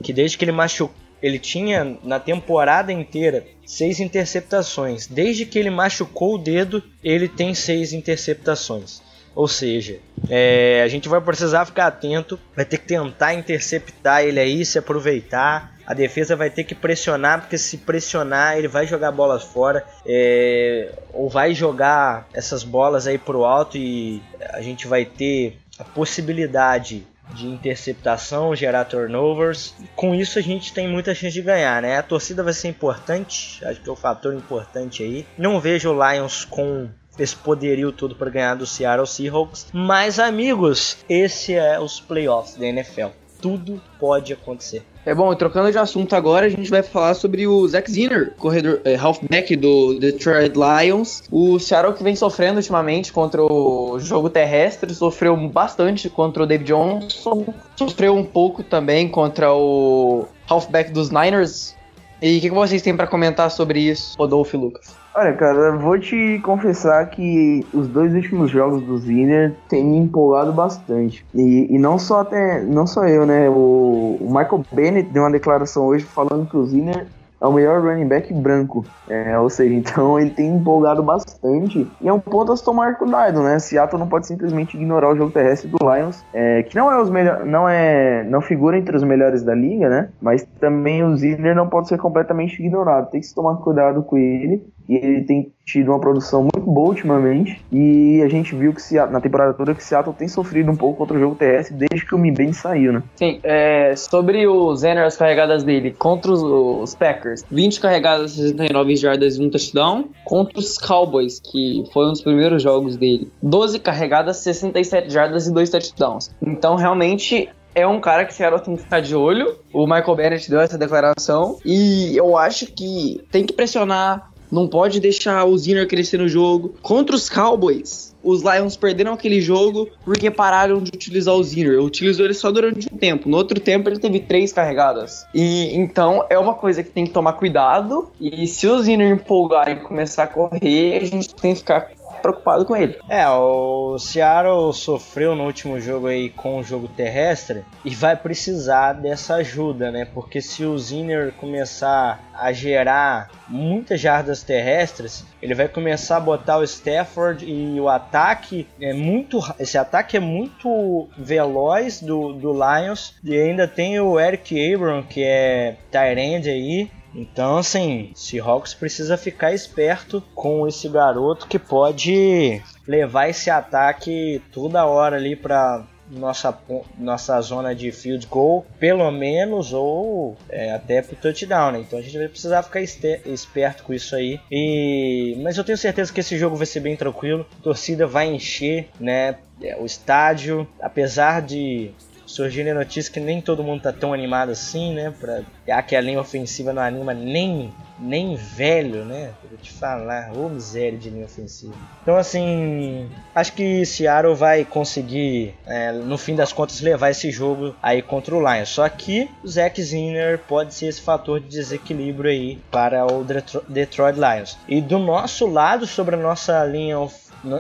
que 0.04 0.12
desde 0.12 0.38
que 0.38 0.44
ele 0.44 0.52
machucou 0.52 0.94
ele 1.24 1.40
tinha 1.40 1.98
na 2.04 2.20
temporada 2.20 2.92
inteira 2.92 3.48
seis 3.66 4.00
interceptações. 4.02 5.08
Desde 5.08 5.46
que 5.46 5.58
ele 5.58 5.70
machucou 5.72 6.36
o 6.36 6.38
dedo, 6.38 6.84
ele 7.02 7.28
tem 7.28 7.56
seis 7.56 7.94
interceptações. 7.94 9.02
Ou 9.34 9.48
seja, 9.48 10.00
é, 10.30 10.82
a 10.84 10.88
gente 10.88 11.10
vai 11.10 11.20
precisar 11.20 11.66
ficar 11.66 11.88
atento, 11.88 12.40
vai 12.56 12.64
ter 12.64 12.78
que 12.78 12.86
tentar 12.86 13.34
interceptar 13.34 14.24
ele 14.24 14.40
aí, 14.40 14.66
se 14.66 14.78
aproveitar. 14.78 15.75
A 15.86 15.94
defesa 15.94 16.36
vai 16.36 16.50
ter 16.50 16.64
que 16.64 16.74
pressionar, 16.74 17.42
porque 17.42 17.58
se 17.58 17.78
pressionar, 17.78 18.58
ele 18.58 18.68
vai 18.68 18.88
jogar 18.88 19.12
bolas 19.12 19.44
fora, 19.44 19.86
é, 20.06 20.92
ou 21.14 21.30
vai 21.30 21.54
jogar 21.54 22.28
essas 22.34 22.64
bolas 22.64 23.08
aí 23.08 23.18
pro 23.18 23.46
alto 23.46 23.78
e 23.78 24.22
a 24.50 24.62
gente 24.62 24.88
vai 24.88 25.06
ter 25.06 25.58
a 25.78 25.84
possibilidade 25.84 27.06
de 27.34 27.48
interceptação, 27.48 28.56
gerar 28.56 28.86
turnovers. 28.86 29.74
Com 29.96 30.14
isso 30.14 30.38
a 30.40 30.42
gente 30.42 30.74
tem 30.74 30.88
muita 30.88 31.14
chance 31.14 31.34
de 31.34 31.42
ganhar, 31.42 31.82
né? 31.82 31.98
A 31.98 32.04
torcida 32.04 32.44
vai 32.44 32.54
ser 32.54 32.68
importante, 32.68 33.64
acho 33.66 33.82
que 33.82 33.90
é 33.90 33.92
um 33.92 33.96
fator 33.96 34.34
importante 34.34 35.04
aí. 35.04 35.26
Não 35.38 35.60
vejo 35.60 35.92
o 35.92 36.12
Lions 36.12 36.46
com 36.46 36.90
esse 37.18 37.36
poderio 37.36 37.92
todo 37.92 38.16
para 38.16 38.30
ganhar 38.30 38.56
do 38.56 38.66
Seattle 38.66 39.08
Seahawks. 39.08 39.68
Mas 39.74 40.20
amigos, 40.20 40.98
esse 41.10 41.54
é 41.54 41.80
os 41.80 42.00
playoffs 42.00 42.56
da 42.56 42.66
NFL. 42.66 43.10
Tudo 43.42 43.82
pode 44.00 44.34
acontecer. 44.34 44.84
É 45.06 45.14
bom, 45.14 45.34
trocando 45.36 45.72
de 45.72 45.78
assunto 45.78 46.16
agora, 46.16 46.48
a 46.48 46.50
gente 46.50 46.70
vai 46.70 46.82
falar 46.82 47.14
sobre 47.14 47.46
o 47.46 47.68
Zach 47.68 47.90
Zinner, 47.92 48.34
corredor 48.38 48.82
é, 48.84 48.96
halfback 48.96 49.56
do 49.56 50.00
Detroit 50.00 50.54
Lions. 50.56 51.24
O 51.32 51.60
Seattle 51.60 51.94
que 51.94 52.04
vem 52.04 52.16
sofrendo 52.16 52.58
ultimamente 52.58 53.14
contra 53.14 53.44
o 53.44 54.00
jogo 54.00 54.30
terrestre, 54.32 54.94
sofreu 54.96 55.38
bastante 55.48 56.10
contra 56.10 56.42
o 56.42 56.48
David 56.48 56.68
Johnson, 56.68 57.54
sofreu 57.76 58.16
um 58.16 58.26
pouco 58.26 58.64
também 58.64 59.08
contra 59.08 59.54
o 59.54 60.26
halfback 60.50 60.92
dos 60.92 61.12
Niners. 61.12 61.76
E 62.20 62.38
o 62.38 62.42
que, 62.42 62.50
que 62.50 62.56
vocês 62.56 62.82
têm 62.82 62.96
para 62.96 63.06
comentar 63.06 63.52
sobre 63.52 63.80
isso, 63.80 64.16
Rodolfo 64.18 64.56
e 64.56 64.60
Lucas? 64.60 65.05
Olha, 65.18 65.32
cara, 65.32 65.72
vou 65.78 65.98
te 65.98 66.42
confessar 66.44 67.10
que 67.10 67.66
os 67.74 67.88
dois 67.88 68.14
últimos 68.14 68.52
jogos 68.52 68.84
do 68.84 68.98
Zinner 68.98 69.56
têm 69.70 69.82
me 69.82 69.96
empolgado 69.96 70.52
bastante. 70.52 71.26
E, 71.34 71.74
e 71.74 71.80
não 71.80 71.98
só 71.98 72.20
até, 72.20 72.62
não 72.62 72.86
só 72.86 73.06
eu, 73.06 73.26
né? 73.26 73.50
O, 73.50 74.18
o, 74.20 74.28
Michael 74.28 74.66
Bennett 74.74 75.10
deu 75.12 75.24
uma 75.24 75.32
declaração 75.32 75.86
hoje 75.86 76.04
falando 76.04 76.50
que 76.50 76.58
o 76.58 76.66
Zinner 76.66 77.08
é 77.40 77.48
o 77.48 77.54
melhor 77.54 77.82
running 77.82 78.10
back 78.10 78.34
branco. 78.34 78.84
É, 79.08 79.40
ou 79.40 79.50
seja, 79.50 79.72
então 79.76 80.20
ele 80.20 80.32
tem 80.32 80.50
empolgado 80.50 81.02
bastante. 81.02 81.90
E 82.02 82.10
é 82.10 82.12
um 82.12 82.20
ponto 82.20 82.52
a 82.52 82.58
se 82.58 82.66
tomar 82.66 82.98
cuidado, 82.98 83.42
né? 83.42 83.58
Seattle 83.58 83.98
não 83.98 84.10
pode 84.10 84.28
simplesmente 84.28 84.76
ignorar 84.76 85.14
o 85.14 85.16
jogo 85.16 85.32
terrestre 85.32 85.70
do 85.70 85.78
Lions, 85.82 86.26
é, 86.34 86.62
que 86.64 86.76
não 86.76 86.92
é 86.92 87.02
os 87.02 87.10
melhor, 87.10 87.46
não 87.46 87.70
é, 87.70 88.22
não 88.26 88.42
figura 88.42 88.78
entre 88.78 88.98
os 88.98 89.04
melhores 89.04 89.44
da 89.44 89.56
liga, 89.56 89.88
né? 89.88 90.10
Mas 90.22 90.46
também 90.60 91.06
o 91.06 91.16
Ziller 91.16 91.56
não 91.56 91.70
pode 91.70 91.88
ser 91.88 91.98
completamente 91.98 92.62
ignorado. 92.62 93.12
Tem 93.12 93.22
que 93.22 93.28
se 93.28 93.34
tomar 93.34 93.56
cuidado 93.58 94.04
com 94.04 94.18
ele. 94.18 94.75
E 94.88 94.96
ele 94.96 95.24
tem 95.24 95.52
tido 95.66 95.90
uma 95.90 96.00
produção 96.00 96.42
muito 96.42 96.62
boa 96.62 96.90
ultimamente. 96.90 97.64
E 97.72 98.22
a 98.24 98.30
gente 98.30 98.56
viu 98.56 98.74
que 98.74 98.82
Seattle, 98.82 99.14
na 99.14 99.22
temporada 99.22 99.54
toda 99.54 99.74
que 99.74 99.84
Seattle 99.84 100.16
tem 100.16 100.28
sofrido 100.28 100.72
um 100.72 100.76
pouco 100.76 101.00
contra 101.00 101.18
o 101.18 101.20
jogo 101.20 101.36
terrestre 101.36 101.76
desde 101.76 102.06
que 102.06 102.14
o 102.14 102.18
Mibem 102.18 102.54
saiu, 102.54 102.94
né? 102.94 103.04
Sim, 103.16 103.40
é, 103.44 103.96
sobre 103.96 104.46
o 104.48 104.76
Zenner, 104.76 105.06
as 105.06 105.18
carregadas 105.18 105.64
dele 105.64 105.92
contra 105.92 106.32
os, 106.32 106.42
os, 106.42 106.96
Packers: 106.96 107.44
20 107.50 107.80
carregadas, 107.80 108.32
69 108.32 108.96
jardas 108.96 109.38
e 109.38 109.42
um 109.42 109.50
touchdown. 109.50 110.10
Contra 110.24 110.60
os 110.60 110.78
Cowboys, 110.78 111.40
que 111.40 111.84
foi 111.92 112.06
um 112.08 112.12
dos 112.12 112.22
primeiros 112.22 112.62
jogos 112.62 112.96
dele: 112.96 113.32
12 113.42 113.80
carregadas, 113.80 114.38
67 114.38 115.10
jardas 115.10 115.48
e 115.48 115.54
2 115.54 115.70
touchdowns. 115.70 116.36
Então, 116.42 116.76
realmente, 116.76 117.50
é 117.74 117.86
um 117.86 118.00
cara 118.00 118.26
que 118.26 118.34
Seattle 118.34 118.62
tem 118.62 118.76
que 118.76 118.84
ficar 118.84 119.02
de 119.02 119.16
olho. 119.16 119.58
O 119.74 119.86
Michael 119.86 120.16
Bennett 120.16 120.50
deu 120.50 120.62
essa 120.62 120.78
declaração. 120.78 121.60
E 121.66 122.16
eu 122.16 122.38
acho 122.38 122.68
que 122.68 123.22
tem 123.32 123.46
que 123.46 123.54
pressionar 123.54 124.32
não 124.56 124.68
pode 124.68 125.00
deixar 125.00 125.44
o 125.46 125.58
Zinner 125.58 125.88
crescer 125.88 126.18
no 126.18 126.28
jogo. 126.28 126.74
Contra 126.82 127.16
os 127.16 127.30
Cowboys, 127.30 128.16
os 128.24 128.42
Lions 128.42 128.76
perderam 128.76 129.14
aquele 129.14 129.40
jogo 129.40 129.88
porque 130.04 130.32
pararam 130.32 130.82
de 130.82 130.90
utilizar 130.96 131.36
o 131.36 131.44
Zinner. 131.44 131.80
Utilizou 131.84 132.26
ele 132.26 132.34
só 132.34 132.52
durante 132.52 132.88
um 132.92 132.98
tempo. 132.98 133.30
No 133.30 133.38
outro 133.38 133.60
tempo 133.60 133.88
ele 133.88 134.00
teve 134.00 134.22
três 134.22 134.52
carregadas. 134.52 135.28
E 135.34 135.76
então 135.76 136.26
é 136.30 136.40
uma 136.40 136.56
coisa 136.56 136.82
que 136.82 136.90
tem 136.90 137.06
que 137.06 137.12
tomar 137.12 137.34
cuidado. 137.34 138.10
E 138.20 138.48
se 138.48 138.66
o 138.68 138.82
Zinner 138.82 139.12
empolgar 139.12 139.70
e 139.70 139.76
começar 139.76 140.24
a 140.24 140.28
correr, 140.28 140.98
a 140.98 141.06
gente 141.06 141.36
tem 141.36 141.54
que 141.54 141.60
ficar 141.60 141.92
preocupado 142.26 142.66
com 142.66 142.76
ele. 142.76 142.98
É, 143.08 143.28
o 143.30 143.98
Seattle 144.00 144.74
sofreu 144.74 145.36
no 145.36 145.46
último 145.46 145.80
jogo 145.80 146.08
aí 146.08 146.30
com 146.30 146.58
o 146.58 146.64
jogo 146.64 146.88
terrestre 146.88 147.64
e 147.84 147.94
vai 147.94 148.16
precisar 148.16 148.94
dessa 148.94 149.36
ajuda, 149.36 149.92
né? 149.92 150.06
Porque 150.06 150.42
se 150.42 150.66
o 150.66 150.78
Zinner 150.78 151.34
começar 151.34 152.24
a 152.34 152.52
gerar 152.52 153.30
muitas 153.48 154.00
jardas 154.00 154.42
terrestres, 154.42 155.24
ele 155.42 155.54
vai 155.54 155.68
começar 155.68 156.18
a 156.18 156.20
botar 156.20 156.58
o 156.58 156.64
Stafford 156.64 157.46
e 157.46 157.80
o 157.80 157.88
ataque 157.88 158.68
é 158.82 158.94
muito, 158.94 159.40
esse 159.60 159.78
ataque 159.78 160.18
é 160.18 160.20
muito 160.20 161.08
veloz 161.18 162.02
do, 162.02 162.34
do 162.34 162.54
Lions 162.54 163.16
e 163.24 163.36
ainda 163.36 163.68
tem 163.68 164.00
o 164.00 164.20
Eric 164.20 164.74
Abram 164.74 165.04
que 165.04 165.24
é 165.24 165.76
tight 165.92 166.20
end 166.20 166.50
aí 166.50 166.90
então, 167.16 167.58
assim, 167.58 168.12
Seahawks 168.14 168.74
precisa 168.74 169.18
ficar 169.18 169.54
esperto 169.54 170.22
com 170.36 170.68
esse 170.68 170.90
garoto 170.90 171.48
que 171.48 171.58
pode 171.58 172.62
levar 172.86 173.30
esse 173.30 173.50
ataque 173.50 174.42
toda 174.52 174.86
hora 174.86 175.16
ali 175.16 175.36
para 175.36 175.86
nossa, 176.10 176.56
nossa 176.98 177.40
zona 177.42 177.74
de 177.74 177.92
field 177.92 178.28
goal, 178.28 178.66
pelo 178.80 179.10
menos, 179.12 179.74
ou 179.74 180.38
é, 180.50 180.72
até 180.72 181.02
pro 181.02 181.16
touchdown, 181.16 181.72
né? 181.72 181.80
Então 181.80 181.98
a 181.98 182.02
gente 182.02 182.18
vai 182.18 182.28
precisar 182.28 182.62
ficar 182.64 182.82
esperto 182.82 183.84
com 183.84 183.94
isso 183.94 184.16
aí. 184.16 184.40
E... 184.52 185.36
Mas 185.42 185.58
eu 185.58 185.64
tenho 185.64 185.78
certeza 185.78 186.14
que 186.14 186.20
esse 186.20 186.38
jogo 186.38 186.56
vai 186.56 186.66
ser 186.66 186.80
bem 186.80 186.96
tranquilo. 186.96 187.46
A 187.60 187.64
torcida 187.64 188.06
vai 188.06 188.28
encher, 188.28 188.90
né? 189.00 189.38
É, 189.62 189.76
o 189.78 189.86
estádio, 189.86 190.68
apesar 190.82 191.42
de 191.42 191.92
surgindo 192.26 192.70
a 192.70 192.74
notícia 192.74 193.12
que 193.12 193.20
nem 193.20 193.42
todo 193.42 193.64
mundo 193.64 193.82
tá 193.82 193.94
tão 193.94 194.14
animado 194.14 194.52
assim, 194.52 194.94
né? 194.94 195.14
Pra... 195.20 195.42
Já 195.68 195.82
que 195.82 195.96
a 195.96 196.02
linha 196.02 196.20
ofensiva 196.20 196.74
não 196.74 196.82
anima 196.82 197.14
nem, 197.14 197.74
nem 198.00 198.36
velho, 198.36 199.06
né? 199.06 199.32
Vou 199.50 199.58
te 199.58 199.72
falar, 199.72 200.32
ô 200.36 200.50
miséria 200.50 200.98
de 200.98 201.10
linha 201.10 201.26
ofensiva. 201.26 201.74
Então, 202.02 202.18
assim, 202.18 203.10
acho 203.34 203.54
que 203.54 203.86
Seattle 203.86 204.36
vai 204.36 204.66
conseguir, 204.66 205.54
é, 205.66 205.92
no 205.92 206.18
fim 206.18 206.36
das 206.36 206.52
contas, 206.52 206.82
levar 206.82 207.12
esse 207.12 207.32
jogo 207.32 207.76
aí 207.82 208.02
contra 208.02 208.36
o 208.36 208.40
Lions. 208.40 208.70
Só 208.70 208.88
que 208.90 209.30
o 209.44 209.48
Zack 209.48 209.82
Zinner 209.82 210.40
pode 210.48 210.74
ser 210.74 210.88
esse 210.88 211.02
fator 211.02 211.40
de 211.40 211.48
desequilíbrio 211.48 212.30
aí 212.30 212.60
para 212.72 213.06
o 213.06 213.26
Detroit 213.68 214.16
Lions. 214.16 214.58
E 214.68 214.82
do 214.82 215.00
nosso 215.00 215.46
lado, 215.48 215.86
sobre 215.86 216.16
a 216.16 216.20
nossa 216.20 216.64
linha, 216.66 216.98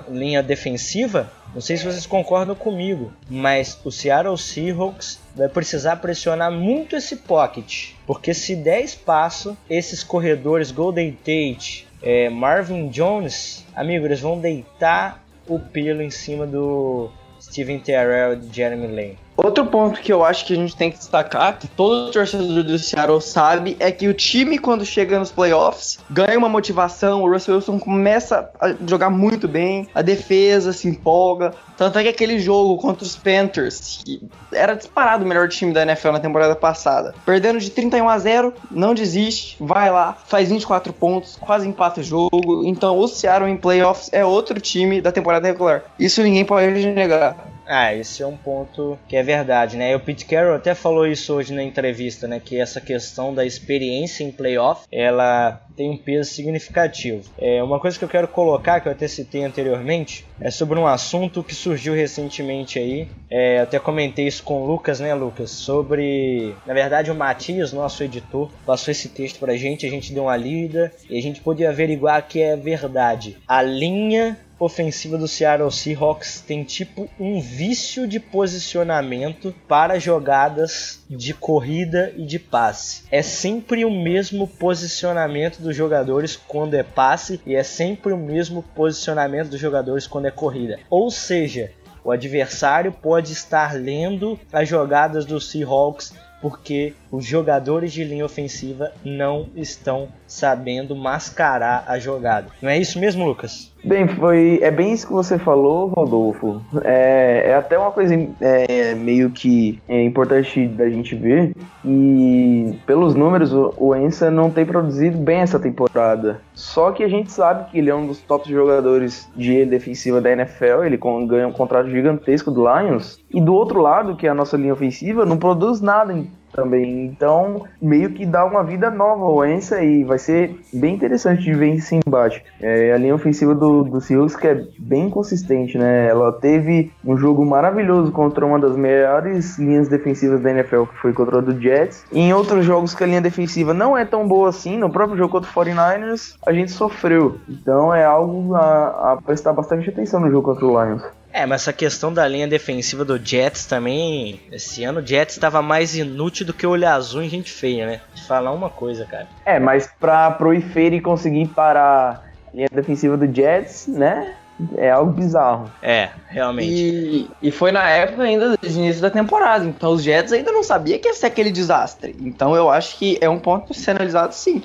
linha 0.09 0.41
defensiva, 0.43 1.31
não 1.53 1.61
sei 1.61 1.77
se 1.77 1.85
vocês 1.85 2.05
concordam 2.05 2.55
comigo, 2.55 3.13
mas 3.29 3.79
o 3.83 3.91
Seattle 3.91 4.37
Seahawks 4.37 5.19
vai 5.35 5.47
precisar 5.47 5.97
pressionar 5.97 6.51
muito 6.51 6.95
esse 6.95 7.17
pocket, 7.17 7.91
porque 8.05 8.33
se 8.33 8.55
der 8.55 8.81
espaço, 8.81 9.57
esses 9.69 10.03
corredores 10.03 10.71
Golden 10.71 11.11
Tate, 11.11 11.87
é, 12.01 12.29
Marvin 12.29 12.89
Jones, 12.89 13.65
amigo, 13.75 14.05
eles 14.05 14.19
vão 14.19 14.39
deitar 14.39 15.23
o 15.47 15.59
pelo 15.59 16.01
em 16.01 16.09
cima 16.09 16.45
do 16.45 17.09
Steven 17.39 17.79
Terrell 17.79 18.33
e 18.33 18.53
Jeremy 18.53 18.87
Lane. 18.87 19.24
Outro 19.37 19.65
ponto 19.65 19.99
que 19.99 20.11
eu 20.11 20.23
acho 20.23 20.45
que 20.45 20.53
a 20.53 20.55
gente 20.55 20.75
tem 20.75 20.89
que 20.89 20.97
destacar, 20.97 21.59
que 21.59 21.67
todo 21.67 22.11
torcedor 22.11 22.63
do 22.63 22.79
Seattle 22.79 23.21
sabe, 23.21 23.75
é 23.79 23.91
que 23.91 24.07
o 24.07 24.13
time, 24.13 24.57
quando 24.57 24.85
chega 24.85 25.19
nos 25.19 25.31
playoffs, 25.31 25.99
ganha 26.09 26.37
uma 26.37 26.47
motivação, 26.47 27.21
o 27.21 27.29
Russell 27.29 27.55
Wilson 27.55 27.77
começa 27.77 28.49
a 28.59 28.73
jogar 28.87 29.09
muito 29.09 29.47
bem, 29.47 29.87
a 29.93 30.01
defesa 30.01 30.71
se 30.71 30.87
empolga. 30.87 31.53
Tanto 31.77 31.99
é 31.99 32.03
que 32.03 32.09
aquele 32.09 32.39
jogo 32.39 32.77
contra 32.77 33.03
os 33.03 33.17
Panthers, 33.17 34.01
que 34.05 34.21
era 34.53 34.73
disparado 34.73 35.25
o 35.25 35.27
melhor 35.27 35.49
time 35.49 35.73
da 35.73 35.81
NFL 35.81 36.11
na 36.11 36.19
temporada 36.19 36.55
passada, 36.55 37.13
perdendo 37.25 37.59
de 37.59 37.69
31 37.69 38.07
a 38.07 38.17
0, 38.17 38.53
não 38.71 38.93
desiste, 38.93 39.57
vai 39.59 39.91
lá, 39.91 40.17
faz 40.27 40.49
24 40.49 40.93
pontos, 40.93 41.35
quase 41.35 41.67
empata 41.67 41.99
o 41.99 42.03
jogo. 42.03 42.63
Então 42.65 42.97
o 42.97 43.07
Seattle 43.07 43.49
em 43.49 43.57
playoffs 43.57 44.09
é 44.13 44.23
outro 44.23 44.61
time 44.61 45.01
da 45.01 45.11
temporada 45.11 45.45
regular. 45.45 45.83
Isso 45.99 46.23
ninguém 46.23 46.45
pode 46.45 46.85
negar. 46.87 47.54
Ah, 47.67 47.93
esse 47.93 48.21
é 48.21 48.27
um 48.27 48.37
ponto 48.37 48.97
que 49.07 49.15
é 49.15 49.23
verdade, 49.23 49.77
né? 49.77 49.91
E 49.91 49.95
o 49.95 49.99
Pete 49.99 50.25
Carroll 50.25 50.55
até 50.55 50.75
falou 50.75 51.07
isso 51.07 51.33
hoje 51.33 51.53
na 51.53 51.63
entrevista, 51.63 52.27
né? 52.27 52.39
Que 52.43 52.59
essa 52.59 52.79
questão 52.79 53.33
da 53.33 53.45
experiência 53.45 54.23
em 54.23 54.31
playoff, 54.31 54.85
ela 54.91 55.61
tem 55.75 55.89
um 55.89 55.97
peso 55.97 56.29
significativo. 56.31 57.29
É, 57.37 57.61
uma 57.61 57.79
coisa 57.79 57.97
que 57.97 58.05
eu 58.05 58.09
quero 58.09 58.27
colocar, 58.27 58.79
que 58.79 58.87
eu 58.87 58.91
até 58.91 59.07
citei 59.07 59.43
anteriormente, 59.43 60.25
é 60.39 60.49
sobre 60.49 60.79
um 60.79 60.87
assunto 60.87 61.43
que 61.43 61.53
surgiu 61.53 61.93
recentemente 61.93 62.79
aí. 62.79 63.07
É, 63.29 63.59
até 63.59 63.79
comentei 63.79 64.27
isso 64.27 64.43
com 64.43 64.61
o 64.61 64.67
Lucas, 64.67 64.99
né, 64.99 65.13
Lucas? 65.13 65.51
Sobre. 65.51 66.55
Na 66.65 66.73
verdade, 66.73 67.11
o 67.11 67.15
Matias, 67.15 67.73
nosso 67.73 68.03
editor, 68.03 68.49
passou 68.65 68.91
esse 68.91 69.09
texto 69.09 69.39
pra 69.39 69.57
gente, 69.57 69.85
a 69.85 69.89
gente 69.89 70.13
deu 70.13 70.23
uma 70.23 70.37
lida 70.37 70.91
e 71.09 71.17
a 71.17 71.21
gente 71.21 71.41
podia 71.41 71.69
averiguar 71.69 72.27
que 72.27 72.41
é 72.41 72.55
verdade. 72.55 73.37
A 73.47 73.61
linha 73.61 74.37
ofensiva 74.59 75.17
do 75.17 75.27
Seattle 75.27 75.71
Seahawks 75.71 76.41
tem 76.41 76.63
tipo 76.63 77.09
um 77.19 77.41
vício 77.41 78.07
de 78.07 78.19
posicionamento 78.19 79.53
para 79.67 79.99
jogadas 79.99 81.03
de 81.09 81.33
corrida 81.33 82.13
e 82.15 82.25
de 82.25 82.39
passe. 82.39 83.03
É 83.11 83.21
sempre 83.21 83.83
o 83.83 83.91
mesmo 83.91 84.47
posicionamento 84.47 85.61
dos 85.61 85.75
jogadores 85.75 86.35
quando 86.35 86.75
é 86.75 86.83
passe 86.83 87.41
e 87.45 87.55
é 87.55 87.63
sempre 87.63 88.13
o 88.13 88.17
mesmo 88.17 88.63
posicionamento 88.63 89.49
dos 89.49 89.59
jogadores 89.59 90.07
quando 90.07 90.27
é 90.27 90.31
corrida. 90.31 90.79
Ou 90.89 91.11
seja, 91.11 91.71
o 92.03 92.11
adversário 92.11 92.91
pode 92.91 93.33
estar 93.33 93.73
lendo 93.73 94.39
as 94.53 94.69
jogadas 94.69 95.25
dos 95.25 95.49
Seahawks 95.49 96.13
porque 96.41 96.93
os 97.11 97.25
jogadores 97.25 97.91
de 97.91 98.03
linha 98.03 98.23
ofensiva 98.23 98.91
não 99.03 99.49
estão 99.55 100.09
sabendo 100.27 100.95
mascarar 100.95 101.85
a 101.87 101.97
jogada. 101.97 102.49
Não 102.61 102.69
é 102.69 102.77
isso 102.77 102.99
mesmo, 102.99 103.25
Lucas? 103.25 103.73
Bem, 103.85 104.07
foi 104.07 104.59
é 104.63 104.71
bem 104.71 104.93
isso 104.93 105.05
que 105.05 105.13
você 105.13 105.37
falou, 105.37 105.87
Rodolfo. 105.89 106.59
É, 106.83 107.51
é 107.51 107.55
até 107.55 107.77
uma 107.77 107.91
coisa 107.91 108.15
é, 108.41 108.95
meio 108.95 109.29
que 109.29 109.79
é 109.87 110.03
importante 110.03 110.67
da 110.67 110.89
gente 110.89 111.13
ver 111.13 111.55
e 111.85 112.75
pelos 112.87 113.13
números 113.13 113.53
o 113.53 113.95
Ensa 113.95 114.31
não 114.31 114.49
tem 114.49 114.65
produzido 114.65 115.17
bem 115.19 115.37
essa 115.37 115.59
temporada. 115.59 116.41
Só 116.55 116.91
que 116.91 117.03
a 117.03 117.07
gente 117.07 117.31
sabe 117.31 117.69
que 117.69 117.77
ele 117.77 117.91
é 117.91 117.95
um 117.95 118.07
dos 118.07 118.19
top 118.21 118.51
jogadores 118.51 119.29
de 119.35 119.65
defensiva 119.65 120.19
da 120.19 120.31
NFL. 120.31 120.83
Ele 120.83 120.97
ganha 121.27 121.47
um 121.47 121.51
contrato 121.51 121.87
gigantesco 121.87 122.49
do 122.49 122.63
Lions 122.67 123.19
e 123.31 123.39
do 123.39 123.53
outro 123.53 123.79
lado, 123.79 124.15
que 124.15 124.25
é 124.25 124.31
a 124.31 124.33
nossa 124.33 124.57
linha 124.57 124.73
ofensiva, 124.73 125.25
não 125.25 125.37
produz 125.37 125.79
nada 125.79 126.11
também. 126.55 127.05
Então, 127.05 127.65
meio 127.81 128.11
que 128.11 128.25
dá 128.25 128.45
uma 128.45 128.63
vida 128.63 128.89
nova 128.89 129.25
ao 129.25 129.45
Ensa 129.45 129.83
e 129.83 130.03
vai 130.03 130.17
ser 130.17 130.55
bem 130.73 130.95
interessante 130.95 131.43
de 131.43 131.53
ver 131.53 131.75
esse 131.75 131.99
embate. 132.05 132.43
É, 132.61 132.93
a 132.93 132.97
linha 132.97 133.13
ofensiva 133.13 133.53
do, 133.53 133.83
do 133.83 134.01
Seahawks 134.01 134.35
que 134.35 134.47
é 134.47 134.65
bem 134.79 135.09
consistente, 135.09 135.77
né? 135.77 136.07
Ela 136.07 136.31
teve 136.31 136.91
um 137.03 137.17
jogo 137.17 137.45
maravilhoso 137.45 138.11
contra 138.11 138.45
uma 138.45 138.59
das 138.59 138.75
melhores 138.75 139.57
linhas 139.57 139.87
defensivas 139.87 140.41
da 140.41 140.51
NFL, 140.51 140.83
que 140.83 140.97
foi 140.97 141.13
contra 141.13 141.39
a 141.39 141.41
do 141.41 141.59
Jets. 141.59 142.05
E 142.11 142.19
em 142.19 142.33
outros 142.33 142.65
jogos 142.65 142.93
que 142.95 143.03
a 143.03 143.07
linha 143.07 143.21
defensiva 143.21 143.73
não 143.73 143.97
é 143.97 144.05
tão 144.05 144.27
boa 144.27 144.49
assim, 144.49 144.77
no 144.77 144.89
próprio 144.89 145.17
jogo 145.17 145.31
contra 145.31 145.49
o 145.49 145.53
49ers, 145.53 146.35
a 146.45 146.53
gente 146.53 146.71
sofreu. 146.71 147.37
Então 147.49 147.93
é 147.93 148.05
algo 148.05 148.55
a, 148.55 149.13
a 149.13 149.21
prestar 149.23 149.53
bastante 149.53 149.89
atenção 149.89 150.19
no 150.19 150.29
jogo 150.31 150.53
contra 150.53 150.65
o 150.65 150.83
Lions. 150.83 151.03
É, 151.35 151.45
mas 151.45 151.63
essa 151.63 151.73
questão 151.73 152.13
da 152.13 152.25
linha 152.25 152.47
defensiva 152.47 153.03
do 153.03 153.19
Jets 153.21 153.65
também. 153.65 154.39
Esse 154.49 154.85
ano 154.85 155.01
o 155.01 155.05
Jets 155.05 155.35
estava 155.35 155.61
mais 155.61 155.93
inútil 155.93 156.45
do 156.45 156.53
que 156.53 156.65
o 156.65 156.69
olho 156.69 156.87
azul 156.87 157.21
em 157.21 157.27
gente 157.27 157.51
feia, 157.51 157.85
né? 157.85 158.01
De 158.13 158.23
falar 158.23 158.53
uma 158.53 158.69
coisa, 158.69 159.03
cara. 159.03 159.27
É, 159.45 159.59
mas 159.59 159.85
pra 159.99 160.31
pro 160.31 160.53
Ifeiri 160.53 161.01
conseguir 161.01 161.47
parar 161.47 162.23
a 162.47 162.55
linha 162.55 162.69
defensiva 162.71 163.17
do 163.17 163.35
Jets, 163.35 163.85
né? 163.85 164.33
É 164.77 164.89
algo 164.89 165.11
bizarro. 165.11 165.69
É, 165.81 166.07
realmente. 166.29 166.71
E, 166.71 167.29
e 167.41 167.51
foi 167.51 167.73
na 167.73 167.89
época 167.89 168.23
ainda 168.23 168.55
do 168.55 168.65
início 168.65 169.01
da 169.01 169.09
temporada. 169.09 169.65
Então 169.65 169.91
os 169.91 170.03
Jets 170.03 170.31
ainda 170.31 170.53
não 170.53 170.63
sabia 170.63 170.97
que 170.97 171.09
ia 171.09 171.13
ser 171.13 171.25
aquele 171.25 171.51
desastre. 171.51 172.15
Então 172.21 172.55
eu 172.55 172.69
acho 172.69 172.97
que 172.97 173.17
é 173.19 173.29
um 173.29 173.39
ponto 173.39 173.73
a 173.73 173.75
ser 173.75 173.91
analisado 173.91 174.33
sim 174.33 174.63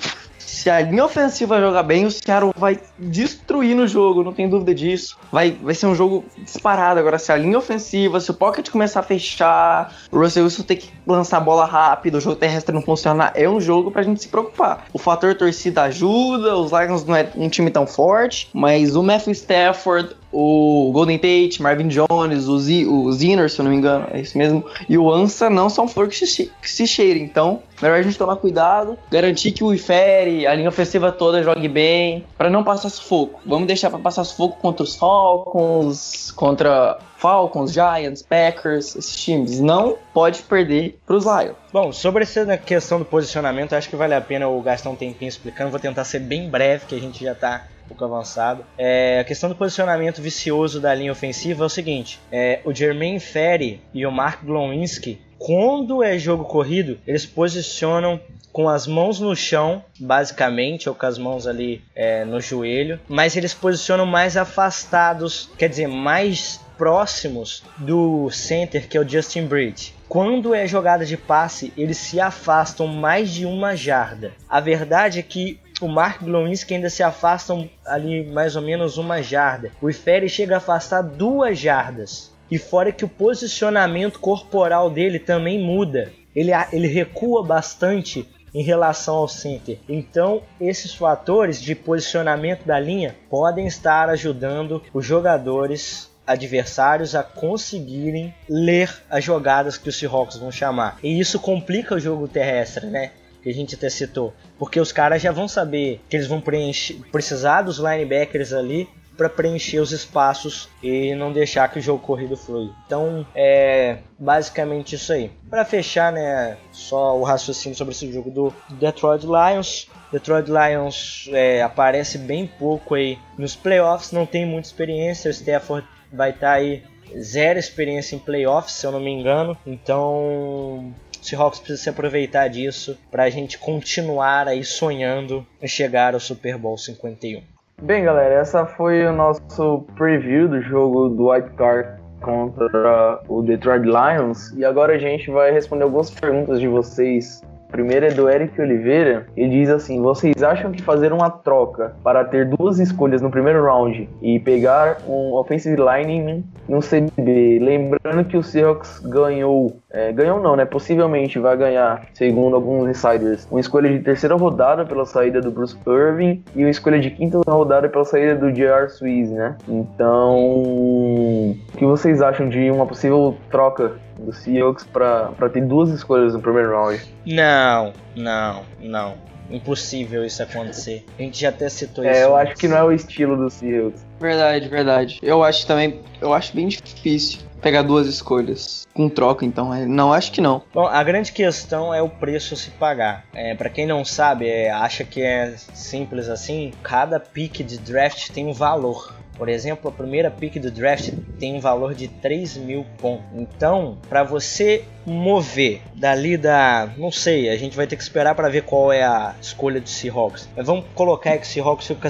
se 0.61 0.69
a 0.69 0.79
linha 0.79 1.03
ofensiva 1.03 1.59
jogar 1.59 1.81
bem, 1.81 2.05
o 2.05 2.11
Seattle 2.11 2.53
vai 2.55 2.79
destruir 2.99 3.75
no 3.75 3.87
jogo, 3.87 4.23
não 4.23 4.31
tem 4.31 4.47
dúvida 4.47 4.75
disso. 4.75 5.17
Vai, 5.31 5.57
vai 5.59 5.73
ser 5.73 5.87
um 5.87 5.95
jogo 5.95 6.23
disparado. 6.37 6.99
Agora, 6.99 7.17
se 7.17 7.31
a 7.31 7.35
linha 7.35 7.57
ofensiva, 7.57 8.19
se 8.19 8.29
o 8.29 8.33
pocket 8.35 8.69
começar 8.69 8.99
a 8.99 9.03
fechar, 9.03 9.91
o 10.11 10.19
Russell 10.19 10.43
Wilson 10.43 10.61
tem 10.61 10.77
que 10.77 10.91
lançar 11.07 11.37
a 11.37 11.39
bola 11.39 11.65
rápido, 11.65 12.19
o 12.19 12.21
jogo 12.21 12.35
terrestre 12.35 12.75
não 12.75 12.83
funcionar, 12.83 13.31
é 13.33 13.49
um 13.49 13.59
jogo 13.59 13.89
pra 13.89 14.03
gente 14.03 14.21
se 14.21 14.27
preocupar. 14.27 14.85
O 14.93 14.99
fator 14.99 15.33
torcida 15.33 15.81
ajuda, 15.81 16.55
os 16.55 16.71
Lions 16.71 17.03
não 17.05 17.15
é 17.15 17.27
um 17.35 17.49
time 17.49 17.71
tão 17.71 17.87
forte, 17.87 18.47
mas 18.53 18.95
o 18.95 19.01
Matthew 19.01 19.33
Stafford, 19.33 20.15
o 20.31 20.91
Golden 20.93 21.17
Tate, 21.17 21.61
Marvin 21.61 21.87
Jones, 21.87 22.47
o, 22.47 22.59
Z, 22.59 22.85
o 22.85 23.11
Zinner, 23.11 23.49
se 23.49 23.59
eu 23.59 23.63
não 23.63 23.71
me 23.71 23.77
engano, 23.77 24.07
é 24.11 24.21
isso 24.21 24.37
mesmo, 24.37 24.63
e 24.87 24.97
o 24.97 25.11
Ansa 25.11 25.49
não 25.49 25.69
são 25.69 25.87
flores 25.87 26.17
que 26.17 26.25
se, 26.25 26.51
se 26.61 26.87
cheirem. 26.87 27.23
Então, 27.23 27.61
melhor 27.81 27.99
a 27.99 28.01
gente 28.01 28.17
tomar 28.17 28.37
cuidado, 28.37 28.97
garantir 29.09 29.51
que 29.51 29.63
o 29.63 29.73
Ifere, 29.73 30.47
a 30.47 30.55
linha 30.55 30.69
ofensiva 30.69 31.11
toda 31.11 31.43
jogue 31.43 31.67
bem, 31.67 32.25
para 32.37 32.49
não 32.49 32.63
passar 32.63 32.89
sufoco. 32.89 33.41
Vamos 33.45 33.67
deixar 33.67 33.89
para 33.89 33.99
passar 33.99 34.23
sufoco 34.23 34.57
contra 34.61 34.83
os 34.83 34.95
Falcons, 34.95 36.31
contra 36.31 36.97
Falcons, 37.17 37.71
Giants, 37.71 38.23
Packers, 38.23 38.95
esses 38.95 39.15
times. 39.15 39.59
Não 39.59 39.97
pode 40.13 40.41
perder 40.43 40.99
para 41.05 41.15
os 41.15 41.25
Lions. 41.25 41.55
Bom, 41.71 41.91
sobre 41.91 42.23
essa 42.23 42.57
questão 42.57 42.99
do 42.99 43.05
posicionamento, 43.05 43.73
acho 43.73 43.89
que 43.89 43.95
vale 43.95 44.13
a 44.13 44.21
pena 44.21 44.45
eu 44.45 44.61
gastar 44.61 44.89
um 44.89 44.95
tempinho 44.95 45.29
explicando. 45.29 45.69
Vou 45.69 45.79
tentar 45.79 46.03
ser 46.03 46.19
bem 46.19 46.49
breve, 46.49 46.85
que 46.87 46.95
a 46.95 46.99
gente 46.99 47.23
já 47.23 47.33
está 47.33 47.67
pouco 47.91 48.05
avançado. 48.05 48.65
É, 48.77 49.19
a 49.19 49.23
questão 49.23 49.49
do 49.49 49.55
posicionamento 49.55 50.21
vicioso 50.21 50.79
da 50.79 50.93
linha 50.93 51.11
ofensiva 51.11 51.63
é 51.63 51.65
o 51.65 51.69
seguinte: 51.69 52.19
é, 52.31 52.61
o 52.65 52.73
Jermaine 52.73 53.19
Ferry 53.19 53.81
e 53.93 54.05
o 54.05 54.11
Mark 54.11 54.43
Glowinski, 54.43 55.19
quando 55.37 56.03
é 56.03 56.17
jogo 56.17 56.45
corrido, 56.45 56.99
eles 57.05 57.25
posicionam 57.25 58.19
com 58.51 58.67
as 58.67 58.85
mãos 58.85 59.19
no 59.19 59.35
chão, 59.35 59.83
basicamente, 59.99 60.89
ou 60.89 60.95
com 60.95 61.05
as 61.05 61.17
mãos 61.17 61.47
ali 61.47 61.81
é, 61.95 62.25
no 62.25 62.41
joelho, 62.41 62.99
mas 63.07 63.37
eles 63.37 63.53
posicionam 63.53 64.05
mais 64.05 64.35
afastados, 64.35 65.49
quer 65.57 65.69
dizer, 65.69 65.87
mais 65.87 66.59
próximos 66.77 67.63
do 67.77 68.29
center, 68.29 68.89
que 68.89 68.97
é 68.97 68.99
o 68.99 69.07
Justin 69.07 69.45
Bridge. 69.45 69.93
Quando 70.09 70.53
é 70.53 70.67
jogada 70.67 71.05
de 71.05 71.15
passe, 71.15 71.71
eles 71.77 71.95
se 71.95 72.19
afastam 72.19 72.87
mais 72.87 73.31
de 73.31 73.45
uma 73.45 73.75
jarda. 73.77 74.33
A 74.49 74.59
verdade 74.59 75.19
é 75.19 75.21
que 75.21 75.57
o 75.81 75.89
Mark 75.89 76.21
Glowinski 76.23 76.73
ainda 76.73 76.89
se 76.89 77.03
afastam 77.03 77.69
ali 77.85 78.25
mais 78.25 78.55
ou 78.55 78.61
menos 78.61 78.97
uma 78.97 79.21
jarda. 79.21 79.71
O 79.81 79.89
Ifere 79.89 80.29
chega 80.29 80.55
a 80.55 80.57
afastar 80.57 81.01
duas 81.01 81.57
jardas. 81.57 82.31
E 82.49 82.57
fora 82.57 82.91
que 82.91 83.05
o 83.05 83.09
posicionamento 83.09 84.19
corporal 84.19 84.89
dele 84.89 85.19
também 85.19 85.59
muda. 85.59 86.11
Ele, 86.35 86.51
ele 86.71 86.87
recua 86.87 87.43
bastante 87.43 88.27
em 88.53 88.61
relação 88.61 89.15
ao 89.15 89.27
center. 89.27 89.79
Então, 89.87 90.43
esses 90.59 90.93
fatores 90.93 91.61
de 91.61 91.73
posicionamento 91.73 92.65
da 92.65 92.79
linha 92.79 93.15
podem 93.29 93.67
estar 93.67 94.09
ajudando 94.09 94.83
os 94.93 95.05
jogadores 95.05 96.11
adversários 96.25 97.15
a 97.15 97.23
conseguirem 97.23 98.33
ler 98.47 98.93
as 99.09 99.23
jogadas 99.23 99.77
que 99.77 99.89
os 99.89 99.97
Seahawks 99.97 100.37
vão 100.37 100.51
chamar. 100.51 100.97
E 101.03 101.19
isso 101.19 101.39
complica 101.39 101.95
o 101.95 101.99
jogo 101.99 102.27
terrestre, 102.27 102.87
né? 102.87 103.11
Que 103.41 103.49
a 103.49 103.53
gente 103.53 103.75
até 103.75 103.89
citou. 103.89 104.33
Porque 104.57 104.79
os 104.79 104.91
caras 104.91 105.21
já 105.21 105.31
vão 105.31 105.47
saber 105.47 106.01
que 106.09 106.15
eles 106.15 106.27
vão 106.27 106.41
preencher, 106.41 106.95
precisar 107.11 107.63
dos 107.63 107.77
linebackers 107.77 108.53
ali 108.53 108.87
para 109.17 109.29
preencher 109.29 109.79
os 109.79 109.91
espaços 109.91 110.69
e 110.81 111.13
não 111.15 111.31
deixar 111.31 111.67
que 111.69 111.79
o 111.79 111.81
jogo 111.81 112.01
corrido 112.01 112.35
flui. 112.35 112.71
Então 112.85 113.25
é 113.35 113.99
basicamente 114.17 114.95
isso 114.95 115.13
aí. 115.13 115.31
Para 115.49 115.65
fechar, 115.65 116.11
né, 116.11 116.57
só 116.71 117.17
o 117.17 117.23
raciocínio 117.23 117.77
sobre 117.77 117.93
esse 117.93 118.11
jogo 118.11 118.31
do 118.31 118.53
Detroit 118.69 119.25
Lions. 119.25 119.87
Detroit 120.11 120.47
Lions 120.49 121.29
é, 121.31 121.61
aparece 121.61 122.17
bem 122.17 122.47
pouco 122.47 122.95
aí 122.95 123.19
nos 123.37 123.55
playoffs, 123.55 124.11
não 124.11 124.25
tem 124.25 124.45
muita 124.45 124.67
experiência. 124.67 125.29
O 125.29 125.31
Stafford 125.31 125.87
vai 126.11 126.31
estar 126.31 126.47
tá 126.47 126.53
aí 126.53 126.83
zero 127.19 127.59
experiência 127.59 128.15
em 128.15 128.19
playoffs, 128.19 128.73
se 128.73 128.85
eu 128.85 128.91
não 128.91 128.99
me 128.99 129.11
engano. 129.11 129.57
Então 129.65 130.93
o 131.21 131.25
Seahawks 131.25 131.59
precisa 131.59 131.83
se 131.83 131.89
aproveitar 131.89 132.47
disso 132.47 132.97
para 133.11 133.23
a 133.23 133.29
gente 133.29 133.59
continuar 133.59 134.47
aí 134.47 134.63
sonhando 134.63 135.45
em 135.61 135.67
chegar 135.67 136.13
ao 136.15 136.19
Super 136.19 136.57
Bowl 136.57 136.77
51. 136.77 137.41
Bem, 137.81 138.03
galera, 138.03 138.35
essa 138.35 138.65
foi 138.65 139.05
o 139.05 139.13
nosso 139.13 139.85
preview 139.95 140.47
do 140.47 140.61
jogo 140.61 141.09
do 141.09 141.31
White 141.31 141.51
Card 141.51 142.01
contra 142.21 143.21
o 143.27 143.41
Detroit 143.41 143.83
Lions. 143.83 144.51
E 144.51 144.65
agora 144.65 144.93
a 144.95 144.99
gente 144.99 145.29
vai 145.31 145.51
responder 145.51 145.83
algumas 145.83 146.09
perguntas 146.11 146.59
de 146.59 146.67
vocês 146.67 147.41
primeiro 147.71 148.05
é 148.05 148.11
do 148.11 148.29
Eric 148.29 148.59
Oliveira. 148.59 149.25
Ele 149.35 149.49
diz 149.49 149.69
assim: 149.69 150.01
Vocês 150.01 150.43
acham 150.43 150.71
que 150.71 150.81
fazer 150.81 151.13
uma 151.13 151.29
troca 151.29 151.95
para 152.03 152.23
ter 152.23 152.45
duas 152.45 152.79
escolhas 152.79 153.21
no 153.21 153.31
primeiro 153.31 153.63
round 153.63 154.07
e 154.21 154.39
pegar 154.39 154.97
um 155.07 155.33
offensive 155.33 155.75
lineman 155.75 156.43
um 156.67 156.79
CB? 156.79 157.59
Lembrando 157.59 158.25
que 158.25 158.37
o 158.37 158.43
Seahawks 158.43 158.99
ganhou, 158.99 159.77
é, 159.89 160.11
ganhou 160.11 160.41
não, 160.41 160.55
né? 160.55 160.65
Possivelmente 160.65 161.39
vai 161.39 161.55
ganhar, 161.57 162.07
segundo 162.13 162.55
alguns 162.55 162.89
insiders, 162.89 163.47
uma 163.49 163.59
escolha 163.59 163.89
de 163.89 163.99
terceira 163.99 164.35
rodada 164.35 164.85
pela 164.85 165.05
saída 165.05 165.41
do 165.41 165.51
Bruce 165.51 165.77
Irving 165.87 166.43
e 166.55 166.63
uma 166.63 166.69
escolha 166.69 166.99
de 166.99 167.09
quinta 167.11 167.39
rodada 167.47 167.89
pela 167.89 168.05
saída 168.05 168.35
do 168.35 168.51
J.R. 168.51 168.89
Swiss, 168.89 169.29
né? 169.29 169.55
Então, 169.67 170.37
o 170.37 171.55
que 171.77 171.85
vocês 171.85 172.21
acham 172.21 172.49
de 172.49 172.69
uma 172.69 172.85
possível 172.85 173.35
troca 173.49 173.93
do 174.21 174.33
Seahawks 174.33 174.85
para 174.85 175.49
ter 175.51 175.65
duas 175.65 175.89
escolhas 175.89 176.33
no 176.33 176.41
primeiro 176.41 176.71
round. 176.71 177.01
Não, 177.25 177.93
não, 178.15 178.63
não. 178.79 179.31
Impossível 179.49 180.25
isso 180.25 180.41
acontecer. 180.41 181.05
A 181.19 181.21
gente 181.21 181.41
já 181.41 181.49
até 181.49 181.67
citou 181.67 182.05
é, 182.05 182.11
isso. 182.11 182.19
É, 182.19 182.23
eu 182.23 182.35
antes. 182.37 182.51
acho 182.51 182.61
que 182.61 182.67
não 182.67 182.77
é 182.77 182.83
o 182.83 182.91
estilo 182.91 183.35
do 183.35 183.49
Seahawks. 183.49 184.05
Verdade, 184.19 184.69
verdade. 184.69 185.19
Eu 185.21 185.43
acho 185.43 185.67
também, 185.67 186.01
eu 186.21 186.33
acho 186.33 186.55
bem 186.55 186.67
difícil 186.69 187.39
pegar 187.61 187.83
duas 187.83 188.07
escolhas 188.07 188.87
com 188.93 189.07
troca, 189.07 189.45
então. 189.45 189.73
É, 189.73 189.85
não, 189.85 190.11
acho 190.11 190.31
que 190.31 190.41
não. 190.41 190.63
Bom, 190.73 190.85
a 190.85 191.03
grande 191.03 191.31
questão 191.31 191.93
é 191.93 192.01
o 192.01 192.09
preço 192.09 192.53
a 192.53 192.57
se 192.57 192.71
pagar. 192.71 193.25
É, 193.33 193.53
para 193.55 193.69
quem 193.69 193.85
não 193.85 194.03
sabe, 194.03 194.47
é, 194.47 194.71
acha 194.71 195.03
que 195.03 195.21
é 195.21 195.53
simples 195.73 196.27
assim, 196.27 196.71
cada 196.81 197.19
pick 197.19 197.63
de 197.63 197.77
draft 197.77 198.29
tem 198.31 198.47
um 198.47 198.53
valor. 198.53 199.13
Por 199.41 199.49
exemplo, 199.49 199.89
a 199.89 199.91
primeira 199.91 200.29
pick 200.29 200.59
do 200.59 200.69
draft 200.69 201.11
tem 201.39 201.55
um 201.55 201.59
valor 201.59 201.95
de 201.95 202.07
3 202.07 202.57
mil 202.57 202.85
pontos. 202.99 203.25
Então, 203.33 203.97
para 204.07 204.21
você 204.21 204.85
mover 205.03 205.81
dali 205.95 206.37
da. 206.37 206.87
Não 206.95 207.11
sei, 207.11 207.49
a 207.49 207.57
gente 207.57 207.75
vai 207.75 207.87
ter 207.87 207.95
que 207.95 208.03
esperar 208.03 208.35
para 208.35 208.49
ver 208.49 208.61
qual 208.61 208.93
é 208.93 209.01
a 209.01 209.33
escolha 209.41 209.81
do 209.81 209.89
Seahawks. 209.89 210.47
Mas 210.55 210.67
vamos 210.67 210.85
colocar 210.93 211.35
que 211.39 211.43
o 211.43 211.49
Seahawks 211.49 211.87
fica 211.87 212.07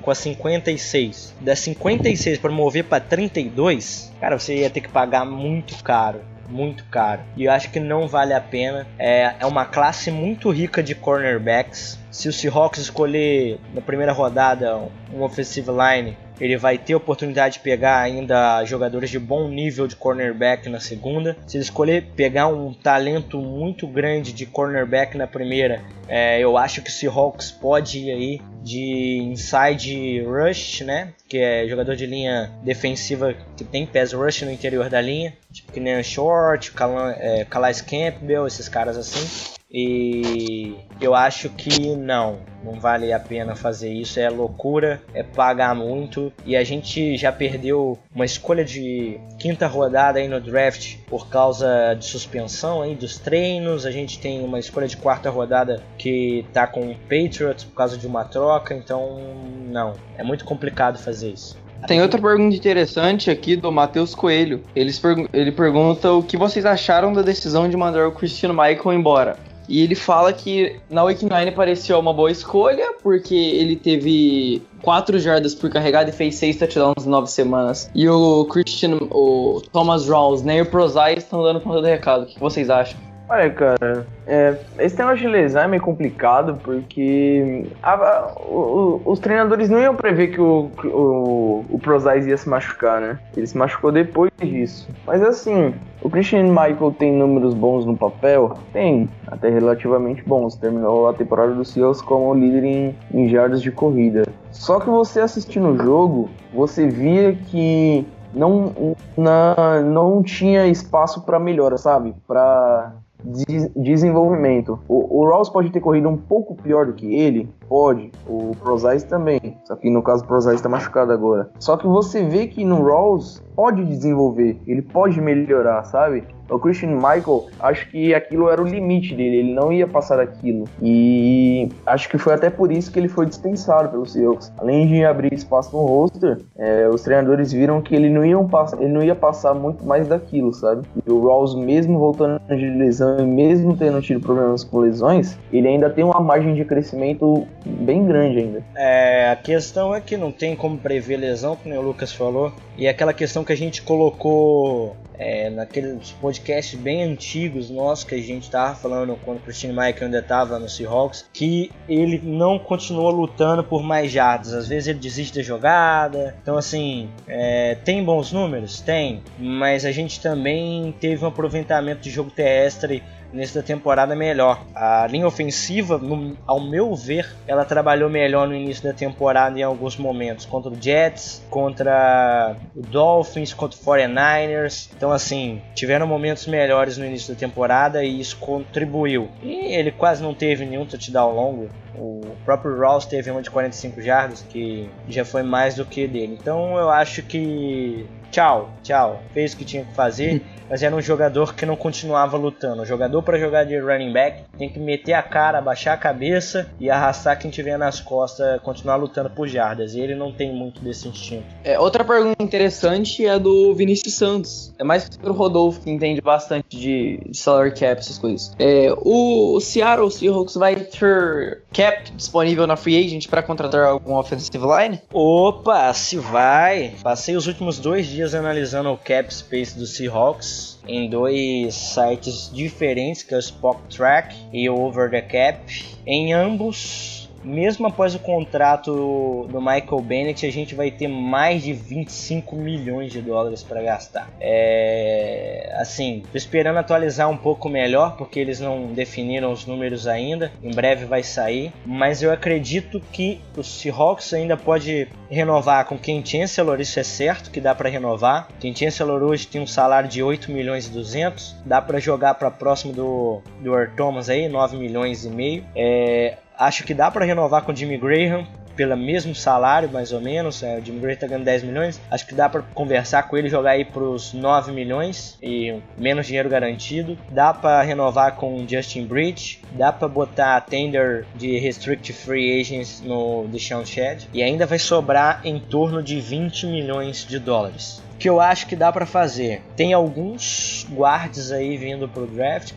com 0.00 0.12
a 0.12 0.14
56. 0.14 1.34
Da 1.40 1.56
56 1.56 2.38
para 2.38 2.52
mover 2.52 2.84
para 2.84 3.02
32, 3.02 4.12
cara, 4.20 4.38
você 4.38 4.58
ia 4.58 4.70
ter 4.70 4.82
que 4.82 4.88
pagar 4.88 5.24
muito 5.24 5.82
caro 5.82 6.20
muito 6.50 6.84
caro. 6.86 7.22
E 7.36 7.44
eu 7.44 7.52
acho 7.52 7.70
que 7.70 7.78
não 7.78 8.08
vale 8.08 8.34
a 8.34 8.40
pena. 8.40 8.84
É, 8.98 9.34
é 9.38 9.46
uma 9.46 9.64
classe 9.64 10.10
muito 10.10 10.50
rica 10.50 10.82
de 10.82 10.96
cornerbacks. 10.96 11.96
Se 12.10 12.28
o 12.28 12.32
Seahawks 12.32 12.80
escolher 12.80 13.60
na 13.72 13.80
primeira 13.80 14.12
rodada 14.12 14.76
um 15.14 15.22
offensive 15.22 15.68
line 15.70 16.16
ele 16.40 16.56
vai 16.56 16.78
ter 16.78 16.94
oportunidade 16.94 17.54
de 17.54 17.60
pegar 17.60 18.00
ainda 18.00 18.64
jogadores 18.64 19.10
de 19.10 19.18
bom 19.18 19.48
nível 19.48 19.86
de 19.86 19.96
cornerback 19.96 20.68
na 20.68 20.80
segunda. 20.80 21.36
Se 21.46 21.56
ele 21.56 21.64
escolher 21.64 22.06
pegar 22.16 22.46
um 22.48 22.72
talento 22.72 23.38
muito 23.38 23.86
grande 23.86 24.32
de 24.32 24.46
cornerback 24.46 25.16
na 25.16 25.26
primeira, 25.26 25.82
é, 26.08 26.40
eu 26.40 26.56
acho 26.56 26.82
que 26.82 26.88
o 26.88 26.92
Seahawks 26.92 27.50
pode 27.50 27.98
ir 27.98 28.10
aí 28.10 28.40
de 28.62 29.18
inside 29.22 30.22
rush, 30.22 30.80
né? 30.80 31.12
Que 31.28 31.38
é 31.38 31.68
jogador 31.68 31.94
de 31.94 32.06
linha 32.06 32.50
defensiva 32.62 33.34
que 33.56 33.64
tem 33.64 33.86
pass 33.86 34.12
rush 34.12 34.42
no 34.42 34.50
interior 34.50 34.88
da 34.88 35.00
linha, 35.00 35.34
tipo 35.52 35.72
que 35.72 35.80
nem 35.80 36.02
Short, 36.02 36.72
é, 37.18 37.44
Calais 37.44 37.80
Campbell, 37.80 38.46
esses 38.46 38.68
caras 38.68 38.96
assim. 38.96 39.59
E 39.72 40.74
eu 41.00 41.14
acho 41.14 41.48
que 41.50 41.94
não, 41.94 42.40
não 42.64 42.80
vale 42.80 43.12
a 43.12 43.20
pena 43.20 43.54
fazer 43.54 43.92
isso, 43.92 44.18
é 44.18 44.28
loucura, 44.28 45.00
é 45.14 45.22
pagar 45.22 45.74
muito 45.76 46.32
e 46.44 46.56
a 46.56 46.64
gente 46.64 47.16
já 47.16 47.30
perdeu 47.30 47.96
uma 48.12 48.24
escolha 48.24 48.64
de 48.64 49.20
quinta 49.38 49.68
rodada 49.68 50.18
aí 50.18 50.26
no 50.26 50.40
draft 50.40 50.96
por 51.08 51.28
causa 51.28 51.94
de 51.94 52.04
suspensão 52.04 52.82
aí 52.82 52.96
dos 52.96 53.18
treinos, 53.18 53.86
a 53.86 53.92
gente 53.92 54.18
tem 54.18 54.42
uma 54.42 54.58
escolha 54.58 54.88
de 54.88 54.96
quarta 54.96 55.30
rodada 55.30 55.80
que 55.96 56.44
tá 56.52 56.66
com 56.66 56.90
o 56.90 56.96
Patriots 56.96 57.64
por 57.64 57.74
causa 57.74 57.96
de 57.96 58.06
uma 58.06 58.24
troca, 58.24 58.74
então 58.74 59.20
não, 59.68 59.94
é 60.18 60.24
muito 60.24 60.44
complicado 60.44 60.98
fazer 60.98 61.30
isso. 61.30 61.56
Tem 61.86 62.02
outra 62.02 62.20
pergunta 62.20 62.54
interessante 62.54 63.30
aqui 63.30 63.56
do 63.56 63.72
Matheus 63.72 64.14
Coelho. 64.14 64.62
Eles 64.76 65.00
ele 65.32 65.50
pergunta 65.50 66.12
o 66.12 66.22
que 66.22 66.36
vocês 66.36 66.66
acharam 66.66 67.10
da 67.12 67.22
decisão 67.22 67.70
de 67.70 67.76
mandar 67.76 68.06
o 68.06 68.12
Cristiano 68.12 68.52
Michael 68.52 68.92
embora. 68.92 69.49
E 69.70 69.80
ele 69.80 69.94
fala 69.94 70.32
que 70.32 70.80
na 70.90 71.04
Week 71.04 71.24
9 71.24 71.52
pareceu 71.52 71.98
uma 72.00 72.12
boa 72.12 72.30
escolha, 72.30 72.92
porque 73.00 73.36
ele 73.36 73.76
teve 73.76 74.60
4 74.82 75.16
jardas 75.20 75.54
por 75.54 75.70
carregada 75.70 76.10
e 76.10 76.12
fez 76.12 76.34
6 76.34 76.56
touchdowns 76.56 77.06
em 77.06 77.08
9 77.08 77.28
semanas. 77.28 77.88
E 77.94 78.08
o 78.08 78.44
Christian, 78.46 78.98
o 79.12 79.62
Thomas 79.72 80.08
Rawls, 80.08 80.42
nem 80.42 80.60
o 80.60 80.66
Prozai 80.66 81.14
estão 81.14 81.42
dando 81.44 81.60
conta 81.60 81.80
do 81.80 81.86
recado. 81.86 82.24
O 82.24 82.26
que 82.26 82.40
vocês 82.40 82.68
acham? 82.68 82.98
Olha, 83.30 83.48
cara, 83.48 84.08
é, 84.26 84.56
esse 84.80 84.98
negócio 84.98 85.18
de 85.18 85.28
lesão 85.28 85.62
é 85.62 85.68
meio 85.68 85.80
complicado 85.80 86.58
porque 86.64 87.64
a, 87.80 87.92
a, 87.92 88.32
o, 88.40 89.00
os 89.04 89.20
treinadores 89.20 89.70
não 89.70 89.78
iam 89.78 89.94
prever 89.94 90.32
que 90.32 90.40
o, 90.40 90.68
o, 90.82 91.64
o 91.70 91.78
Prozais 91.78 92.26
ia 92.26 92.36
se 92.36 92.48
machucar, 92.48 93.00
né? 93.00 93.20
Ele 93.36 93.46
se 93.46 93.56
machucou 93.56 93.92
depois 93.92 94.32
disso. 94.40 94.88
Mas 95.06 95.22
assim, 95.22 95.72
o 96.02 96.10
Christian 96.10 96.42
Michael 96.48 96.92
tem 96.98 97.12
números 97.12 97.54
bons 97.54 97.86
no 97.86 97.96
papel? 97.96 98.58
Tem, 98.72 99.08
até 99.28 99.48
relativamente 99.48 100.24
bons. 100.24 100.56
Terminou 100.56 101.08
a 101.08 101.14
temporada 101.14 101.54
do 101.54 101.64
Seahawks 101.64 102.02
como 102.02 102.34
líder 102.34 102.64
em, 102.64 102.96
em 103.14 103.28
jardas 103.28 103.62
de 103.62 103.70
corrida. 103.70 104.24
Só 104.50 104.80
que 104.80 104.90
você 104.90 105.20
assistindo 105.20 105.68
o 105.68 105.78
jogo, 105.78 106.28
você 106.52 106.88
via 106.88 107.32
que 107.32 108.04
não, 108.34 108.96
na, 109.16 109.80
não 109.82 110.20
tinha 110.20 110.66
espaço 110.66 111.22
para 111.22 111.38
melhora, 111.38 111.78
sabe? 111.78 112.12
Para 112.26 112.92
de 113.24 113.68
desenvolvimento. 113.76 114.78
O, 114.88 115.20
o 115.20 115.28
Ross 115.28 115.48
pode 115.48 115.70
ter 115.70 115.80
corrido 115.80 116.08
um 116.08 116.16
pouco 116.16 116.54
pior 116.54 116.86
do 116.86 116.92
que 116.92 117.14
ele, 117.14 117.48
pode. 117.68 118.10
O 118.26 118.52
Prozais 118.60 119.04
também. 119.04 119.58
Só 119.64 119.76
que 119.76 119.90
no 119.90 120.02
caso 120.02 120.24
o 120.24 120.26
Prozais 120.26 120.56
está 120.56 120.68
machucado 120.68 121.12
agora. 121.12 121.50
Só 121.58 121.76
que 121.76 121.86
você 121.86 122.24
vê 122.24 122.46
que 122.46 122.64
no 122.64 122.82
Ross 122.82 123.42
pode 123.60 123.84
desenvolver, 123.84 124.58
ele 124.66 124.80
pode 124.80 125.20
melhorar, 125.20 125.84
sabe? 125.84 126.24
O 126.48 126.58
Christian 126.58 126.96
Michael, 126.96 127.46
acho 127.60 127.88
que 127.90 128.12
aquilo 128.12 128.48
era 128.48 128.60
o 128.60 128.66
limite 128.66 129.14
dele, 129.14 129.36
ele 129.36 129.54
não 129.54 129.72
ia 129.72 129.86
passar 129.86 130.18
aquilo. 130.18 130.64
E 130.82 131.68
acho 131.86 132.08
que 132.08 132.18
foi 132.18 132.34
até 132.34 132.50
por 132.50 132.72
isso 132.72 132.90
que 132.90 132.98
ele 132.98 133.06
foi 133.06 133.26
dispensado 133.26 133.88
pelos 133.90 134.12
Seahawks. 134.12 134.52
Além 134.58 134.88
de 134.88 135.04
abrir 135.04 135.32
espaço 135.32 135.76
no 135.76 135.84
roster, 135.84 136.38
é, 136.58 136.88
os 136.88 137.02
treinadores 137.02 137.52
viram 137.52 137.80
que 137.80 137.94
ele 137.94 138.10
não, 138.10 138.24
ia 138.24 138.42
passar, 138.42 138.80
ele 138.80 138.92
não 138.92 139.02
ia 139.02 139.14
passar 139.14 139.54
muito 139.54 139.84
mais 139.86 140.08
daquilo, 140.08 140.52
sabe? 140.52 140.84
E 141.06 141.10
o 141.10 141.24
Rawls, 141.24 141.54
mesmo 141.54 141.98
voltando 141.98 142.40
de 142.48 142.68
lesão 142.70 143.20
e 143.20 143.24
mesmo 143.24 143.76
tendo 143.76 144.02
tido 144.02 144.20
problemas 144.20 144.64
com 144.64 144.78
lesões, 144.78 145.38
ele 145.52 145.68
ainda 145.68 145.88
tem 145.88 146.02
uma 146.02 146.18
margem 146.18 146.54
de 146.54 146.64
crescimento 146.64 147.46
bem 147.64 148.04
grande 148.06 148.38
ainda. 148.40 148.64
É, 148.74 149.30
a 149.30 149.36
questão 149.36 149.94
é 149.94 150.00
que 150.00 150.16
não 150.16 150.32
tem 150.32 150.56
como 150.56 150.76
prever 150.76 151.16
lesão, 151.16 151.54
como 151.54 151.76
o 151.76 151.82
Lucas 151.82 152.12
falou, 152.12 152.52
e 152.76 152.88
aquela 152.88 153.12
questão 153.12 153.44
que 153.44 153.49
a 153.52 153.56
gente 153.56 153.82
colocou 153.82 154.96
é, 155.20 155.50
naqueles 155.50 156.12
podcasts 156.12 156.78
bem 156.80 157.02
antigos 157.02 157.68
nossos 157.68 158.04
que 158.04 158.14
a 158.14 158.22
gente 158.22 158.44
estava 158.44 158.74
falando 158.74 159.18
quando 159.22 159.36
o 159.36 159.40
Christian 159.40 159.70
Michael 159.70 160.04
ainda 160.04 160.20
estava 160.20 160.58
no 160.58 160.66
Seahawks, 160.68 161.28
que 161.32 161.70
ele 161.86 162.18
não 162.24 162.58
continua 162.58 163.10
lutando 163.10 163.62
por 163.62 163.82
mais 163.82 164.10
jardas. 164.10 164.54
Às 164.54 164.66
vezes 164.66 164.88
ele 164.88 164.98
desiste 164.98 165.36
da 165.36 165.44
jogada. 165.44 166.34
Então, 166.42 166.56
assim, 166.56 167.10
é, 167.28 167.74
tem 167.84 168.02
bons 168.02 168.32
números? 168.32 168.80
Tem. 168.80 169.22
Mas 169.38 169.84
a 169.84 169.92
gente 169.92 170.20
também 170.20 170.94
teve 170.98 171.22
um 171.22 171.28
aproveitamento 171.28 172.00
de 172.00 172.10
jogo 172.10 172.30
terrestre 172.30 173.02
nesse 173.32 173.54
da 173.54 173.62
temporada 173.62 174.14
melhor. 174.14 174.60
A 174.74 175.06
linha 175.06 175.26
ofensiva, 175.26 175.98
no, 175.98 176.36
ao 176.46 176.60
meu 176.60 176.94
ver, 176.94 177.28
ela 177.46 177.64
trabalhou 177.64 178.10
melhor 178.10 178.48
no 178.48 178.54
início 178.54 178.82
da 178.84 178.92
temporada 178.92 179.58
em 179.58 179.62
alguns 179.62 179.96
momentos, 179.96 180.46
contra 180.46 180.70
o 180.70 180.80
Jets, 180.80 181.42
contra 181.50 182.56
o 182.74 182.82
Dolphins, 182.82 183.52
contra 183.52 183.78
o 183.78 183.82
49ers. 183.82 184.90
Então, 184.96 185.10
assim, 185.10 185.60
tiveram 185.74 186.06
momentos 186.06 186.46
melhores 186.46 186.96
no 186.96 187.04
início 187.04 187.32
da 187.32 187.38
temporada 187.38 188.04
e 188.04 188.20
isso 188.20 188.36
contribuiu. 188.38 189.28
E 189.42 189.74
ele 189.74 189.90
quase 189.90 190.22
não 190.22 190.34
teve 190.34 190.64
nenhum 190.64 190.86
touchdown 190.86 191.34
longo. 191.34 191.68
O 191.94 192.20
próprio 192.44 192.78
Ross 192.78 193.04
teve 193.04 193.30
uma 193.30 193.42
de 193.42 193.50
45 193.50 194.00
jardas, 194.00 194.44
que 194.48 194.88
já 195.08 195.24
foi 195.24 195.42
mais 195.42 195.74
do 195.74 195.84
que 195.84 196.06
dele. 196.06 196.38
Então 196.40 196.78
eu 196.78 196.88
acho 196.88 197.22
que 197.22 198.06
tchau, 198.30 198.70
tchau. 198.82 199.22
Fez 199.32 199.52
o 199.52 199.56
que 199.56 199.64
tinha 199.64 199.84
que 199.84 199.94
fazer, 199.94 200.42
mas 200.68 200.82
era 200.82 200.94
um 200.94 201.00
jogador 201.00 201.54
que 201.54 201.66
não 201.66 201.76
continuava 201.76 202.36
lutando. 202.36 202.82
O 202.82 202.86
jogador 202.86 203.22
para 203.22 203.38
jogar 203.38 203.64
de 203.64 203.78
running 203.78 204.12
back 204.12 204.42
tem 204.56 204.68
que 204.68 204.78
meter 204.78 205.14
a 205.14 205.22
cara, 205.22 205.58
abaixar 205.58 205.94
a 205.94 205.96
cabeça 205.96 206.70
e 206.78 206.88
arrastar 206.90 207.38
quem 207.38 207.50
tiver 207.50 207.76
nas 207.76 208.00
costas, 208.00 208.60
continuar 208.62 208.96
lutando 208.96 209.30
por 209.30 209.48
jardas. 209.48 209.94
E 209.94 210.00
ele 210.00 210.14
não 210.14 210.32
tem 210.32 210.54
muito 210.54 210.80
desse 210.80 211.08
instinto. 211.08 211.46
É, 211.64 211.78
outra 211.78 212.04
pergunta 212.04 212.42
interessante 212.42 213.26
é 213.26 213.38
do 213.38 213.74
Vinícius 213.74 214.14
Santos. 214.14 214.72
É 214.78 214.84
mais 214.84 215.08
pro 215.08 215.32
Rodolfo 215.32 215.80
que 215.80 215.90
entende 215.90 216.20
bastante 216.20 216.76
de 216.76 217.20
salary 217.32 217.72
cap, 217.72 217.98
essas 217.98 218.18
coisas. 218.18 218.54
É, 218.58 218.94
o 218.98 219.58
Seattle 219.60 220.10
Seahawks 220.10 220.54
vai 220.54 220.76
ter 220.76 221.62
cap 221.72 222.10
disponível 222.12 222.66
na 222.66 222.76
free 222.76 223.04
agent 223.04 223.28
para 223.28 223.42
contratar 223.42 223.86
algum 223.86 224.14
offensive 224.14 224.64
line? 224.64 225.00
Opa, 225.12 225.92
se 225.94 226.16
vai. 226.18 226.94
Passei 227.02 227.36
os 227.36 227.46
últimos 227.46 227.78
dois 227.78 228.06
dias 228.06 228.19
dias 228.20 228.34
analisando 228.34 228.92
o 228.92 228.98
cap 228.98 229.32
space 229.32 229.78
do 229.78 229.86
Seahawks 229.86 230.78
em 230.86 231.08
dois 231.08 231.74
sites 231.74 232.50
diferentes, 232.52 233.22
que 233.22 233.32
é 233.32 233.38
o 233.38 233.40
Spock 233.40 233.80
Track 233.88 234.36
e 234.52 234.68
o 234.68 234.78
Over 234.78 235.10
the 235.10 235.22
Cap. 235.22 235.58
Em 236.06 236.34
ambos 236.34 237.19
mesmo 237.42 237.86
após 237.86 238.14
o 238.14 238.18
contrato 238.18 239.46
do 239.50 239.60
Michael 239.60 240.00
Bennett, 240.02 240.46
a 240.46 240.52
gente 240.52 240.74
vai 240.74 240.90
ter 240.90 241.08
mais 241.08 241.62
de 241.62 241.72
25 241.72 242.56
milhões 242.56 243.12
de 243.12 243.20
dólares 243.20 243.62
para 243.62 243.82
gastar. 243.82 244.30
É, 244.40 245.72
assim, 245.76 246.22
tô 246.30 246.36
esperando 246.36 246.78
atualizar 246.78 247.28
um 247.28 247.36
pouco 247.36 247.68
melhor, 247.68 248.16
porque 248.16 248.38
eles 248.38 248.60
não 248.60 248.88
definiram 248.88 249.52
os 249.52 249.66
números 249.66 250.06
ainda. 250.06 250.52
Em 250.62 250.70
breve 250.70 251.04
vai 251.04 251.22
sair, 251.22 251.72
mas 251.84 252.22
eu 252.22 252.32
acredito 252.32 253.00
que 253.12 253.40
o 253.56 253.62
Seahawks 253.62 254.32
ainda 254.34 254.56
pode 254.56 255.08
renovar 255.30 255.84
com 255.86 255.98
Ken 255.98 256.24
Chancellor, 256.24 256.80
isso 256.80 256.98
é 256.98 257.04
certo 257.04 257.50
que 257.50 257.60
dá 257.60 257.74
para 257.74 257.88
renovar. 257.88 258.48
Ken 258.58 258.74
Chancellor 258.74 259.22
hoje 259.22 259.46
tem 259.46 259.60
um 259.60 259.66
salário 259.66 260.08
de 260.08 260.22
8 260.22 260.50
milhões 260.50 260.86
e 260.86 260.90
200, 260.90 261.56
dá 261.64 261.80
para 261.80 261.98
jogar 261.98 262.34
para 262.34 262.50
próximo 262.50 262.92
do 262.92 263.40
do 263.60 263.74
Earl 263.74 263.94
Thomas 263.96 264.28
aí, 264.28 264.48
9 264.48 264.76
milhões 264.76 265.24
e 265.24 265.30
meio. 265.30 265.64
É, 265.74 266.36
Acho 266.60 266.84
que 266.84 266.92
dá 266.92 267.10
para 267.10 267.24
renovar 267.24 267.62
com 267.62 267.72
o 267.72 267.74
Jimmy 267.74 267.96
Graham 267.96 268.46
pelo 268.76 268.94
mesmo 268.94 269.34
salário, 269.34 269.90
mais 269.90 270.12
ou 270.12 270.20
menos. 270.20 270.62
É, 270.62 270.78
o 270.78 270.84
Jimmy 270.84 271.00
Graham 271.00 271.16
tá 271.16 271.26
ganhando 271.26 271.44
10 271.44 271.62
milhões. 271.62 271.98
Acho 272.10 272.26
que 272.26 272.34
dá 272.34 272.50
para 272.50 272.60
conversar 272.74 273.22
com 273.22 273.38
ele 273.38 273.48
jogar 273.48 273.70
aí 273.70 273.84
pros 273.86 274.34
9 274.34 274.70
milhões 274.70 275.38
e 275.42 275.80
menos 275.96 276.26
dinheiro 276.26 276.50
garantido. 276.50 277.16
Dá 277.30 277.54
para 277.54 277.80
renovar 277.80 278.36
com 278.36 278.56
o 278.56 278.68
Justin 278.68 279.06
Bridge. 279.06 279.62
Dá 279.72 279.90
para 279.90 280.06
botar 280.06 280.58
a 280.58 280.60
tender 280.60 281.24
de 281.34 281.58
restricted 281.58 282.12
free 282.12 282.60
agents 282.60 283.00
no 283.00 283.46
Deshaun 283.48 283.86
Shed. 283.86 284.28
E 284.30 284.42
ainda 284.42 284.66
vai 284.66 284.78
sobrar 284.78 285.40
em 285.42 285.58
torno 285.58 286.02
de 286.02 286.20
20 286.20 286.66
milhões 286.66 287.24
de 287.24 287.38
dólares. 287.38 288.02
Que 288.18 288.28
eu 288.28 288.38
acho 288.38 288.66
que 288.66 288.76
dá 288.76 288.92
para 288.92 289.06
fazer. 289.06 289.62
Tem 289.74 289.94
alguns 289.94 290.86
guards 290.90 291.50
aí 291.52 291.78
vindo 291.78 292.06
pro 292.06 292.26
draft 292.26 292.74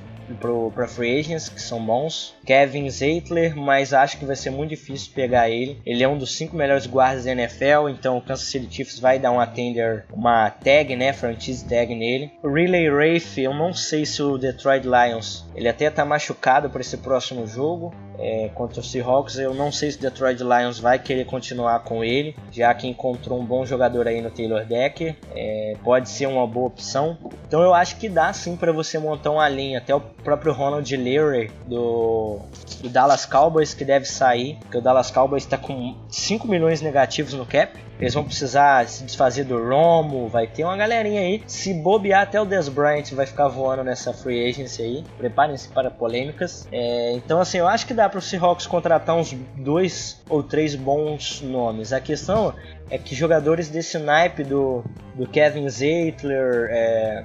para 0.73 0.87
free 0.87 1.19
agents 1.19 1.49
que 1.49 1.61
são 1.61 1.83
bons. 1.83 2.33
Kevin 2.45 2.89
Zeitler, 2.89 3.55
mas 3.55 3.93
acho 3.93 4.17
que 4.17 4.25
vai 4.25 4.35
ser 4.35 4.49
muito 4.49 4.69
difícil 4.71 5.11
pegar 5.13 5.49
ele. 5.49 5.79
Ele 5.85 6.03
é 6.03 6.07
um 6.07 6.17
dos 6.17 6.35
cinco 6.35 6.55
melhores 6.55 6.85
guardas 6.85 7.25
da 7.25 7.31
NFL, 7.31 7.89
então 7.89 8.17
o 8.17 8.21
Kansas 8.21 8.47
City 8.47 8.67
Chiefs 8.69 8.99
vai 8.99 9.19
dar 9.19 9.31
uma 9.31 9.47
tender, 9.47 10.05
uma 10.11 10.49
tag, 10.49 10.95
né, 10.95 11.13
franchise 11.13 11.65
tag 11.65 11.93
nele. 11.95 12.31
Riley 12.43 12.89
Rafe, 12.89 13.41
eu 13.41 13.53
não 13.53 13.73
sei 13.73 14.05
se 14.05 14.21
o 14.21 14.37
Detroit 14.37 14.85
Lions, 14.85 15.45
ele 15.55 15.69
até 15.69 15.89
tá 15.89 16.03
machucado 16.05 16.69
para 16.69 16.81
esse 16.81 16.97
próximo 16.97 17.47
jogo. 17.47 17.93
É, 18.19 18.49
contra 18.53 18.79
o 18.79 18.83
Seahawks, 18.83 19.39
eu 19.39 19.55
não 19.55 19.71
sei 19.71 19.91
se 19.91 19.97
o 19.97 20.01
Detroit 20.01 20.39
Lions 20.39 20.79
vai 20.79 20.99
querer 20.99 21.25
continuar 21.25 21.79
com 21.79 22.03
ele, 22.03 22.35
já 22.51 22.71
que 22.73 22.87
encontrou 22.87 23.39
um 23.39 23.45
bom 23.45 23.65
jogador 23.65 24.07
aí 24.07 24.21
no 24.21 24.29
Taylor 24.29 24.63
Decker, 24.63 25.15
é, 25.35 25.75
pode 25.83 26.09
ser 26.09 26.27
uma 26.27 26.45
boa 26.45 26.67
opção. 26.67 27.17
Então 27.47 27.61
eu 27.61 27.73
acho 27.73 27.97
que 27.97 28.07
dá 28.07 28.31
sim 28.31 28.55
para 28.55 28.71
você 28.71 28.99
montar 28.99 29.31
uma 29.31 29.49
linha, 29.49 29.79
até 29.79 29.95
o 29.95 29.99
próprio 29.99 30.53
Ronald 30.53 30.95
Leary 30.95 31.49
do 31.65 32.32
do, 32.81 32.89
Dallas 32.89 33.25
Cowboys 33.25 33.73
que 33.73 33.85
deve 33.85 34.05
sair, 34.05 34.57
porque 34.61 34.77
o 34.77 34.81
Dallas 34.81 35.09
Cowboys 35.09 35.43
está 35.43 35.57
com 35.57 35.95
5 36.09 36.47
milhões 36.47 36.81
negativos 36.81 37.33
no 37.33 37.45
cap. 37.45 37.77
Eles 37.99 38.13
vão 38.13 38.23
precisar 38.23 38.87
se 38.87 39.03
desfazer 39.03 39.45
do 39.45 39.57
Romo, 39.57 40.27
vai 40.27 40.47
ter 40.47 40.63
uma 40.63 40.75
galerinha 40.75 41.21
aí. 41.21 41.41
Se 41.47 41.73
bobear, 41.73 42.23
até 42.23 42.41
o 42.41 42.45
Des 42.45 42.67
Bryant 42.67 43.11
vai 43.13 43.25
ficar 43.25 43.47
voando 43.47 43.83
nessa 43.83 44.11
free 44.11 44.49
agency 44.49 44.81
aí. 44.81 45.03
Preparem-se 45.17 45.69
para 45.69 45.89
polêmicas. 45.89 46.67
É, 46.71 47.13
então, 47.13 47.39
assim, 47.39 47.59
eu 47.59 47.67
acho 47.67 47.85
que 47.85 47.93
dá 47.93 48.09
para 48.09 48.19
o 48.19 48.21
Seahawks 48.21 48.67
contratar 48.67 49.15
uns 49.15 49.33
dois 49.55 50.21
ou 50.29 50.43
três 50.43 50.75
bons 50.75 51.41
nomes. 51.41 51.93
A 51.93 52.01
questão 52.01 52.53
é 52.89 52.97
que 52.97 53.15
jogadores 53.15 53.69
desse 53.69 53.97
naipe 53.97 54.43
do, 54.43 54.83
do 55.15 55.27
Kevin 55.27 55.69
Zeitler, 55.69 56.67
é, 56.71 57.23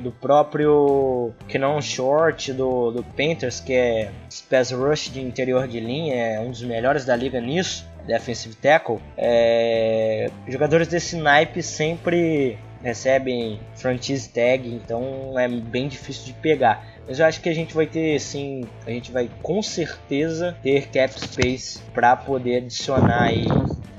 do 0.00 0.10
próprio 0.10 1.32
Kenon 1.48 1.80
Short 1.80 2.52
do, 2.52 2.90
do 2.90 3.02
Panthers, 3.02 3.60
que 3.60 3.72
é 3.72 4.10
Space 4.30 4.74
Rush 4.74 5.10
de 5.12 5.20
interior 5.20 5.68
de 5.68 5.80
linha, 5.80 6.14
é 6.14 6.40
um 6.40 6.50
dos 6.50 6.62
melhores 6.62 7.04
da 7.04 7.14
liga 7.14 7.40
nisso, 7.40 7.86
defensive 8.06 8.54
tackle. 8.56 8.98
É, 9.16 10.30
jogadores 10.48 10.88
desse 10.88 11.16
naipe 11.16 11.62
sempre 11.62 12.58
recebem 12.82 13.60
franchise 13.74 14.28
tag, 14.28 14.68
então 14.68 15.38
é 15.38 15.46
bem 15.48 15.88
difícil 15.88 16.24
de 16.24 16.32
pegar. 16.34 16.84
Mas 17.06 17.18
eu 17.18 17.26
acho 17.26 17.40
que 17.40 17.48
a 17.48 17.54
gente 17.54 17.74
vai 17.74 17.86
ter 17.86 18.18
sim, 18.20 18.64
a 18.86 18.90
gente 18.90 19.10
vai 19.10 19.28
com 19.42 19.62
certeza 19.62 20.56
ter 20.62 20.88
cap 20.88 21.12
space 21.20 21.80
para 21.92 22.16
poder 22.16 22.58
adicionar 22.58 23.24
aí 23.24 23.46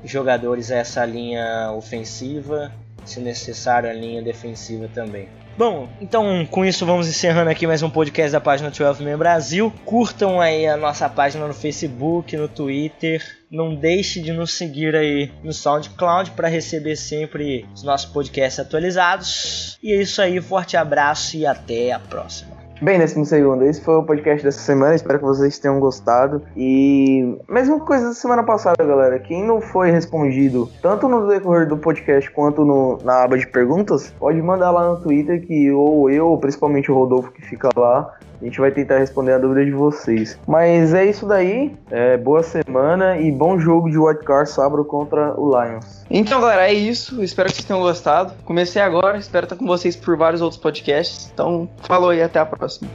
jogadores 0.03 0.71
a 0.71 0.77
essa 0.77 1.05
linha 1.05 1.71
ofensiva, 1.73 2.71
se 3.05 3.19
necessário 3.19 3.89
a 3.89 3.93
linha 3.93 4.21
defensiva 4.21 4.89
também. 4.93 5.27
Bom, 5.57 5.89
então 5.99 6.45
com 6.45 6.63
isso 6.63 6.85
vamos 6.85 7.07
encerrando 7.07 7.49
aqui 7.49 7.67
mais 7.67 7.83
um 7.83 7.89
podcast 7.89 8.31
da 8.31 8.39
página 8.39 8.71
12 8.71 9.03
Man 9.03 9.17
Brasil. 9.17 9.71
Curtam 9.85 10.39
aí 10.39 10.65
a 10.65 10.77
nossa 10.77 11.09
página 11.09 11.45
no 11.45 11.53
Facebook, 11.53 12.35
no 12.37 12.47
Twitter. 12.47 13.21
Não 13.49 13.75
deixe 13.75 14.21
de 14.21 14.31
nos 14.31 14.53
seguir 14.53 14.95
aí 14.95 15.29
no 15.43 15.51
SoundCloud 15.51 16.31
para 16.31 16.47
receber 16.47 16.95
sempre 16.95 17.65
os 17.73 17.83
nossos 17.83 18.09
podcasts 18.09 18.59
atualizados. 18.59 19.77
E 19.83 19.91
é 19.91 20.01
isso 20.01 20.21
aí, 20.21 20.39
forte 20.39 20.77
abraço 20.77 21.35
e 21.35 21.45
até 21.45 21.91
a 21.91 21.99
próxima. 21.99 22.60
Bem, 22.81 22.97
décimo 22.97 23.23
segundo, 23.23 23.63
esse 23.63 23.79
foi 23.79 23.93
o 23.97 24.03
podcast 24.03 24.43
dessa 24.43 24.59
semana, 24.59 24.95
espero 24.95 25.19
que 25.19 25.25
vocês 25.25 25.59
tenham 25.59 25.79
gostado. 25.79 26.41
E 26.57 27.37
mesma 27.47 27.79
coisa 27.79 28.07
da 28.07 28.13
semana 28.15 28.41
passada, 28.41 28.83
galera. 28.83 29.19
Quem 29.19 29.45
não 29.45 29.61
foi 29.61 29.91
respondido, 29.91 30.67
tanto 30.81 31.07
no 31.07 31.27
decorrer 31.27 31.67
do 31.67 31.77
podcast 31.77 32.31
quanto 32.31 32.65
no, 32.65 32.97
na 33.03 33.23
aba 33.23 33.37
de 33.37 33.45
perguntas, 33.45 34.11
pode 34.17 34.41
mandar 34.41 34.71
lá 34.71 34.89
no 34.89 34.99
Twitter 34.99 35.45
que 35.45 35.71
ou 35.71 36.09
eu, 36.09 36.25
ou 36.29 36.39
principalmente 36.39 36.91
o 36.91 36.95
Rodolfo 36.95 37.31
que 37.31 37.43
fica 37.43 37.69
lá, 37.75 38.17
a 38.41 38.45
gente 38.45 38.59
vai 38.59 38.71
tentar 38.71 38.97
responder 38.97 39.33
a 39.33 39.37
dúvida 39.37 39.63
de 39.63 39.71
vocês. 39.71 40.37
Mas 40.47 40.93
é 40.93 41.05
isso 41.05 41.27
daí. 41.27 41.75
É, 41.91 42.17
boa 42.17 42.41
semana 42.41 43.17
e 43.17 43.31
bom 43.31 43.59
jogo 43.59 43.89
de 43.89 44.01
Card 44.25 44.49
sábado 44.49 44.83
contra 44.83 45.39
o 45.39 45.49
Lions. 45.49 46.03
Então, 46.09 46.41
galera, 46.41 46.67
é 46.67 46.73
isso. 46.73 47.23
Espero 47.23 47.49
que 47.49 47.55
vocês 47.55 47.65
tenham 47.65 47.81
gostado. 47.81 48.33
Comecei 48.43 48.81
agora, 48.81 49.17
espero 49.17 49.45
estar 49.45 49.55
com 49.55 49.67
vocês 49.67 49.95
por 49.95 50.17
vários 50.17 50.41
outros 50.41 50.59
podcasts. 50.59 51.29
Então, 51.31 51.69
falou 51.83 52.13
e 52.13 52.21
até 52.21 52.39
a 52.39 52.45
próxima. 52.45 52.89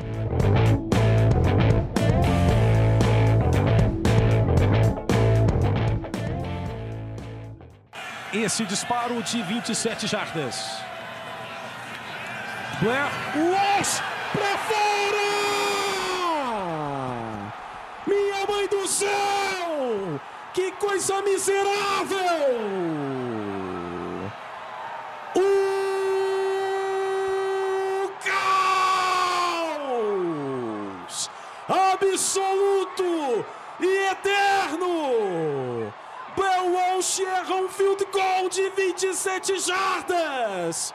Esse 8.35 8.65
disparo 8.65 9.23
de 9.23 9.43
27 9.43 10.09
jardas. 10.09 10.77
Blair 12.83 13.11
Walsh 13.37 14.03
pra 14.33 14.59
fora! 14.59 14.96
Mãe 18.49 18.69
do 18.69 18.87
céu! 18.87 20.21
Que 20.55 20.71
coisa 20.73 21.21
miserável! 21.23 22.17
O 25.35 25.41
caos 31.07 31.31
absoluto 31.69 33.45
e 33.81 34.11
eterno! 34.11 35.93
Bell 36.37 36.71
Walsh 36.73 37.21
erra 37.21 37.55
um 37.55 37.69
field 37.69 38.05
goal 38.13 38.49
de 38.49 38.69
27 38.71 39.59
jardas! 39.59 40.95